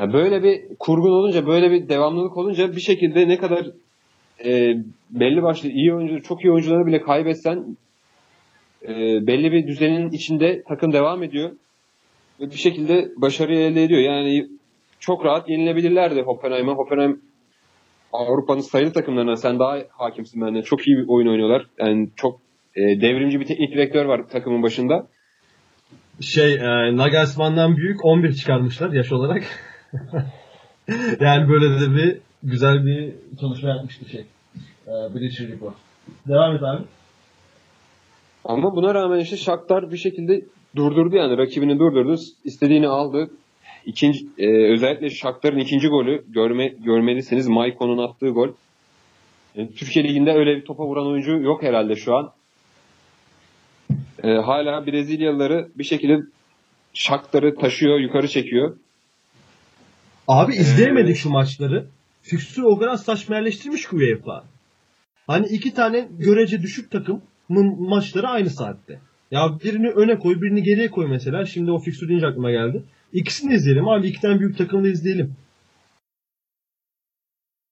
[0.00, 3.66] ya böyle bir kurgun olunca, böyle bir devamlılık olunca bir şekilde ne kadar
[4.44, 4.76] e,
[5.10, 7.76] belli başlı iyi oyuncu, çok iyi oyuncuları bile kaybetsen
[8.82, 8.92] e,
[9.26, 11.50] belli bir düzenin içinde takım devam ediyor
[12.40, 14.00] ve bir şekilde başarıyı elde ediyor.
[14.00, 14.48] Yani
[15.00, 16.72] çok rahat yenilebilirlerdi Hoffenheim'e.
[16.72, 17.20] Hoffenheim
[18.12, 20.62] Avrupa'nın sayılı takımlarına sen daha hakimsin benden.
[20.62, 21.66] Çok iyi bir oyun oynuyorlar.
[21.78, 22.40] Yani çok
[22.76, 25.06] e, devrimci bir teknik direktör var takımın başında.
[26.20, 29.42] Şey e, Nagelsmann'dan büyük 11 çıkarmışlar yaş olarak.
[31.20, 34.24] yani böyle de bir güzel bir çalışma yapmıştı şey.
[34.86, 35.74] E, British Report.
[36.28, 36.82] Devam et abi.
[38.44, 40.44] Ama buna rağmen işte Shakhtar bir şekilde
[40.76, 42.20] durdurdu yani rakibini durdurdu.
[42.44, 43.30] istediğini aldı.
[43.86, 47.48] İkinci, e, özellikle Shakhtar'ın ikinci golü görme, görmelisiniz.
[47.48, 48.48] Maiko'nun attığı gol.
[49.56, 52.32] E, Türkiye Ligi'nde öyle bir topa vuran oyuncu yok herhalde şu an.
[54.22, 56.20] E, hala Brezilyalıları bir şekilde
[56.94, 58.76] Shakhtar'ı taşıyor, yukarı çekiyor.
[60.28, 61.86] Abi izleyemedik şu maçları.
[62.22, 64.44] Fikstür o kadar saçma yerleştirmiş ki UEFA.
[65.26, 69.00] Hani iki tane görece düşük takımın maçları aynı saatte.
[69.30, 71.46] Ya birini öne koy, birini geriye koy mesela.
[71.46, 72.82] Şimdi o fikstür deyince aklıma geldi.
[73.12, 74.08] İkisini izleyelim abi.
[74.08, 75.34] iki tane büyük takımı da izleyelim.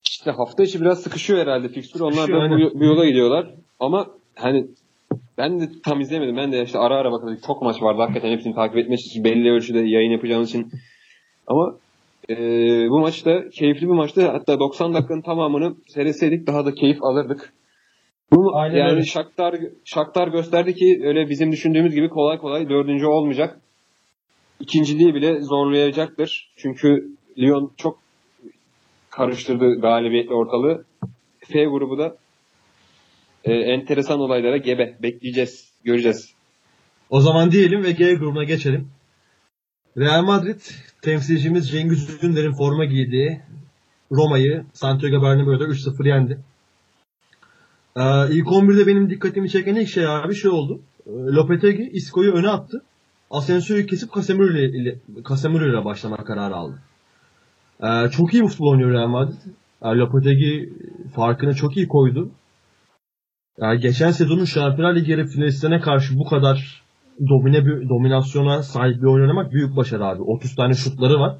[0.06, 2.00] İşte hafta içi biraz sıkışıyor herhalde fikstür.
[2.00, 3.50] Onlar da bu, bu yola gidiyorlar.
[3.80, 4.66] Ama hani
[5.38, 6.36] ben de tam izleyemedim.
[6.36, 7.38] Ben de işte ara ara bakalım.
[7.46, 8.02] Çok maç vardı.
[8.02, 10.72] Hakikaten hepsini takip etmek için belli ölçüde yayın yapacağımız için.
[11.46, 11.78] Ama
[12.28, 12.36] e,
[12.90, 14.28] bu maçta keyifli bir maçtı.
[14.30, 17.52] Hatta 90 dakikanın tamamını seyretseydik daha da keyif alırdık.
[18.32, 19.04] Bu, Aynen yani öyle.
[19.04, 19.54] Shakhtar,
[19.84, 23.60] Shakhtar gösterdi ki öyle bizim düşündüğümüz gibi kolay kolay dördüncü olmayacak.
[24.60, 26.52] İkinciliği bile zorlayacaktır.
[26.56, 27.98] Çünkü Lyon çok
[29.10, 30.84] karıştırdı galibiyetle ortalığı.
[31.40, 32.16] F grubu da
[33.44, 34.96] e, enteresan olaylara gebe.
[35.02, 35.72] Bekleyeceğiz.
[35.84, 36.34] Göreceğiz.
[37.10, 38.88] O zaman diyelim ve G grubuna geçelim.
[39.98, 40.60] Real Madrid
[41.02, 43.40] temsilcimiz Cengiz Ünder'in forma giydiği
[44.12, 46.38] Roma'yı Santiago Bernabeu'da 3-0 yendi.
[47.96, 50.80] Ee, ilk 11'de benim dikkatimi çeken ilk şey abi şey oldu.
[51.06, 52.82] Ee, Lopetegui Isco'yu öne attı.
[53.30, 54.98] Asensio'yu kesip Casemiro ile,
[55.28, 56.78] Casemiro ile başlama kararı aldı.
[57.82, 59.40] Ee, çok iyi futbol oynuyor Real Madrid.
[59.84, 60.72] Yani Lopetegui
[61.14, 62.30] farkını çok iyi koydu.
[63.60, 66.81] Yani geçen sezonun Şampiyonlar Ligi yarı finalistlerine karşı bu kadar
[67.28, 70.22] domine bir dominasyona sahip bir oyun oynamak büyük başarı abi.
[70.22, 71.36] 30 tane şutları var.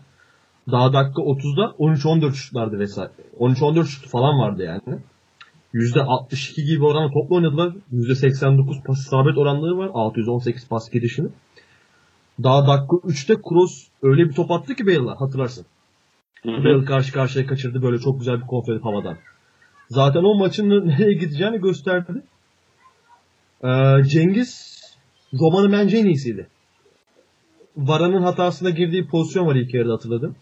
[0.71, 3.11] Daha dakika 30'da 13-14 şutlardı vesaire.
[3.41, 4.99] 13-14 şut falan vardı yani.
[5.75, 7.73] %62 gibi oranla topla oynadılar.
[7.93, 9.91] %89 pas isabet oranları var.
[9.95, 11.29] 618 pas girişini.
[12.43, 15.67] Daha dakika 3'te Kroos öyle bir top attı ki Bale'a hatırlarsın.
[16.45, 19.17] Bale karşı karşıya kaçırdı böyle çok güzel bir konfer havadan.
[19.89, 22.23] Zaten o maçın nereye gideceğini gösterdi.
[23.65, 24.72] Ee, Cengiz
[25.41, 26.47] Roma'nın bence en iyisiydi.
[27.77, 30.37] Vara'nın hatasına girdiği pozisyon var ilk yarıda hatırladım.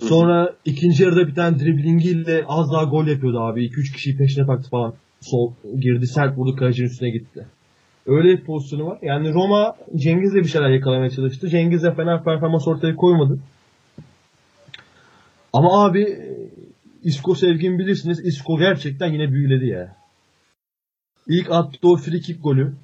[0.00, 3.66] Sonra ikinci yarıda bir tane driblingiyle az daha gol yapıyordu abi.
[3.66, 4.94] 2-3 kişiyi peşine taktı falan.
[5.20, 7.46] Sol girdi sert vurdu kalecinin üstüne gitti.
[8.06, 8.98] Öyle bir pozisyonu var.
[9.02, 11.48] Yani Roma Cengiz'le bir şeyler yakalamaya çalıştı.
[11.48, 13.38] Cengiz'le fena performans ortaya koymadı.
[15.52, 16.18] Ama abi
[17.02, 18.24] Isco sevgimi bilirsiniz.
[18.24, 19.96] Isco gerçekten yine büyüledi ya.
[21.26, 22.74] İlk attığı o free kick golü.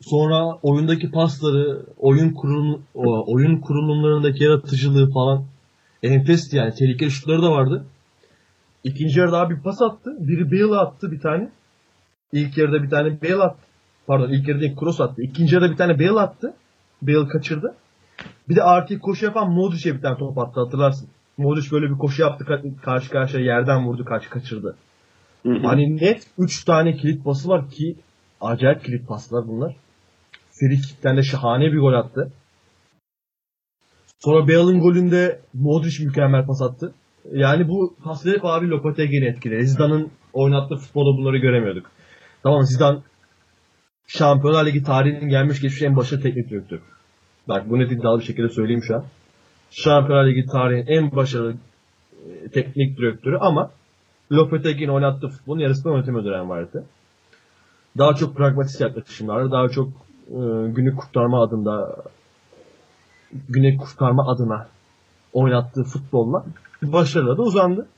[0.00, 2.82] Sonra oyundaki pasları, oyun kurulum,
[3.26, 5.44] oyun kurulumlarındaki yaratıcılığı falan
[6.02, 6.74] enfesti yani.
[6.74, 7.84] Tehlikeli şutları da vardı.
[8.84, 10.16] İkinci yarıda abi bir pas attı.
[10.20, 11.50] Biri Bale attı bir tane.
[12.32, 13.58] İlk yarıda bir tane Bale attı.
[14.06, 15.22] Pardon ilk yarıda ilk cross attı.
[15.22, 16.54] İkinci yarıda bir tane Bale attı.
[17.02, 17.74] Bale kaçırdı.
[18.48, 21.08] Bir de artı koşu yapan Modric'e bir tane top attı hatırlarsın.
[21.38, 24.76] Modric böyle bir koşu yaptı ka- karşı karşıya yerden vurdu kaç kaçırdı.
[25.62, 27.96] Hani net 3 tane kilit pası var ki
[28.40, 29.76] acayip kilit paslar bunlar.
[30.60, 32.32] Frikik'ten de şahane bir gol attı.
[34.18, 36.94] Sonra Bale'ın golünde Modric mükemmel pas attı.
[37.32, 39.66] Yani bu pasları hep abi Lopetegui'ni etkiledi.
[39.66, 41.90] Zidane'ın oynattığı futbolda bunları göremiyorduk.
[42.42, 42.98] Tamam Zidane
[44.06, 46.80] Şampiyonlar Ligi tarihinin gelmiş geçmiş en başarılı teknik direktör.
[47.48, 49.04] Bak bu net iddialı bir şekilde söyleyeyim şu an.
[49.70, 51.54] Şampiyonlar Ligi tarihinin en başarılı
[52.28, 53.70] e, teknik direktörü ama
[54.32, 56.84] Lopetegui'nin oynattığı futbolun yarısını oynatamadı Real Madrid'de.
[57.98, 59.88] Daha çok pragmatist yaklaşımlarla, daha çok
[60.74, 61.96] günü kurtarma adında
[63.48, 64.68] günü kurtarma adına
[65.32, 66.44] oynattığı futbolla
[66.82, 67.88] başarılı da uzandı.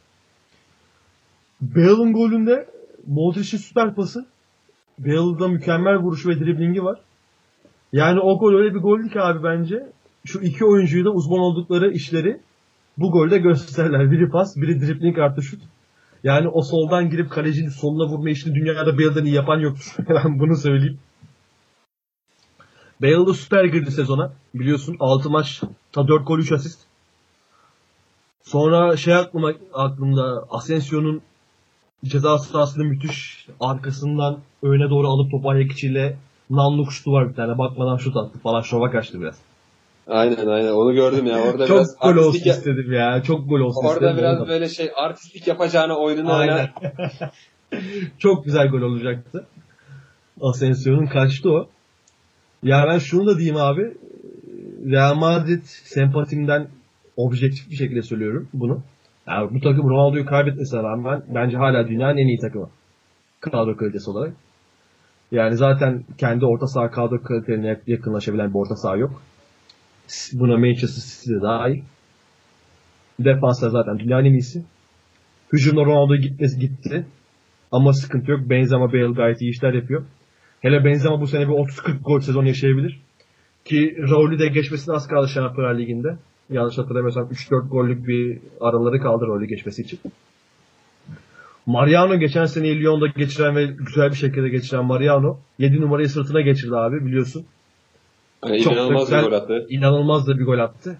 [1.60, 2.68] Bale'ın golünde
[3.06, 4.26] Modric'in süper pası.
[4.98, 6.98] Bale'da mükemmel vuruşu ve driblingi var.
[7.92, 9.92] Yani o gol öyle bir goldü ki abi bence.
[10.24, 12.40] Şu iki oyuncuyu da uzman oldukları işleri
[12.98, 14.10] bu golde gösterler.
[14.10, 15.62] Biri pas, biri dribling artı şut.
[16.24, 19.94] Yani o soldan girip kalecinin soluna vurma işini dünyada Bale'den iyi yapan yoktur.
[20.08, 20.98] ben bunu söyleyeyim.
[23.02, 24.32] Bale da süper girdi sezona.
[24.54, 25.60] Biliyorsun 6 maç
[25.92, 26.78] ta 4 gol 3 asist.
[28.42, 31.22] Sonra şey aklıma aklımda Asensio'nun
[32.04, 36.16] ceza sahasında müthiş arkasından öne doğru alıp topu ayak içiyle
[36.50, 37.58] nanluk şutu var bir tane.
[37.58, 39.38] Bakmadan şut attı falan şova kaçtı biraz.
[40.08, 41.38] Aynen aynen onu gördüm ya.
[41.42, 43.22] Orada Çok biraz gol olsun ya- istedim ya.
[43.22, 44.16] Çok gol olsun Orada istedim.
[44.16, 44.48] biraz Orada.
[44.48, 46.32] böyle şey artistlik yapacağına oyununu.
[46.32, 46.70] Aynen.
[48.18, 49.46] Çok güzel gol olacaktı.
[50.40, 51.68] Asensio'nun kaçtı o.
[52.62, 53.94] Ya ben şunu da diyeyim abi.
[54.90, 56.68] Real Madrid sempatimden
[57.16, 58.82] objektif bir şekilde söylüyorum bunu.
[59.26, 62.70] Yani bu takım Ronaldo'yu kaybetmesine rağmen bence hala dünyanın en iyi takımı.
[63.40, 64.34] Kadro kalitesi olarak.
[65.32, 69.22] Yani zaten kendi orta saha kadro kalitelerine yakınlaşabilen bir orta saha yok.
[70.32, 71.82] Buna Manchester City de dahil.
[73.20, 74.62] Defanslar zaten dünyanın en iyisi.
[75.52, 77.06] Hücumda Ronaldo gitmesi gitti.
[77.72, 78.40] Ama sıkıntı yok.
[78.50, 80.02] Benzema Bale gayet iyi işler yapıyor.
[80.62, 83.00] Hele Benzema bu sene bir 30-40 gol sezon yaşayabilir.
[83.64, 86.16] Ki Raul'i de geçmesine az kaldı Şampiyonlar Ligi'nde.
[86.50, 90.00] Yanlış hatırlamıyorsam 3-4 gollük bir araları kaldı Raul'i geçmesi için.
[91.66, 96.76] Mariano geçen sene Lyon'da geçiren ve güzel bir şekilde geçiren Mariano 7 numarayı sırtına geçirdi
[96.76, 97.44] abi biliyorsun.
[98.46, 99.24] Yani Çok inanılmaz bir güzel.
[99.24, 99.66] gol attı.
[99.68, 100.98] İnanılmaz da bir gol attı.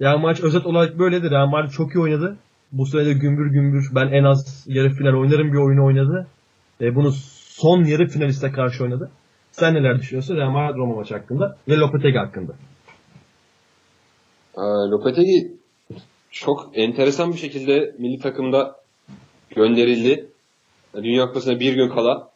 [0.00, 1.30] Yani maç özet olarak böyledir.
[1.30, 2.36] Real Madrid çok iyi oynadı.
[2.72, 6.26] Bu sene de gümbür gümbür ben en az yarı final oynarım bir oyunu oynadı.
[6.80, 7.12] E, bunu
[7.56, 9.10] son yarı finaliste karşı oynadı.
[9.52, 12.52] Sen neler düşünüyorsun Real Madrid Roma maçı hakkında ve Lopetegui hakkında?
[14.56, 14.60] Ee,
[14.90, 15.52] Lopetegui
[16.30, 18.76] çok enteresan bir şekilde milli takımda
[19.50, 20.28] gönderildi.
[20.94, 22.28] Dünya Kupası'na bir gün kala.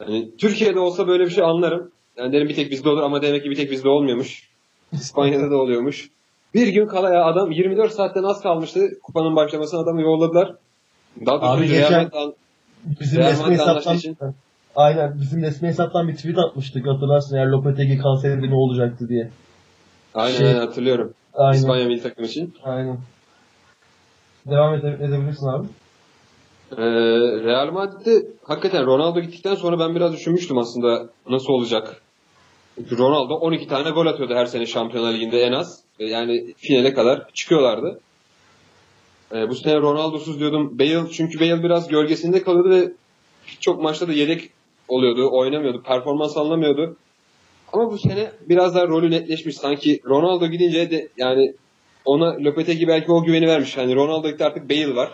[0.00, 1.90] Yani Türkiye'de olsa böyle bir şey anlarım.
[2.16, 4.48] Yani derim bir tek bizde olur ama demek ki bir tek bizde olmuyormuş.
[4.92, 6.10] İspanya'da da oluyormuş.
[6.54, 10.54] Bir gün kala ya adam 24 saatten az kalmıştı kupanın başlamasına adamı yolladılar.
[11.26, 12.32] Daha Abi geçen- Real Madrid'den-
[13.00, 14.16] Bizim resmi Madrid hesaptan için.
[14.76, 19.30] Aynen bizim resmi hesaptan bir tweet atmıştık hatırlarsın eğer Lopetegui kalsaydı ne olacaktı diye.
[20.14, 21.14] Aynen Şey- aynen hatırlıyorum.
[21.34, 21.58] Aynen.
[21.58, 22.54] İspanya milli takım için.
[22.64, 22.98] Aynen.
[24.46, 25.66] Devam ede- edebilirsin abi.
[26.76, 26.82] Ee,
[27.44, 32.02] Real Madrid'de hakikaten Ronaldo gittikten sonra ben biraz düşünmüştüm aslında nasıl olacak.
[32.98, 35.80] Ronaldo 12 tane gol atıyordu her sene Şampiyonlar Ligi'nde en az.
[35.98, 38.00] Ee, Yani finale kadar çıkıyorlardı.
[39.34, 40.78] Ee, bu sene Ronaldo'suz diyordum.
[40.78, 42.92] Bale çünkü Bale biraz gölgesinde kalıyordu ve
[43.60, 44.50] çok maçta da yedek
[44.88, 46.96] oluyordu, oynamıyordu, performans anlamıyordu.
[47.72, 49.56] Ama bu sene biraz daha rolü netleşmiş.
[49.56, 51.54] Sanki Ronaldo gidince de yani
[52.04, 53.76] ona Lopetegui belki o güveni vermiş.
[53.76, 55.10] Yani Ronaldo gitti artık Bale var.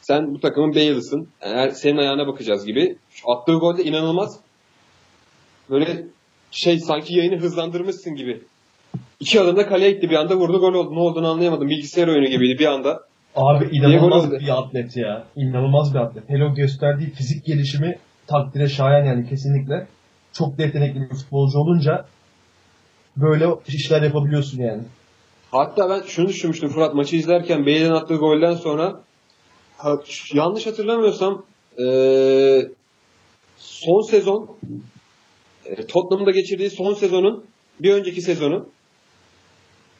[0.00, 1.28] Sen bu takımın Bale'ısın.
[1.44, 2.96] Yani senin ayağına bakacağız gibi.
[3.10, 4.40] Şu attığı gol de inanılmaz.
[5.70, 6.04] Böyle
[6.50, 8.40] şey sanki yayını hızlandırmışsın gibi.
[9.20, 10.94] İki adımda kaleye gitti bir anda vurdu gol oldu.
[10.94, 11.68] Ne olduğunu anlayamadım.
[11.68, 13.00] Bilgisayar oyunu gibiydi bir anda.
[13.36, 15.24] Abi inanılmaz bir atlet ya.
[15.36, 16.28] İnanılmaz bir atlet.
[16.28, 17.98] Hele o gösterdiği fizik gelişimi
[18.32, 19.86] takdire şayan yani kesinlikle.
[20.32, 22.06] Çok da yetenekli bir futbolcu olunca
[23.16, 24.82] böyle işler yapabiliyorsun yani.
[25.50, 29.00] Hatta ben şunu düşünmüştüm Fırat maçı izlerken Bale'in attığı golden sonra
[29.76, 29.98] ha,
[30.34, 31.42] yanlış hatırlamıyorsam
[31.78, 32.68] eee,
[33.56, 34.56] son sezon
[35.64, 37.44] e, Tottenham'da geçirdiği son sezonun
[37.80, 38.68] bir önceki sezonu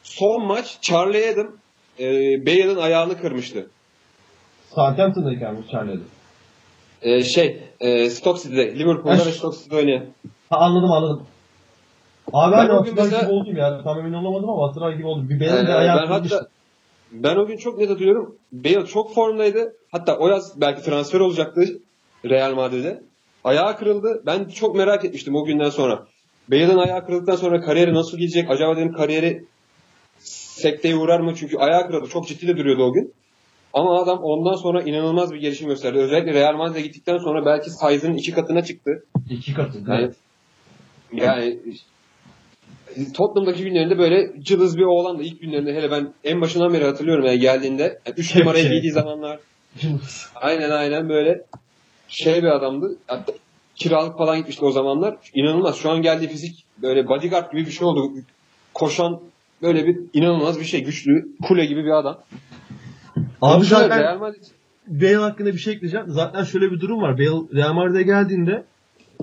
[0.03, 1.47] son maç Charlie Adam
[1.99, 2.05] e,
[2.45, 3.69] Bale'in ayağını kırmıştı.
[4.75, 6.03] Southampton'dayken mi Charlie'de?
[7.03, 10.05] E, şey e, Stoke City'de Liverpool'da Ha, ve Stoke City'de oynayan.
[10.49, 11.23] Ha anladım anladım.
[12.33, 13.83] Abi Ben ben, o gün hatırlar mesela- gibi oldum ya.
[13.83, 15.29] Tam emin olamadım ama hatırlar gibi oldum.
[15.29, 16.47] Bir benim Ee, de ayağı ben hatta
[17.11, 18.35] ben o gün çok net hatırlıyorum.
[18.51, 19.73] Bale çok formdaydı.
[19.91, 21.61] Hatta o yaz belki transfer olacaktı
[22.25, 23.01] Real Madrid'e.
[23.43, 24.23] Ayağı kırıldı.
[24.25, 26.07] Ben çok merak etmiştim o günden sonra.
[26.51, 28.51] Bale'ın ayağı kırıldıktan sonra kariyeri nasıl gidecek?
[28.51, 29.45] Acaba dedim kariyeri
[30.19, 31.33] sekteye uğrar mı?
[31.35, 32.09] Çünkü ayağı kırıldı.
[32.09, 33.13] Çok ciddi de duruyordu o gün.
[33.73, 35.97] Ama adam ondan sonra inanılmaz bir gelişim gösterdi.
[35.97, 38.91] Özellikle Real Madrid'e gittikten sonra belki size'ın iki katına çıktı.
[39.29, 39.77] İki katı.
[39.87, 40.15] Yani, Evet.
[41.11, 41.59] yani
[43.13, 47.25] Tottenham'daki günlerinde böyle cılız bir oğlan da ilk günlerinde hele ben en başından beri hatırlıyorum
[47.25, 48.71] yani geldiğinde 3 numarayı Şey.
[48.71, 49.39] giydiği zamanlar
[50.35, 51.41] aynen aynen böyle
[52.07, 52.97] şey bir adamdı.
[53.07, 53.33] Hatta
[53.75, 55.17] kiralık falan gitmişti o zamanlar.
[55.33, 55.75] İnanılmaz.
[55.75, 58.11] Şu an geldiği fizik böyle bodyguard gibi bir şey oldu.
[58.73, 59.19] Koşan
[59.61, 60.83] böyle bir inanılmaz bir şey.
[60.83, 62.17] Güçlü, kule gibi bir adam.
[63.41, 64.43] Abi zaten Real Madrid
[64.87, 66.05] Bale hakkında bir şey ekleyeceğim.
[66.09, 67.17] Zaten şöyle bir durum var.
[67.17, 68.65] Bale Real Madrid'e geldiğinde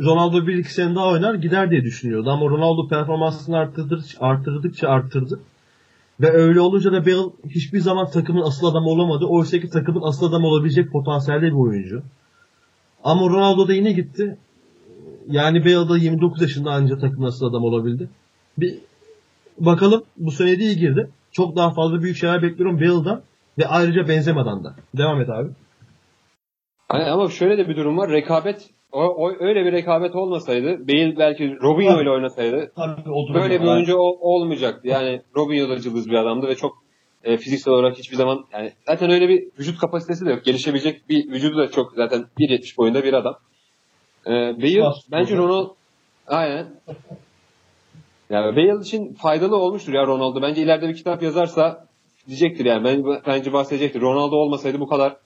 [0.01, 2.31] Ronaldo 1-2 sene daha oynar gider diye düşünüyordu.
[2.31, 5.41] Ama Ronaldo performansını arttırdıkça, arttırdıkça arttırdı.
[6.21, 9.25] Ve öyle olunca da Bale hiçbir zaman takımın asıl adamı olamadı.
[9.25, 12.03] Oysa ki takımın asıl adamı olabilecek potansiyelde bir oyuncu.
[13.05, 14.39] Ama Ronaldo da yine gitti.
[15.31, 18.09] Yani Bale da 29 yaşında ancak takımın asıl adam olabildi.
[18.59, 18.79] Bir
[19.59, 21.11] bakalım bu sene de iyi girdi.
[21.33, 23.23] Çok daha fazla büyük şeyler bekliyorum Bale'dan
[23.61, 24.75] ve ayrıca Benzema'dan da.
[24.97, 25.51] Devam et abi.
[26.89, 28.11] Hani ama şöyle de bir durum var.
[28.11, 33.61] Rekabet o, o öyle bir rekabet olmasaydı, Bale belki Robinho ile oynasaydı Tabii, o böyle
[33.61, 34.89] bir oyuncu ol, olmayacaktı.
[34.89, 36.73] Yani Robinho da cılız bir adamdı ve çok
[37.25, 40.45] e, fiziksel olarak hiçbir zaman yani zaten öyle bir vücut kapasitesi de yok.
[40.45, 43.37] Gelişebilecek bir vücudu da çok zaten 1.70 boyunda bir adam.
[44.27, 45.75] E, Bale Bas- bence Ronaldo
[46.27, 46.67] aynen.
[48.31, 50.43] Yani Bale için faydalı olmuştur ya Ronaldo.
[50.43, 51.90] Bence ileride bir kitap yazarsa
[52.31, 52.85] diyecektir yani.
[52.85, 54.01] Ben, bence bahsedecektir.
[54.01, 55.17] Ronaldo olmasaydı bu kadar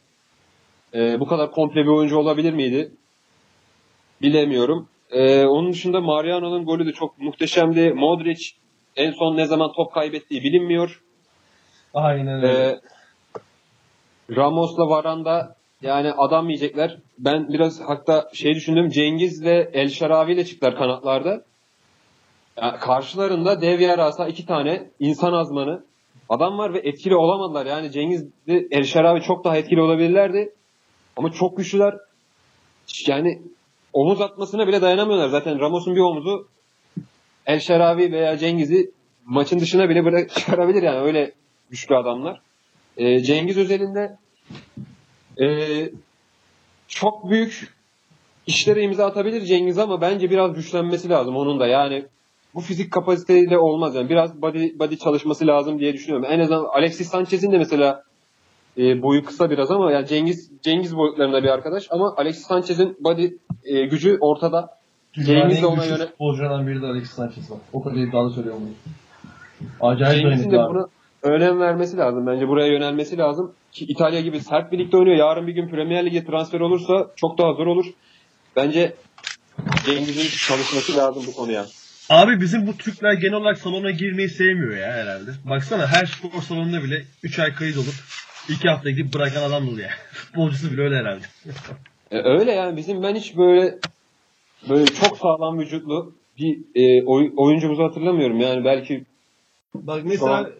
[0.94, 2.92] e, bu kadar komple bir oyuncu olabilir miydi?
[4.22, 4.88] Bilemiyorum.
[5.10, 7.92] E, onun dışında Mariano'nun golü de çok muhteşemdi.
[7.92, 8.50] Modric
[8.96, 11.02] en son ne zaman top kaybettiği bilinmiyor.
[11.94, 12.48] Aynen öyle.
[12.48, 12.80] E,
[14.36, 16.98] Ramos'la Varanda yani adam yiyecekler.
[17.18, 18.88] Ben biraz hatta şey düşündüm.
[18.88, 21.44] Cengiz'le El Şaravi ile çıktılar kanatlarda.
[22.56, 25.84] Yani karşılarında dev yarasa iki tane insan azmanı
[26.28, 27.66] adam var ve etkili olamadılar.
[27.66, 30.52] Yani Cengiz de El Şaravi çok daha etkili olabilirlerdi.
[31.16, 31.94] Ama çok güçlüler.
[33.06, 33.42] Yani
[33.92, 35.28] omuz atmasına bile dayanamıyorlar.
[35.28, 36.48] Zaten Ramos'un bir omuzu
[37.46, 38.90] El Şaravi veya Cengiz'i
[39.24, 41.32] maçın dışına bile bırak çıkarabilir yani öyle
[41.70, 42.40] güçlü adamlar.
[42.96, 44.16] Ee, Cengiz özelinde
[45.40, 45.90] ee,
[46.88, 47.74] çok büyük
[48.46, 51.66] işlere imza atabilir Cengiz ama bence biraz güçlenmesi lazım onun da.
[51.66, 52.06] Yani
[52.54, 54.08] bu fizik kapasiteyle olmaz yani.
[54.08, 56.26] Biraz body, body çalışması lazım diye düşünüyorum.
[56.30, 58.02] En azından Alexis Sanchez'in de mesela
[58.78, 63.28] e, boyu kısa biraz ama yani Cengiz Cengiz boyutlarında bir arkadaş ama Alexis Sanchez'in body
[63.64, 64.70] e, gücü ortada.
[65.12, 67.58] Cengiz de ona yöne futbolculardan biri de Alexis Sanchez var.
[67.72, 69.90] O kadar iddialı söylüyorum bunu.
[69.90, 70.86] Acayip Cengiz'in de buna
[71.22, 72.26] önem vermesi lazım.
[72.26, 73.52] Bence buraya yönelmesi lazım.
[73.72, 75.16] Ki İtalya gibi sert bir ligde oynuyor.
[75.16, 77.86] Yarın bir gün Premier Lig'e transfer olursa çok daha zor olur.
[78.56, 78.94] Bence
[79.86, 81.64] Cengiz'in çalışması lazım bu konuya.
[82.10, 85.30] Abi bizim bu Türkler genel olarak salona girmeyi sevmiyor ya herhalde.
[85.44, 87.94] Baksana her spor salonunda bile 3 ay kayıt olup
[88.48, 89.90] 2 hafta gidip bırakan adam oluyor.
[90.12, 91.24] Futbolcusu bile öyle herhalde.
[92.10, 93.78] E, öyle yani bizim ben hiç böyle
[94.68, 98.40] böyle çok sağlam vücutlu bir e, oy- oyuncumuzu hatırlamıyorum.
[98.40, 99.04] Yani belki
[99.74, 100.52] Bak mesela an-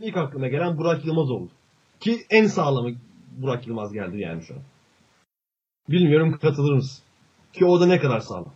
[0.00, 1.50] ilk aklıma gelen Burak Yılmaz oldu.
[2.00, 2.90] Ki en sağlamı
[3.36, 4.60] Burak Yılmaz geldi yani şu an.
[5.88, 7.04] Bilmiyorum katılır mısın?
[7.52, 8.54] Ki o da ne kadar sağlam.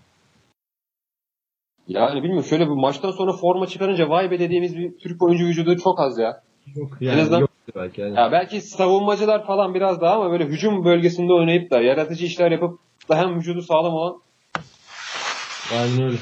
[1.89, 5.77] Yani bilmiyorum şöyle bir maçtan sonra forma çıkarınca vay be dediğimiz bir Türk oyuncu vücudu
[5.77, 6.43] çok az ya.
[6.77, 8.17] Yok En yani azından- yok belki yani.
[8.17, 12.79] Ya belki savunmacılar falan biraz daha ama böyle hücum bölgesinde oynayıp da yaratıcı işler yapıp
[13.09, 14.17] da hem vücudu sağlam olan
[15.73, 16.17] Aynen öyle.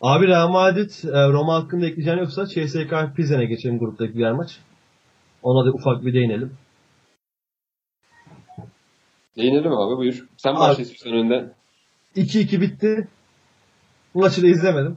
[0.00, 4.58] Abi Real Madrid e, Roma hakkında ekleyeceğin yoksa CSKA Pilsen'e geçelim gruptaki diğer maç.
[5.42, 6.56] Ona da ufak bir değinelim.
[9.36, 10.26] Değinelim abi buyur.
[10.36, 11.52] Sen başla istiyorsan önden.
[12.16, 13.08] 2-2 bitti.
[14.14, 14.96] Bu maçı da izlemedim.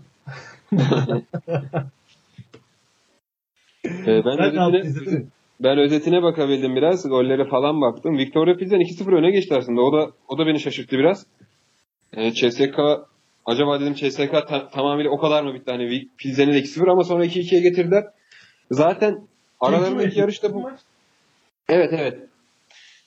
[3.85, 5.25] Ee, ben, özetine,
[5.59, 7.09] ben özetine bakabildim biraz.
[7.09, 8.17] Gollere falan baktım.
[8.17, 9.81] Victoria Pilsen 2-0 öne geçti aslında.
[9.81, 11.25] O da o da beni şaşırttı biraz.
[12.13, 12.79] Ee, CSK
[13.45, 15.71] acaba dedim CSK ta- tamamıyla o kadar mı bitti?
[15.71, 18.03] Hani Vi- Pilsen'i de 2-0 ama sonra 2-2'ye getirdiler.
[18.71, 19.27] Zaten
[19.59, 20.71] aralarındaki yarışta bu
[21.69, 22.19] Evet evet.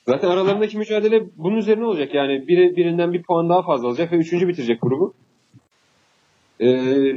[0.07, 2.13] Zaten aralarındaki mücadele bunun üzerine olacak.
[2.13, 5.13] Yani biri birinden bir puan daha fazla alacak ve üçüncü bitirecek grubu.
[6.61, 7.15] Ee,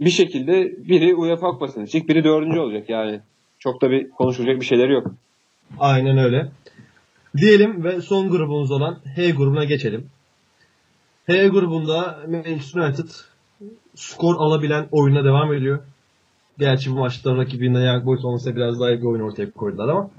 [0.00, 2.90] bir şekilde biri UEFA Kupası'na gidecek, biri dördüncü olacak.
[2.90, 3.20] Yani
[3.58, 5.06] çok da bir konuşulacak bir şeyler yok.
[5.78, 6.48] Aynen öyle.
[7.36, 10.06] Diyelim ve son grubumuz olan H grubuna geçelim.
[11.26, 13.08] H grubunda Manchester United
[13.94, 15.78] skor alabilen oyuna devam ediyor.
[16.58, 20.10] Gerçi bu maçta rakibinden Young Boys olmasa biraz daha iyi bir oyun ortaya koydular ama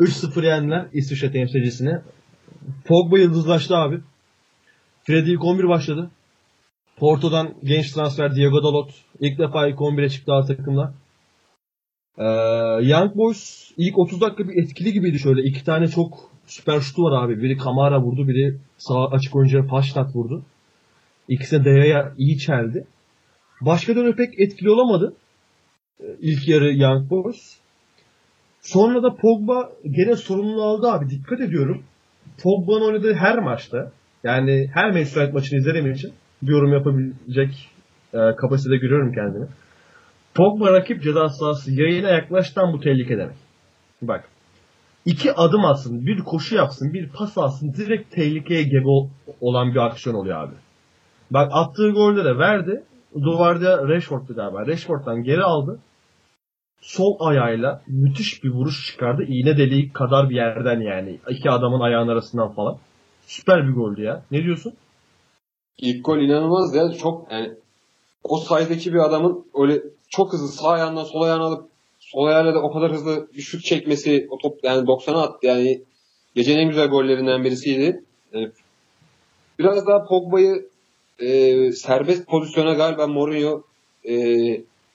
[0.00, 1.98] 3-0 yendiler İsviçre temsilcisini.
[2.84, 4.00] Pogba yıldızlaştı abi.
[5.02, 6.10] Freddy ilk 11 başladı.
[6.96, 8.90] Porto'dan genç transfer Diego Dalot
[9.20, 10.94] ilk defa ilk 11'e çıktı A takımda.
[12.18, 12.24] Ee,
[12.82, 15.42] Young Boys ilk 30 dakika bir etkili gibiydi şöyle.
[15.42, 17.42] İki tane çok süper şutu var abi.
[17.42, 20.42] Biri Kamara vurdu, biri sağ açık oyuncuya Paştat vurdu.
[21.28, 22.86] İkisi de Deya'ya iyi çeldi.
[23.60, 25.14] Başka dönem pek etkili olamadı.
[26.00, 27.59] Ee, İlk yarı Young Boys.
[28.60, 31.10] Sonra da Pogba gene sorumluluğu aldı abi.
[31.10, 31.82] Dikkat ediyorum.
[32.42, 33.92] Pogba'nın oynadığı her maçta
[34.24, 36.12] yani her Manchester United maçını izlediğim için
[36.42, 37.68] yorum yapabilecek
[38.14, 39.46] e, kapasitede görüyorum kendimi.
[40.34, 43.36] Pogba rakip ceza sahası yayına yaklaştan bu tehlike demek.
[44.02, 44.24] Bak.
[45.04, 49.08] iki adım atsın, bir koşu yapsın, bir pas alsın direkt tehlikeye gebe ol-
[49.40, 50.54] olan bir aksiyon oluyor abi.
[51.30, 52.82] Bak attığı golde de verdi.
[53.14, 54.66] duvarda Rashford'du galiba.
[54.66, 55.78] Rashford'dan geri aldı.
[56.80, 59.24] Sol ayağıyla müthiş bir vuruş çıkardı.
[59.28, 61.18] İğne deliği kadar bir yerden yani.
[61.30, 62.78] iki adamın ayağın arasından falan.
[63.26, 64.22] Süper bir goldü ya.
[64.30, 64.74] Ne diyorsun?
[65.78, 66.92] İlk gol inanılmaz ya.
[66.92, 67.50] Çok yani
[68.24, 72.62] o saydaki bir adamın öyle çok hızlı sağ ayağından sol ayağını alıp sol ayağıyla da
[72.62, 75.82] o kadar hızlı bir şut çekmesi o top yani 90'a attı yani
[76.34, 78.04] gecenin en güzel gollerinden birisiydi.
[78.32, 78.50] Yani
[79.58, 80.68] biraz daha Pogba'yı
[81.18, 83.62] e, serbest pozisyona galiba Mourinho
[84.04, 84.14] e,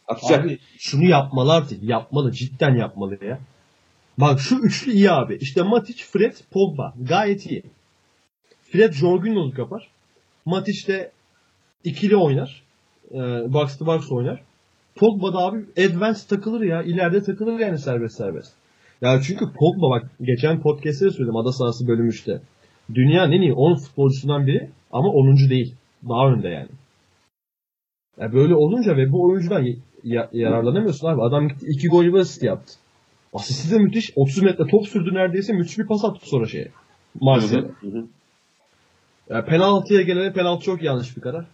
[0.07, 0.45] atacak.
[0.45, 1.83] Abi şunu yapmalı artık.
[1.83, 2.31] Yapmalı.
[2.31, 3.39] Cidden yapmalı ya.
[4.17, 5.37] Bak şu üçlü iyi abi.
[5.41, 6.93] İşte Matic, Fred, Pogba.
[7.09, 7.63] Gayet iyi.
[8.71, 9.87] Fred Jorginho'luk yapar.
[10.45, 11.11] Matic de
[11.83, 12.63] ikili oynar.
[13.11, 13.17] Ee,
[13.53, 14.41] box to box oynar.
[14.95, 16.83] Pogba da abi advance takılır ya.
[16.83, 18.53] İleride takılır yani serbest serbest.
[19.01, 22.41] Ya çünkü Pogba bak geçen podcast'te de söyledim ada sahası bölüm 3'te.
[22.93, 25.49] Dünyanın en iyi 10 futbolcusundan biri ama 10.
[25.49, 25.75] değil.
[26.09, 26.69] Daha önde yani.
[28.17, 29.65] Ya böyle olunca ve bu oyuncudan
[30.05, 31.21] ya- yararlanamıyorsun abi.
[31.21, 32.73] Adam gitti 2 gol ve asist yaptı.
[33.33, 34.11] Asisti de müthiş.
[34.15, 35.53] 30 metre top sürdü neredeyse.
[35.53, 36.71] Müthiş bir pas attı sonra şeye.
[37.21, 37.67] Marsilya'ya.
[37.81, 38.05] Hı hı.
[39.29, 41.45] Ya penaltıya gelene penaltı çok yanlış bir karar.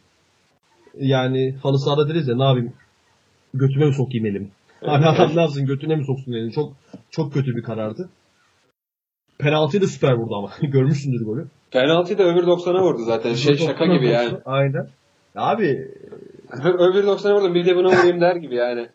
[0.99, 2.73] Yani halı sahada deriz ya ne yapayım
[3.53, 4.47] götüme mi sokayım elimi?
[4.85, 6.51] Hani adam ne yapsın götüne mi soksun elini?
[6.51, 6.73] Çok
[7.11, 8.09] çok kötü bir karardı.
[9.37, 10.51] Penaltıyı da süper vurdu ama.
[10.61, 11.47] Görmüşsündür golü.
[11.71, 13.33] Penaltıyı da öbür 90'a vurdu zaten.
[13.33, 14.37] Şey şaka gibi yani.
[14.45, 14.87] Aynen.
[15.35, 15.87] Abi
[16.63, 18.87] öbür 90'a vurdum bir de buna vurayım der gibi yani.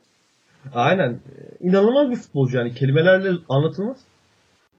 [0.75, 1.21] aynen.
[1.61, 2.75] İnanılmaz bir futbolcu yani.
[2.75, 3.97] Kelimelerle anlatılmaz.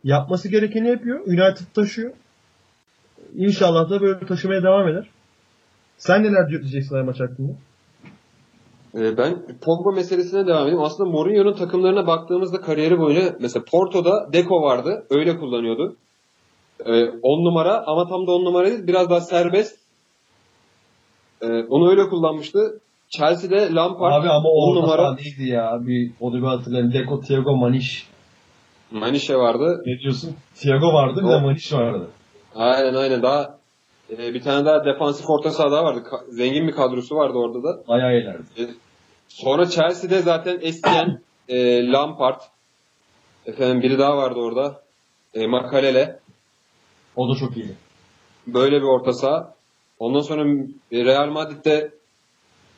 [0.04, 1.20] Yapması gerekeni yapıyor.
[1.20, 2.14] United taşıyor.
[3.36, 5.10] İnşallah da böyle taşımaya devam eder.
[5.98, 7.52] Sen neler diyeceksin maç hakkında?
[8.96, 10.82] Ee, Ben Pogba meselesine devam edeyim.
[10.82, 15.06] Aslında Mourinho'nun takımlarına baktığımızda kariyeri boyunca mesela Porto'da Deco vardı.
[15.10, 15.96] Öyle kullanıyordu.
[16.86, 18.88] 10 numara ama tam da 10 numara değil.
[18.88, 19.80] Biraz daha serbest.
[21.42, 22.80] Ee, onu öyle kullanmıştı.
[23.10, 25.78] Chelsea'de Lampard Abi ama 10 orta numara neydi ya?
[25.82, 26.94] Bir, onu bir hatırlayın.
[26.94, 28.08] Deco, Thiago, Maniş.
[28.92, 29.84] Manişe vardı.
[29.86, 30.36] Ne diyorsun?
[30.56, 32.08] Thiago vardı bir de O- Maniş vardı.
[32.56, 33.58] Aynen aynen daha
[34.18, 36.00] e, bir tane daha defansif orta saha daha vardı.
[36.12, 37.88] Ka- zengin bir kadrosu vardı orada da.
[37.88, 38.44] Bayağı ilerdi.
[39.28, 42.42] Sonra Chelsea'de zaten Essien, e, Lampard,
[43.46, 44.82] efendim biri daha vardı orada.
[45.34, 46.20] E, Makalele.
[47.16, 47.76] O da çok iyiydi.
[48.48, 49.54] Böyle bir orta saha.
[50.00, 50.44] Ondan sonra
[50.94, 51.92] Real Madrid'de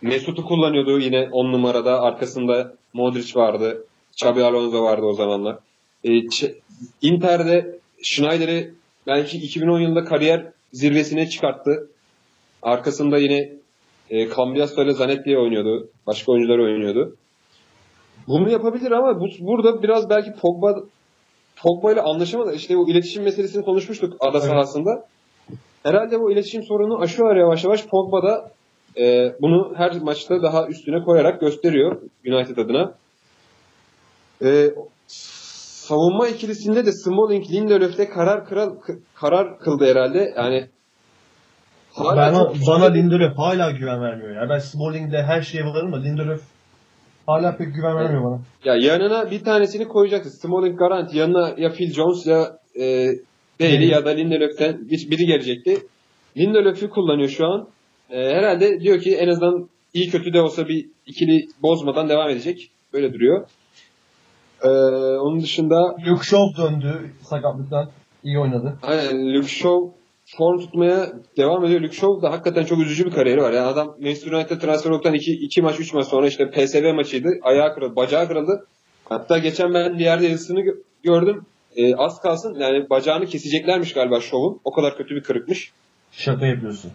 [0.02, 2.02] Mesut'u kullanıyordu yine 10 numarada.
[2.02, 3.86] Arkasında Modric vardı.
[4.14, 5.60] Xabi Alonso vardı o zamanlar.
[6.04, 6.10] E,
[7.02, 8.74] Inter'de Schneider'i
[9.08, 11.90] belki 2010 yılında kariyer zirvesine çıkarttı.
[12.62, 13.52] Arkasında yine
[14.10, 15.90] e, Cambiasso ile Zanetti oynuyordu.
[16.08, 17.16] Başka oyuncular oynuyordu.
[18.28, 20.84] Bunu yapabilir ama bu, burada biraz belki Pogba
[21.64, 22.54] Pogba ile anlaşamadı.
[22.56, 24.48] İşte bu iletişim meselesini konuşmuştuk ada Evet.
[24.48, 25.06] sahasında.
[25.84, 27.88] Herhalde bu iletişim sorunu aşıyorlar yavaş yavaş.
[27.88, 28.52] Pogba da
[29.02, 32.94] e, bunu her maçta daha üstüne koyarak gösteriyor United adına.
[34.44, 34.70] E,
[35.08, 38.76] savunma ikilisinde de Smalling Lindelöf'te karar kral,
[39.16, 40.34] karar kıldı herhalde.
[40.38, 40.68] Yani
[41.94, 44.50] hala ben, çok bana Lindelöf hala güven vermiyor ya.
[44.50, 46.42] Ben Smalling'de her şeye varım da Lindelöf
[47.28, 48.40] hala pek güven vermiyor bana.
[48.66, 50.30] Ya yanına bir tanesini koyacaksın.
[50.30, 51.18] Smalling garanti.
[51.18, 53.08] Yanına ya Phil Jones ya e,
[53.60, 55.78] Bailey ya da Lindelöf'ten bir- biri gelecekti.
[56.38, 57.68] Lindelöf'ü kullanıyor şu an.
[58.10, 62.72] E, herhalde diyor ki en azından iyi kötü de olsa bir ikili bozmadan devam edecek.
[62.94, 63.48] Böyle duruyor.
[64.64, 64.68] E,
[65.20, 67.90] onun dışında Luke Shaw döndü sakatlıktan.
[68.24, 68.78] iyi oynadı.
[68.82, 69.78] aynen Luke Shaw
[70.38, 71.82] form tutmaya devam ediyor.
[71.82, 73.52] Luke Shaw da hakikaten çok üzücü bir kariyeri var.
[73.54, 77.30] Yani adam Manchester United transfer olduktan 2 iki maç 3 maç sonra işte PSV maçıydı.
[77.44, 78.68] Ayağı kırıldı, bacağı kırıldı.
[79.10, 81.46] Hatta geçen ben bir yerde yazısını gö- gördüm.
[81.80, 84.60] E, az kalsın yani bacağını keseceklermiş galiba Shaw'un.
[84.64, 85.72] O kadar kötü bir kırıkmış.
[86.12, 86.92] Şaka yapıyorsun.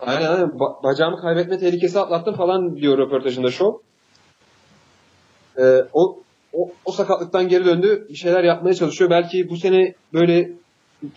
[0.00, 0.48] Aynen aynen.
[0.48, 3.78] Ba- bacağımı kaybetme tehlikesi atlattım falan diyor röportajında Shaw.
[5.58, 6.18] E, o,
[6.52, 8.06] o, o sakatlıktan geri döndü.
[8.08, 9.10] Bir şeyler yapmaya çalışıyor.
[9.10, 10.50] Belki bu sene böyle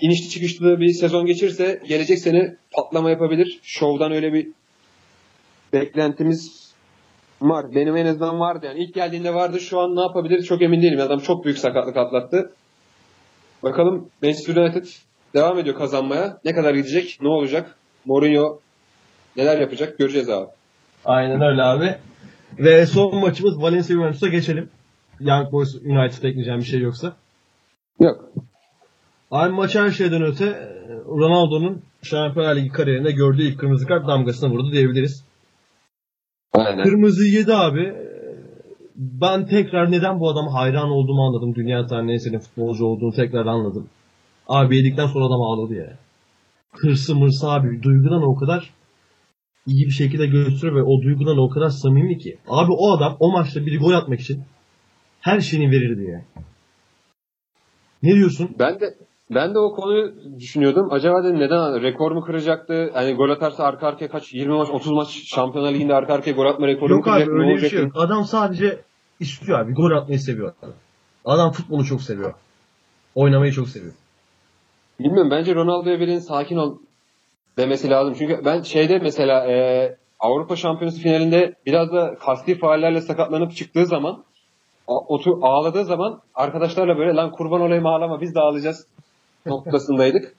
[0.01, 3.59] inişli çıkışlı bir sezon geçirse gelecek sene patlama yapabilir.
[3.63, 4.47] Show'dan öyle bir
[5.73, 6.72] beklentimiz
[7.41, 7.76] var.
[7.76, 8.84] Benim en azından vardı yani.
[8.84, 9.59] İlk geldiğinde vardı.
[9.59, 10.99] Şu an ne yapabilir çok emin değilim.
[11.01, 12.51] Adam çok büyük sakatlık atlattı.
[13.63, 14.85] Bakalım Manchester United
[15.33, 16.38] devam ediyor kazanmaya.
[16.45, 17.17] Ne kadar gidecek?
[17.21, 17.75] Ne olacak?
[18.05, 18.59] Mourinho
[19.38, 19.97] neler yapacak?
[19.97, 20.47] Göreceğiz abi.
[21.05, 21.95] Aynen öyle abi.
[22.59, 24.69] Ve son maçımız Valencia Juventus'a geçelim.
[25.19, 27.15] Young Boys United'a ekleyeceğim bir şey yoksa.
[27.99, 28.29] Yok.
[29.31, 30.77] Abi maç her şeyden öte
[31.07, 35.25] Ronaldo'nun Şampiyonlar Ligi kariyerinde gördüğü ilk kırmızı kart damgasını vurdu diyebiliriz.
[36.53, 36.83] Aynen.
[36.83, 37.93] Kırmızı yedi abi.
[39.01, 41.55] Ben tekrar neden bu adama hayran olduğumu anladım.
[41.55, 43.89] Dünya tarihinin en sevdiğim futbolcu olduğunu tekrar anladım.
[44.47, 45.97] Abi yedikten sonra adam ağladı ya.
[46.71, 47.83] Hırsı mırsı abi.
[47.83, 48.69] Duygudan o kadar
[49.67, 52.37] iyi bir şekilde gösteriyor ve o duygudan o kadar samimi ki.
[52.47, 54.43] Abi o adam o maçta bir gol atmak için
[55.21, 56.21] her şeyini verirdi ya.
[58.03, 58.49] Ne diyorsun?
[58.59, 58.85] Ben de
[59.35, 60.87] ben de o konuyu düşünüyordum.
[60.91, 62.91] Acaba dedim neden rekor mu kıracaktı?
[62.93, 66.45] Hani gol atarsa arka arkaya kaç 20 maç 30 maç Şampiyonlar Ligi'nde arka arkaya gol
[66.45, 67.33] atma rekoru mu Yok abi kıracak?
[67.35, 67.91] ne öyle bir şey yok.
[67.95, 68.81] Adam sadece
[69.22, 69.73] istiyor abi.
[69.73, 70.53] Gol atmayı seviyor.
[70.61, 70.73] Adam,
[71.26, 72.34] adam futbolu çok seviyor.
[73.15, 73.93] Oynamayı çok seviyor.
[74.99, 76.77] Bilmiyorum bence Ronaldo'ya birinin sakin ol
[77.57, 78.15] demesi lazım.
[78.18, 84.23] Çünkü ben şeyde mesela e, Avrupa Şampiyonası finalinde biraz da kasti faallerle sakatlanıp çıktığı zaman
[84.88, 88.88] otur, ağladığı zaman arkadaşlarla böyle lan kurban olayım ağlama biz de ağlayacağız
[89.45, 90.35] noktasındaydık.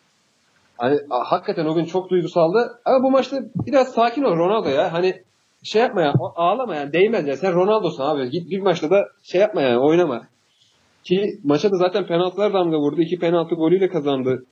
[0.77, 2.81] Hani hakikaten o gün çok duygusaldı.
[2.85, 4.93] Ama bu maçta biraz sakin ol Ronaldo ya.
[4.93, 5.23] Hani
[5.63, 7.37] şey yapma ya ağlama yani değmez ya.
[7.37, 8.31] Sen Ronaldo'sun abi.
[8.31, 10.27] Git bir maçta da şey yapma yani oynama.
[11.05, 13.01] Ki maça da zaten penaltılar damga vurdu.
[13.03, 14.45] İki penaltı golüyle kazandı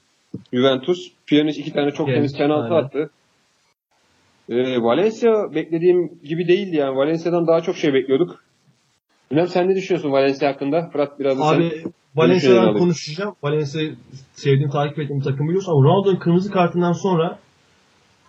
[0.53, 1.13] Juventus.
[1.27, 2.85] Pjanic iki tane çok Evet, temiz penaltı aynen.
[2.87, 3.11] attı.
[4.49, 6.97] Ee, Valencia beklediğim gibi değildi yani.
[6.97, 8.45] Valencia'dan daha çok şey bekliyorduk.
[9.31, 10.91] Bilmem sen ne düşünüyorsun Valencia hakkında?
[10.93, 11.57] Fırat biraz da sen.
[11.57, 13.35] Abi düşünceni Valencia'dan konuşacağım.
[13.43, 13.81] Valencia
[14.33, 17.39] sevdiğim, takip ettiğim takım biliyorsun ama Ronaldo'nun kırmızı kartından sonra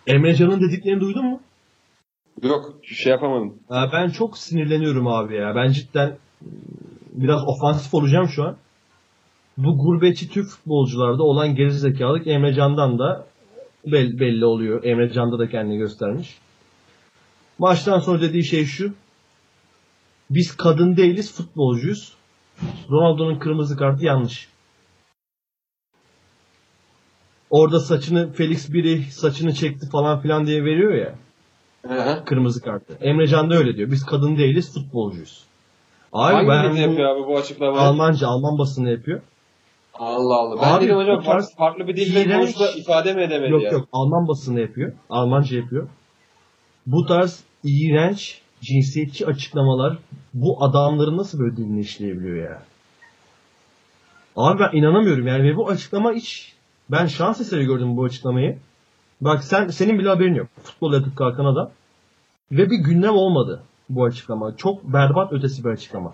[0.07, 1.41] Emre Can'ın dediklerini duydun mu?
[2.43, 3.59] Yok şey yapamadım.
[3.71, 5.55] Ee, Ben çok sinirleniyorum abi ya.
[5.55, 6.17] Ben cidden ıı,
[7.13, 8.57] biraz ofansif olacağım şu an.
[9.57, 13.25] Bu gurbetçi Türk futbolcularda olan gerizekalılık Emre Can'dan da
[13.85, 14.83] bel- belli oluyor.
[14.83, 16.37] Emre Can'da da kendini göstermiş.
[17.59, 18.93] Maçtan sonra dediği şey şu.
[20.29, 22.13] Biz kadın değiliz, futbolcuyuz.
[22.89, 24.47] Ronaldo'nun kırmızı kartı yanlış.
[27.49, 31.15] Orada saçını Felix biri saçını çekti falan filan diye veriyor ya
[31.87, 32.23] Hı.
[32.25, 32.97] kırmızı kartı.
[33.01, 33.91] Emre Can da öyle diyor.
[33.91, 35.43] Biz kadın değiliz, futbolcuyuz.
[36.13, 37.81] Abi Hangi ben bu yapıyor abi bu açıklamayı?
[37.81, 39.21] Almanca, Alman basını yapıyor.
[39.93, 40.61] Allah Allah.
[40.61, 43.71] Ben Abi, dedim tarz farklı, farklı bir dille konuşsa ifade mi edemedi Yok ya?
[43.71, 44.93] yok, Alman basını yapıyor.
[45.09, 45.87] Almanca yapıyor.
[46.85, 49.97] Bu tarz iğrenç, cinsiyetçi açıklamalar
[50.33, 52.63] bu adamların nasıl böyle diline işleyebiliyor ya?
[54.35, 56.53] Abi ben inanamıyorum yani ve bu açıklama hiç
[56.91, 58.57] ben şans eseri gördüm bu açıklamayı.
[59.21, 60.47] Bak sen senin bile haberin yok.
[60.63, 61.71] Futbol yatıp kalkan adam.
[62.51, 64.57] Ve bir gündem olmadı bu açıklama.
[64.57, 66.13] Çok berbat ötesi bir açıklama.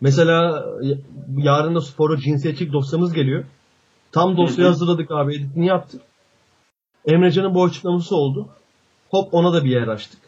[0.00, 0.98] Mesela y-
[1.36, 3.44] yarın da spora cinsiyetçilik dosyamız geliyor.
[4.12, 5.36] Tam dosyayı hazırladık abi.
[5.36, 6.02] Editini yaptık.
[7.06, 8.48] Emrecan'ın bu açıklaması oldu.
[9.10, 10.20] Hop ona da bir yer açtık.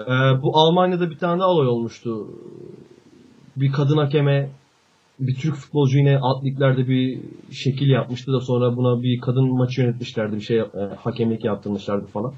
[0.00, 0.04] Ee,
[0.42, 2.28] bu Almanya'da bir tane daha olay olmuştu.
[3.56, 4.50] Bir kadın hakeme
[5.20, 7.20] bir Türk futbolcu yine atliklerde bir
[7.52, 10.36] şekil yapmıştı da sonra buna bir kadın maçı yönetmişlerdi.
[10.36, 10.68] Bir şey e,
[10.98, 12.32] hakemlik yaptırmışlardı falan.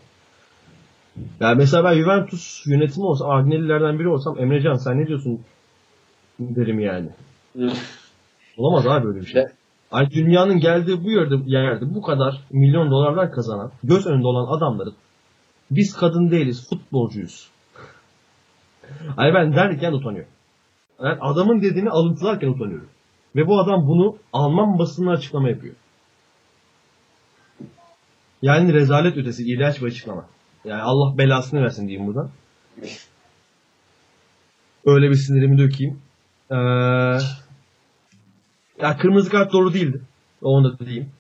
[1.41, 5.41] Yani mesela ben Juventus yönetimi olsam, Agnellilerden biri olsam Emrecan sen ne diyorsun
[6.41, 7.09] derim yani.
[8.57, 9.45] Olamaz abi böyle bir şey.
[9.91, 14.95] Ay dünyanın geldiği bu yerde, yerde bu kadar milyon dolarlar kazanan, göz önünde olan adamların
[15.71, 17.49] biz kadın değiliz, futbolcuyuz.
[19.17, 20.31] Ay ben derken utanıyorum.
[21.03, 22.89] Yani adamın dediğini alıntılarken utanıyorum.
[23.37, 25.75] Ve bu adam bunu Alman basınına açıklama yapıyor.
[28.43, 30.27] Yani rezalet ötesi, iğrenç bir açıklama.
[30.65, 32.31] Yani Allah belasını versin diyeyim buradan.
[34.85, 36.01] Öyle bir sinirimi dökeyim.
[36.51, 36.55] Ee,
[38.83, 40.01] ya kırmızı kart doğru değildi.
[40.43, 41.11] Onu da diyeyim.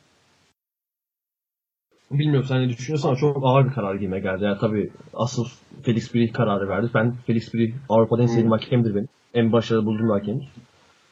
[2.11, 4.45] Bilmiyorum sen ne düşünüyorsun ama çok ağır bir karar gibime geldi.
[4.45, 5.47] Yani tabii asıl
[5.83, 6.91] Felix Biri kararı verdi.
[6.95, 9.09] Ben Felix Biri Avrupa'da en sevdiğim hakemdir benim.
[9.35, 10.48] En başarılı bulduğum hakemdir.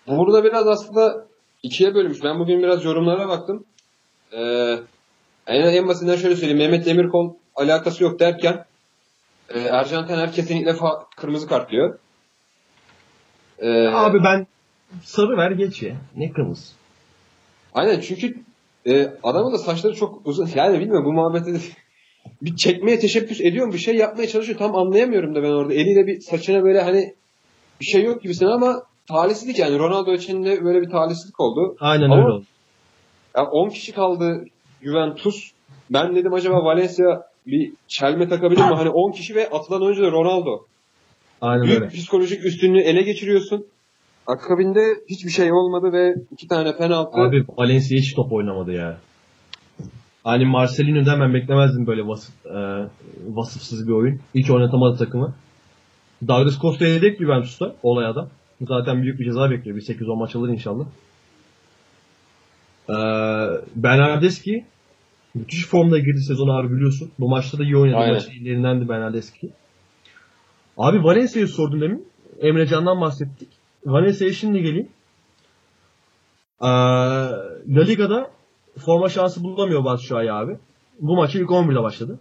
[0.06, 1.26] Burada biraz aslında
[1.62, 2.18] ikiye bölmüş.
[2.24, 3.64] Ben bugün biraz yorumlara baktım.
[4.32, 4.78] Ee,
[5.46, 6.58] en, en basitinden şöyle söyleyeyim.
[6.58, 8.64] Mehmet Demirkol alakası yok derken
[9.48, 11.98] e, Ercan Tener kesinlikle fa- kırmızı kart diyor.
[13.58, 14.46] Ee, Abi ben
[15.02, 15.96] sarı ver geç ya.
[16.16, 16.72] Ne kırmızı?
[17.74, 18.34] Aynen çünkü
[18.86, 20.48] e, adamın da saçları çok uzun.
[20.54, 21.58] Yani bilmiyorum bu muhabbeti de
[22.42, 23.72] bir çekmeye teşebbüs ediyorum.
[23.72, 24.58] Bir şey yapmaya çalışıyor.
[24.58, 25.74] Tam anlayamıyorum da ben orada.
[25.74, 27.14] Eliyle bir saçına böyle hani
[27.82, 29.78] bir şey yok gibisin ama talihsizlik yani.
[29.78, 31.76] Ronaldo için de böyle bir talihsizlik oldu.
[31.80, 32.44] Aynen Ama- öyle oldu.
[33.36, 34.44] Ya 10 kişi kaldı
[34.82, 35.50] Juventus.
[35.90, 38.74] Ben dedim acaba Valencia bir çelme takabilir mi?
[38.74, 40.66] Hani 10 kişi ve atılan oyuncu da Ronaldo.
[41.40, 41.88] Aynen Büyük öyle.
[41.88, 43.66] psikolojik üstünlüğü ele geçiriyorsun.
[44.26, 47.20] Akabinde hiçbir şey olmadı ve iki tane penaltı.
[47.20, 48.96] Abi Valencia hiç top oynamadı ya.
[50.24, 52.88] Hani Marcelino'dan ben beklemezdim böyle vasıf, e,
[53.28, 54.20] vasıfsız bir oyun.
[54.34, 55.34] Hiç oynatamadı takımı.
[56.28, 58.28] Douglas Costa yedek Juventus'ta olay adam.
[58.68, 59.76] Zaten büyük bir ceza bekliyor.
[59.76, 60.84] Bir 8-10 maç alır inşallah.
[62.88, 62.94] Ee,
[63.76, 64.64] Bernardeschi
[65.34, 67.10] müthiş formda girdi sezonu abi biliyorsun.
[67.18, 67.96] Bu maçta da iyi oynadı.
[67.96, 68.14] Aynen.
[68.14, 69.50] Maçın iyilerindendi Bernardeschi.
[70.78, 72.08] Abi Valencia'yı sordun demin.
[72.40, 73.48] Emre Can'dan bahsettik.
[73.86, 74.88] Valencia'ya şimdi geleyim.
[76.62, 76.66] Ee,
[77.68, 78.30] La Liga'da
[78.78, 80.56] forma şansı bulamıyor Batshuayi abi.
[81.00, 82.18] bu maçı ilk 11'de başladı.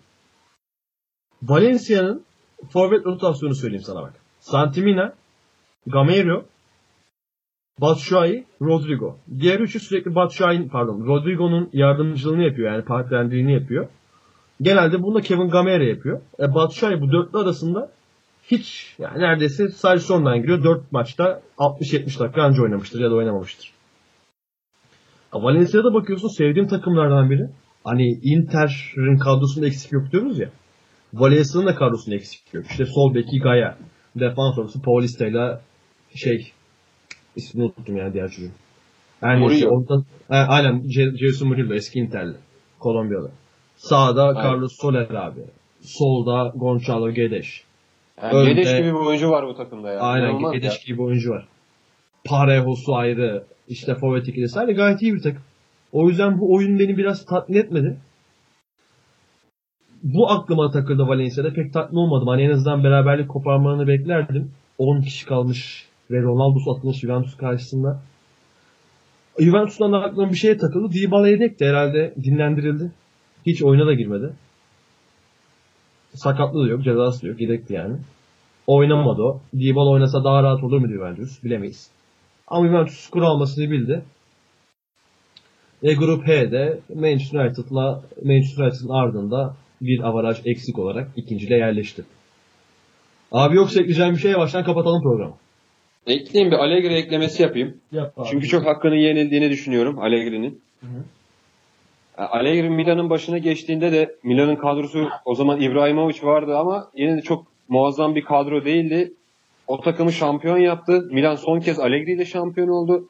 [1.43, 2.23] Valencia'nın
[2.69, 4.13] forvet rotasyonu söyleyeyim sana bak.
[4.39, 5.13] Santimina,
[5.87, 6.45] Gameiro,
[7.81, 9.17] Batshuayi, Rodrigo.
[9.39, 13.87] Diğer üçü sürekli Batshuayi, pardon, Rodrigo'nun yardımcılığını yapıyor yani partnerliğini yapıyor.
[14.61, 16.21] Genelde bunu da Kevin Gameiro yapıyor.
[16.39, 17.91] E, Batshuayi bu dörtlü arasında
[18.43, 20.63] hiç yani neredeyse sadece sondan giriyor.
[20.63, 23.71] Dört maçta 60-70 dakika önce oynamıştır ya da oynamamıştır.
[25.33, 27.49] Valencia'da bakıyorsun sevdiğim takımlardan biri.
[27.83, 30.49] Hani Inter'in kadrosunda eksik yok diyoruz ya.
[31.13, 32.65] Valencia'nın da kadrosunda eksik yok.
[32.71, 33.77] İşte sol beki Gaya.
[34.15, 35.59] Defans ortası Paulista ile
[36.15, 36.51] şey
[37.35, 38.51] ismini unuttum yani diğer çocuğun.
[39.21, 40.83] Her neyse orada aynen
[41.17, 42.35] Jason Murillo eski Inter'li.
[42.79, 43.31] Kolombiyalı.
[43.75, 44.43] Sağda aynen.
[44.43, 45.39] Carlos Soler abi.
[45.81, 47.47] Solda Gonçalo Guedes.
[48.23, 49.99] Yani Önde, Gedeş gibi bir oyuncu var bu takımda ya.
[49.99, 50.79] Aynen Gedeş ya.
[50.85, 51.47] gibi bir oyuncu var.
[52.25, 53.43] Parejo'su ayrı.
[53.67, 54.71] İşte forvet ikilisi ayrı.
[54.71, 55.41] Gayet iyi bir takım.
[55.91, 57.97] O yüzden bu oyun beni biraz tatmin etmedi.
[60.03, 61.53] Bu aklıma takıldı Valencia'da.
[61.53, 62.27] Pek tatmin olmadım.
[62.27, 64.51] Hani en azından beraberlik koparmalarını beklerdim.
[64.77, 68.01] 10 kişi kalmış ve Ronaldo atılmış Juventus karşısında.
[69.39, 70.93] Juventus'tan aklıma bir şeye takıldı.
[70.93, 72.91] Dybala yedek de herhalde dinlendirildi.
[73.45, 74.33] Hiç oyuna da girmedi.
[76.13, 77.41] Sakatlığı da yok, cezası da yok.
[77.41, 77.97] Yedekti yani.
[78.67, 79.41] Oynamadı o.
[79.59, 81.43] Dybala oynasa daha rahat olur mu Juventus?
[81.43, 81.89] Bilemeyiz.
[82.47, 84.03] Ama Juventus skor almasını bildi.
[85.83, 92.03] E grup H'de Manchester United'la Manchester United'ın ardında bir avaraj eksik olarak ikinciliğe yerleşti.
[93.31, 95.33] Abi yoksa ekleyeceğim bir şeye baştan kapatalım programı.
[96.07, 97.77] Ekleyeyim bir Allegri eklemesi yapayım.
[97.91, 98.27] Yap abi.
[98.31, 100.61] Çünkü çok hakkının yenildiğini düşünüyorum Allegri'nin.
[102.17, 107.45] Allegri Milan'ın başına geçtiğinde de Milan'ın kadrosu o zaman İbrahimovic vardı ama yine de çok
[107.69, 109.13] muazzam bir kadro değildi.
[109.67, 111.01] O takımı şampiyon yaptı.
[111.11, 113.09] Milan son kez Allegri ile şampiyon oldu.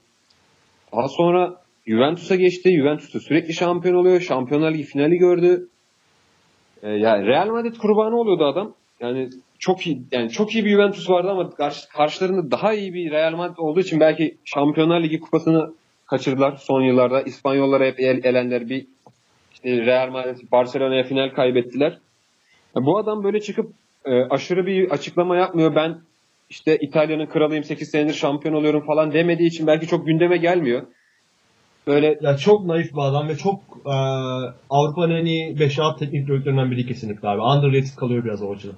[0.95, 2.77] Daha sonra Juventus'a geçti.
[2.77, 4.21] Juventus'ta sürekli şampiyon oluyor.
[4.21, 5.69] Şampiyonlar Ligi finali gördü.
[6.83, 8.73] Ee, yani Real Madrid kurbanı oluyordu adam.
[8.99, 9.29] Yani
[9.59, 13.35] çok iyi yani çok iyi bir Juventus vardı ama karşı, karşılarında daha iyi bir Real
[13.35, 15.73] Madrid olduğu için belki Şampiyonlar Ligi kupasını
[16.05, 17.21] kaçırdılar son yıllarda.
[17.21, 18.85] İspanyollara hep el, elenler bir
[19.53, 21.97] işte Real Madrid Barcelona'ya final kaybettiler.
[22.75, 23.71] Yani bu adam böyle çıkıp
[24.05, 25.75] e, aşırı bir açıklama yapmıyor.
[25.75, 25.97] Ben
[26.49, 30.87] işte İtalya'nın kralıyım 8 senedir şampiyon oluyorum falan demediği için belki çok gündeme gelmiyor.
[31.87, 33.95] Böyle ya çok naif bir adam ve çok e,
[34.69, 37.41] Avrupa'nın en iyi 5-6 teknik direktörlerinden biri kesinlikle abi.
[37.41, 38.75] Underrated kalıyor biraz o açıdan.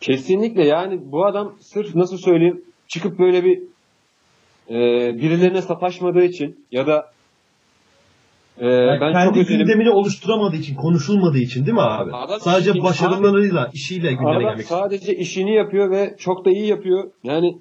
[0.00, 3.58] Kesinlikle yani bu adam sırf nasıl söyleyeyim çıkıp böyle bir
[4.70, 4.76] e,
[5.18, 7.12] birilerine sataşmadığı için ya da
[8.58, 9.90] e, yani ben kendi çok gündemini önemli...
[9.90, 12.12] oluşturamadığı için, konuşulmadığı için değil mi abi?
[12.12, 17.10] Adam sadece işini, başarılarıyla, işiyle gündeme gelmek sadece işini yapıyor ve çok da iyi yapıyor.
[17.24, 17.58] Yani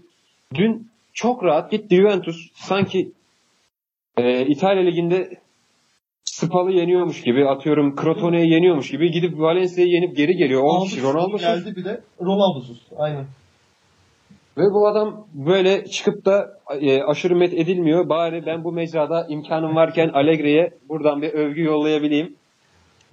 [0.55, 3.11] dün çok rahat gitti Juventus sanki
[4.17, 5.29] e, İtalya Ligi'nde
[6.23, 10.61] Spal'ı yeniyormuş gibi atıyorum Crotone'yi yeniyormuş gibi gidip Valencia'yı yenip geri geliyor.
[10.63, 11.41] 10 kişi Ronaldo'suz.
[11.41, 12.81] geldi bir de Ronaldo'suz.
[12.97, 13.25] Aynen.
[14.57, 18.09] Ve bu adam böyle çıkıp da e, aşırı met edilmiyor.
[18.09, 22.35] Bari ben bu mecrada imkanım varken Allegri'ye buradan bir övgü yollayabileyim.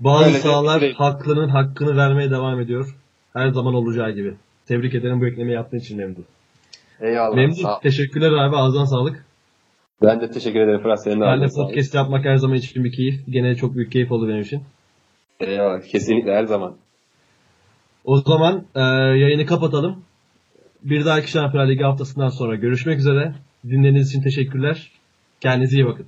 [0.01, 2.97] Bazı sahalar haklının hakkını vermeye devam ediyor.
[3.33, 4.35] Her zaman olacağı gibi.
[4.67, 6.23] Tebrik ederim bu eklemeyi yaptığın için Memduh.
[7.01, 7.37] Eyvallah.
[7.37, 9.28] Memduh teşekkürler abi ağzından sağlık.
[10.03, 11.03] Ben de teşekkür ederim Fırat.
[11.03, 13.27] Senin de podcast yapmak her zaman için bir keyif.
[13.29, 14.63] Gene çok büyük keyif oldu benim için.
[15.41, 15.83] Eyvallah.
[15.83, 16.77] Kesinlikle her zaman.
[18.05, 18.81] O zaman e,
[19.19, 20.03] yayını kapatalım.
[20.83, 23.35] Bir dahaki Şampiyonlar Ligi haftasından sonra görüşmek üzere.
[23.65, 24.91] Dinlediğiniz için teşekkürler.
[25.41, 26.07] Kendinize iyi bakın.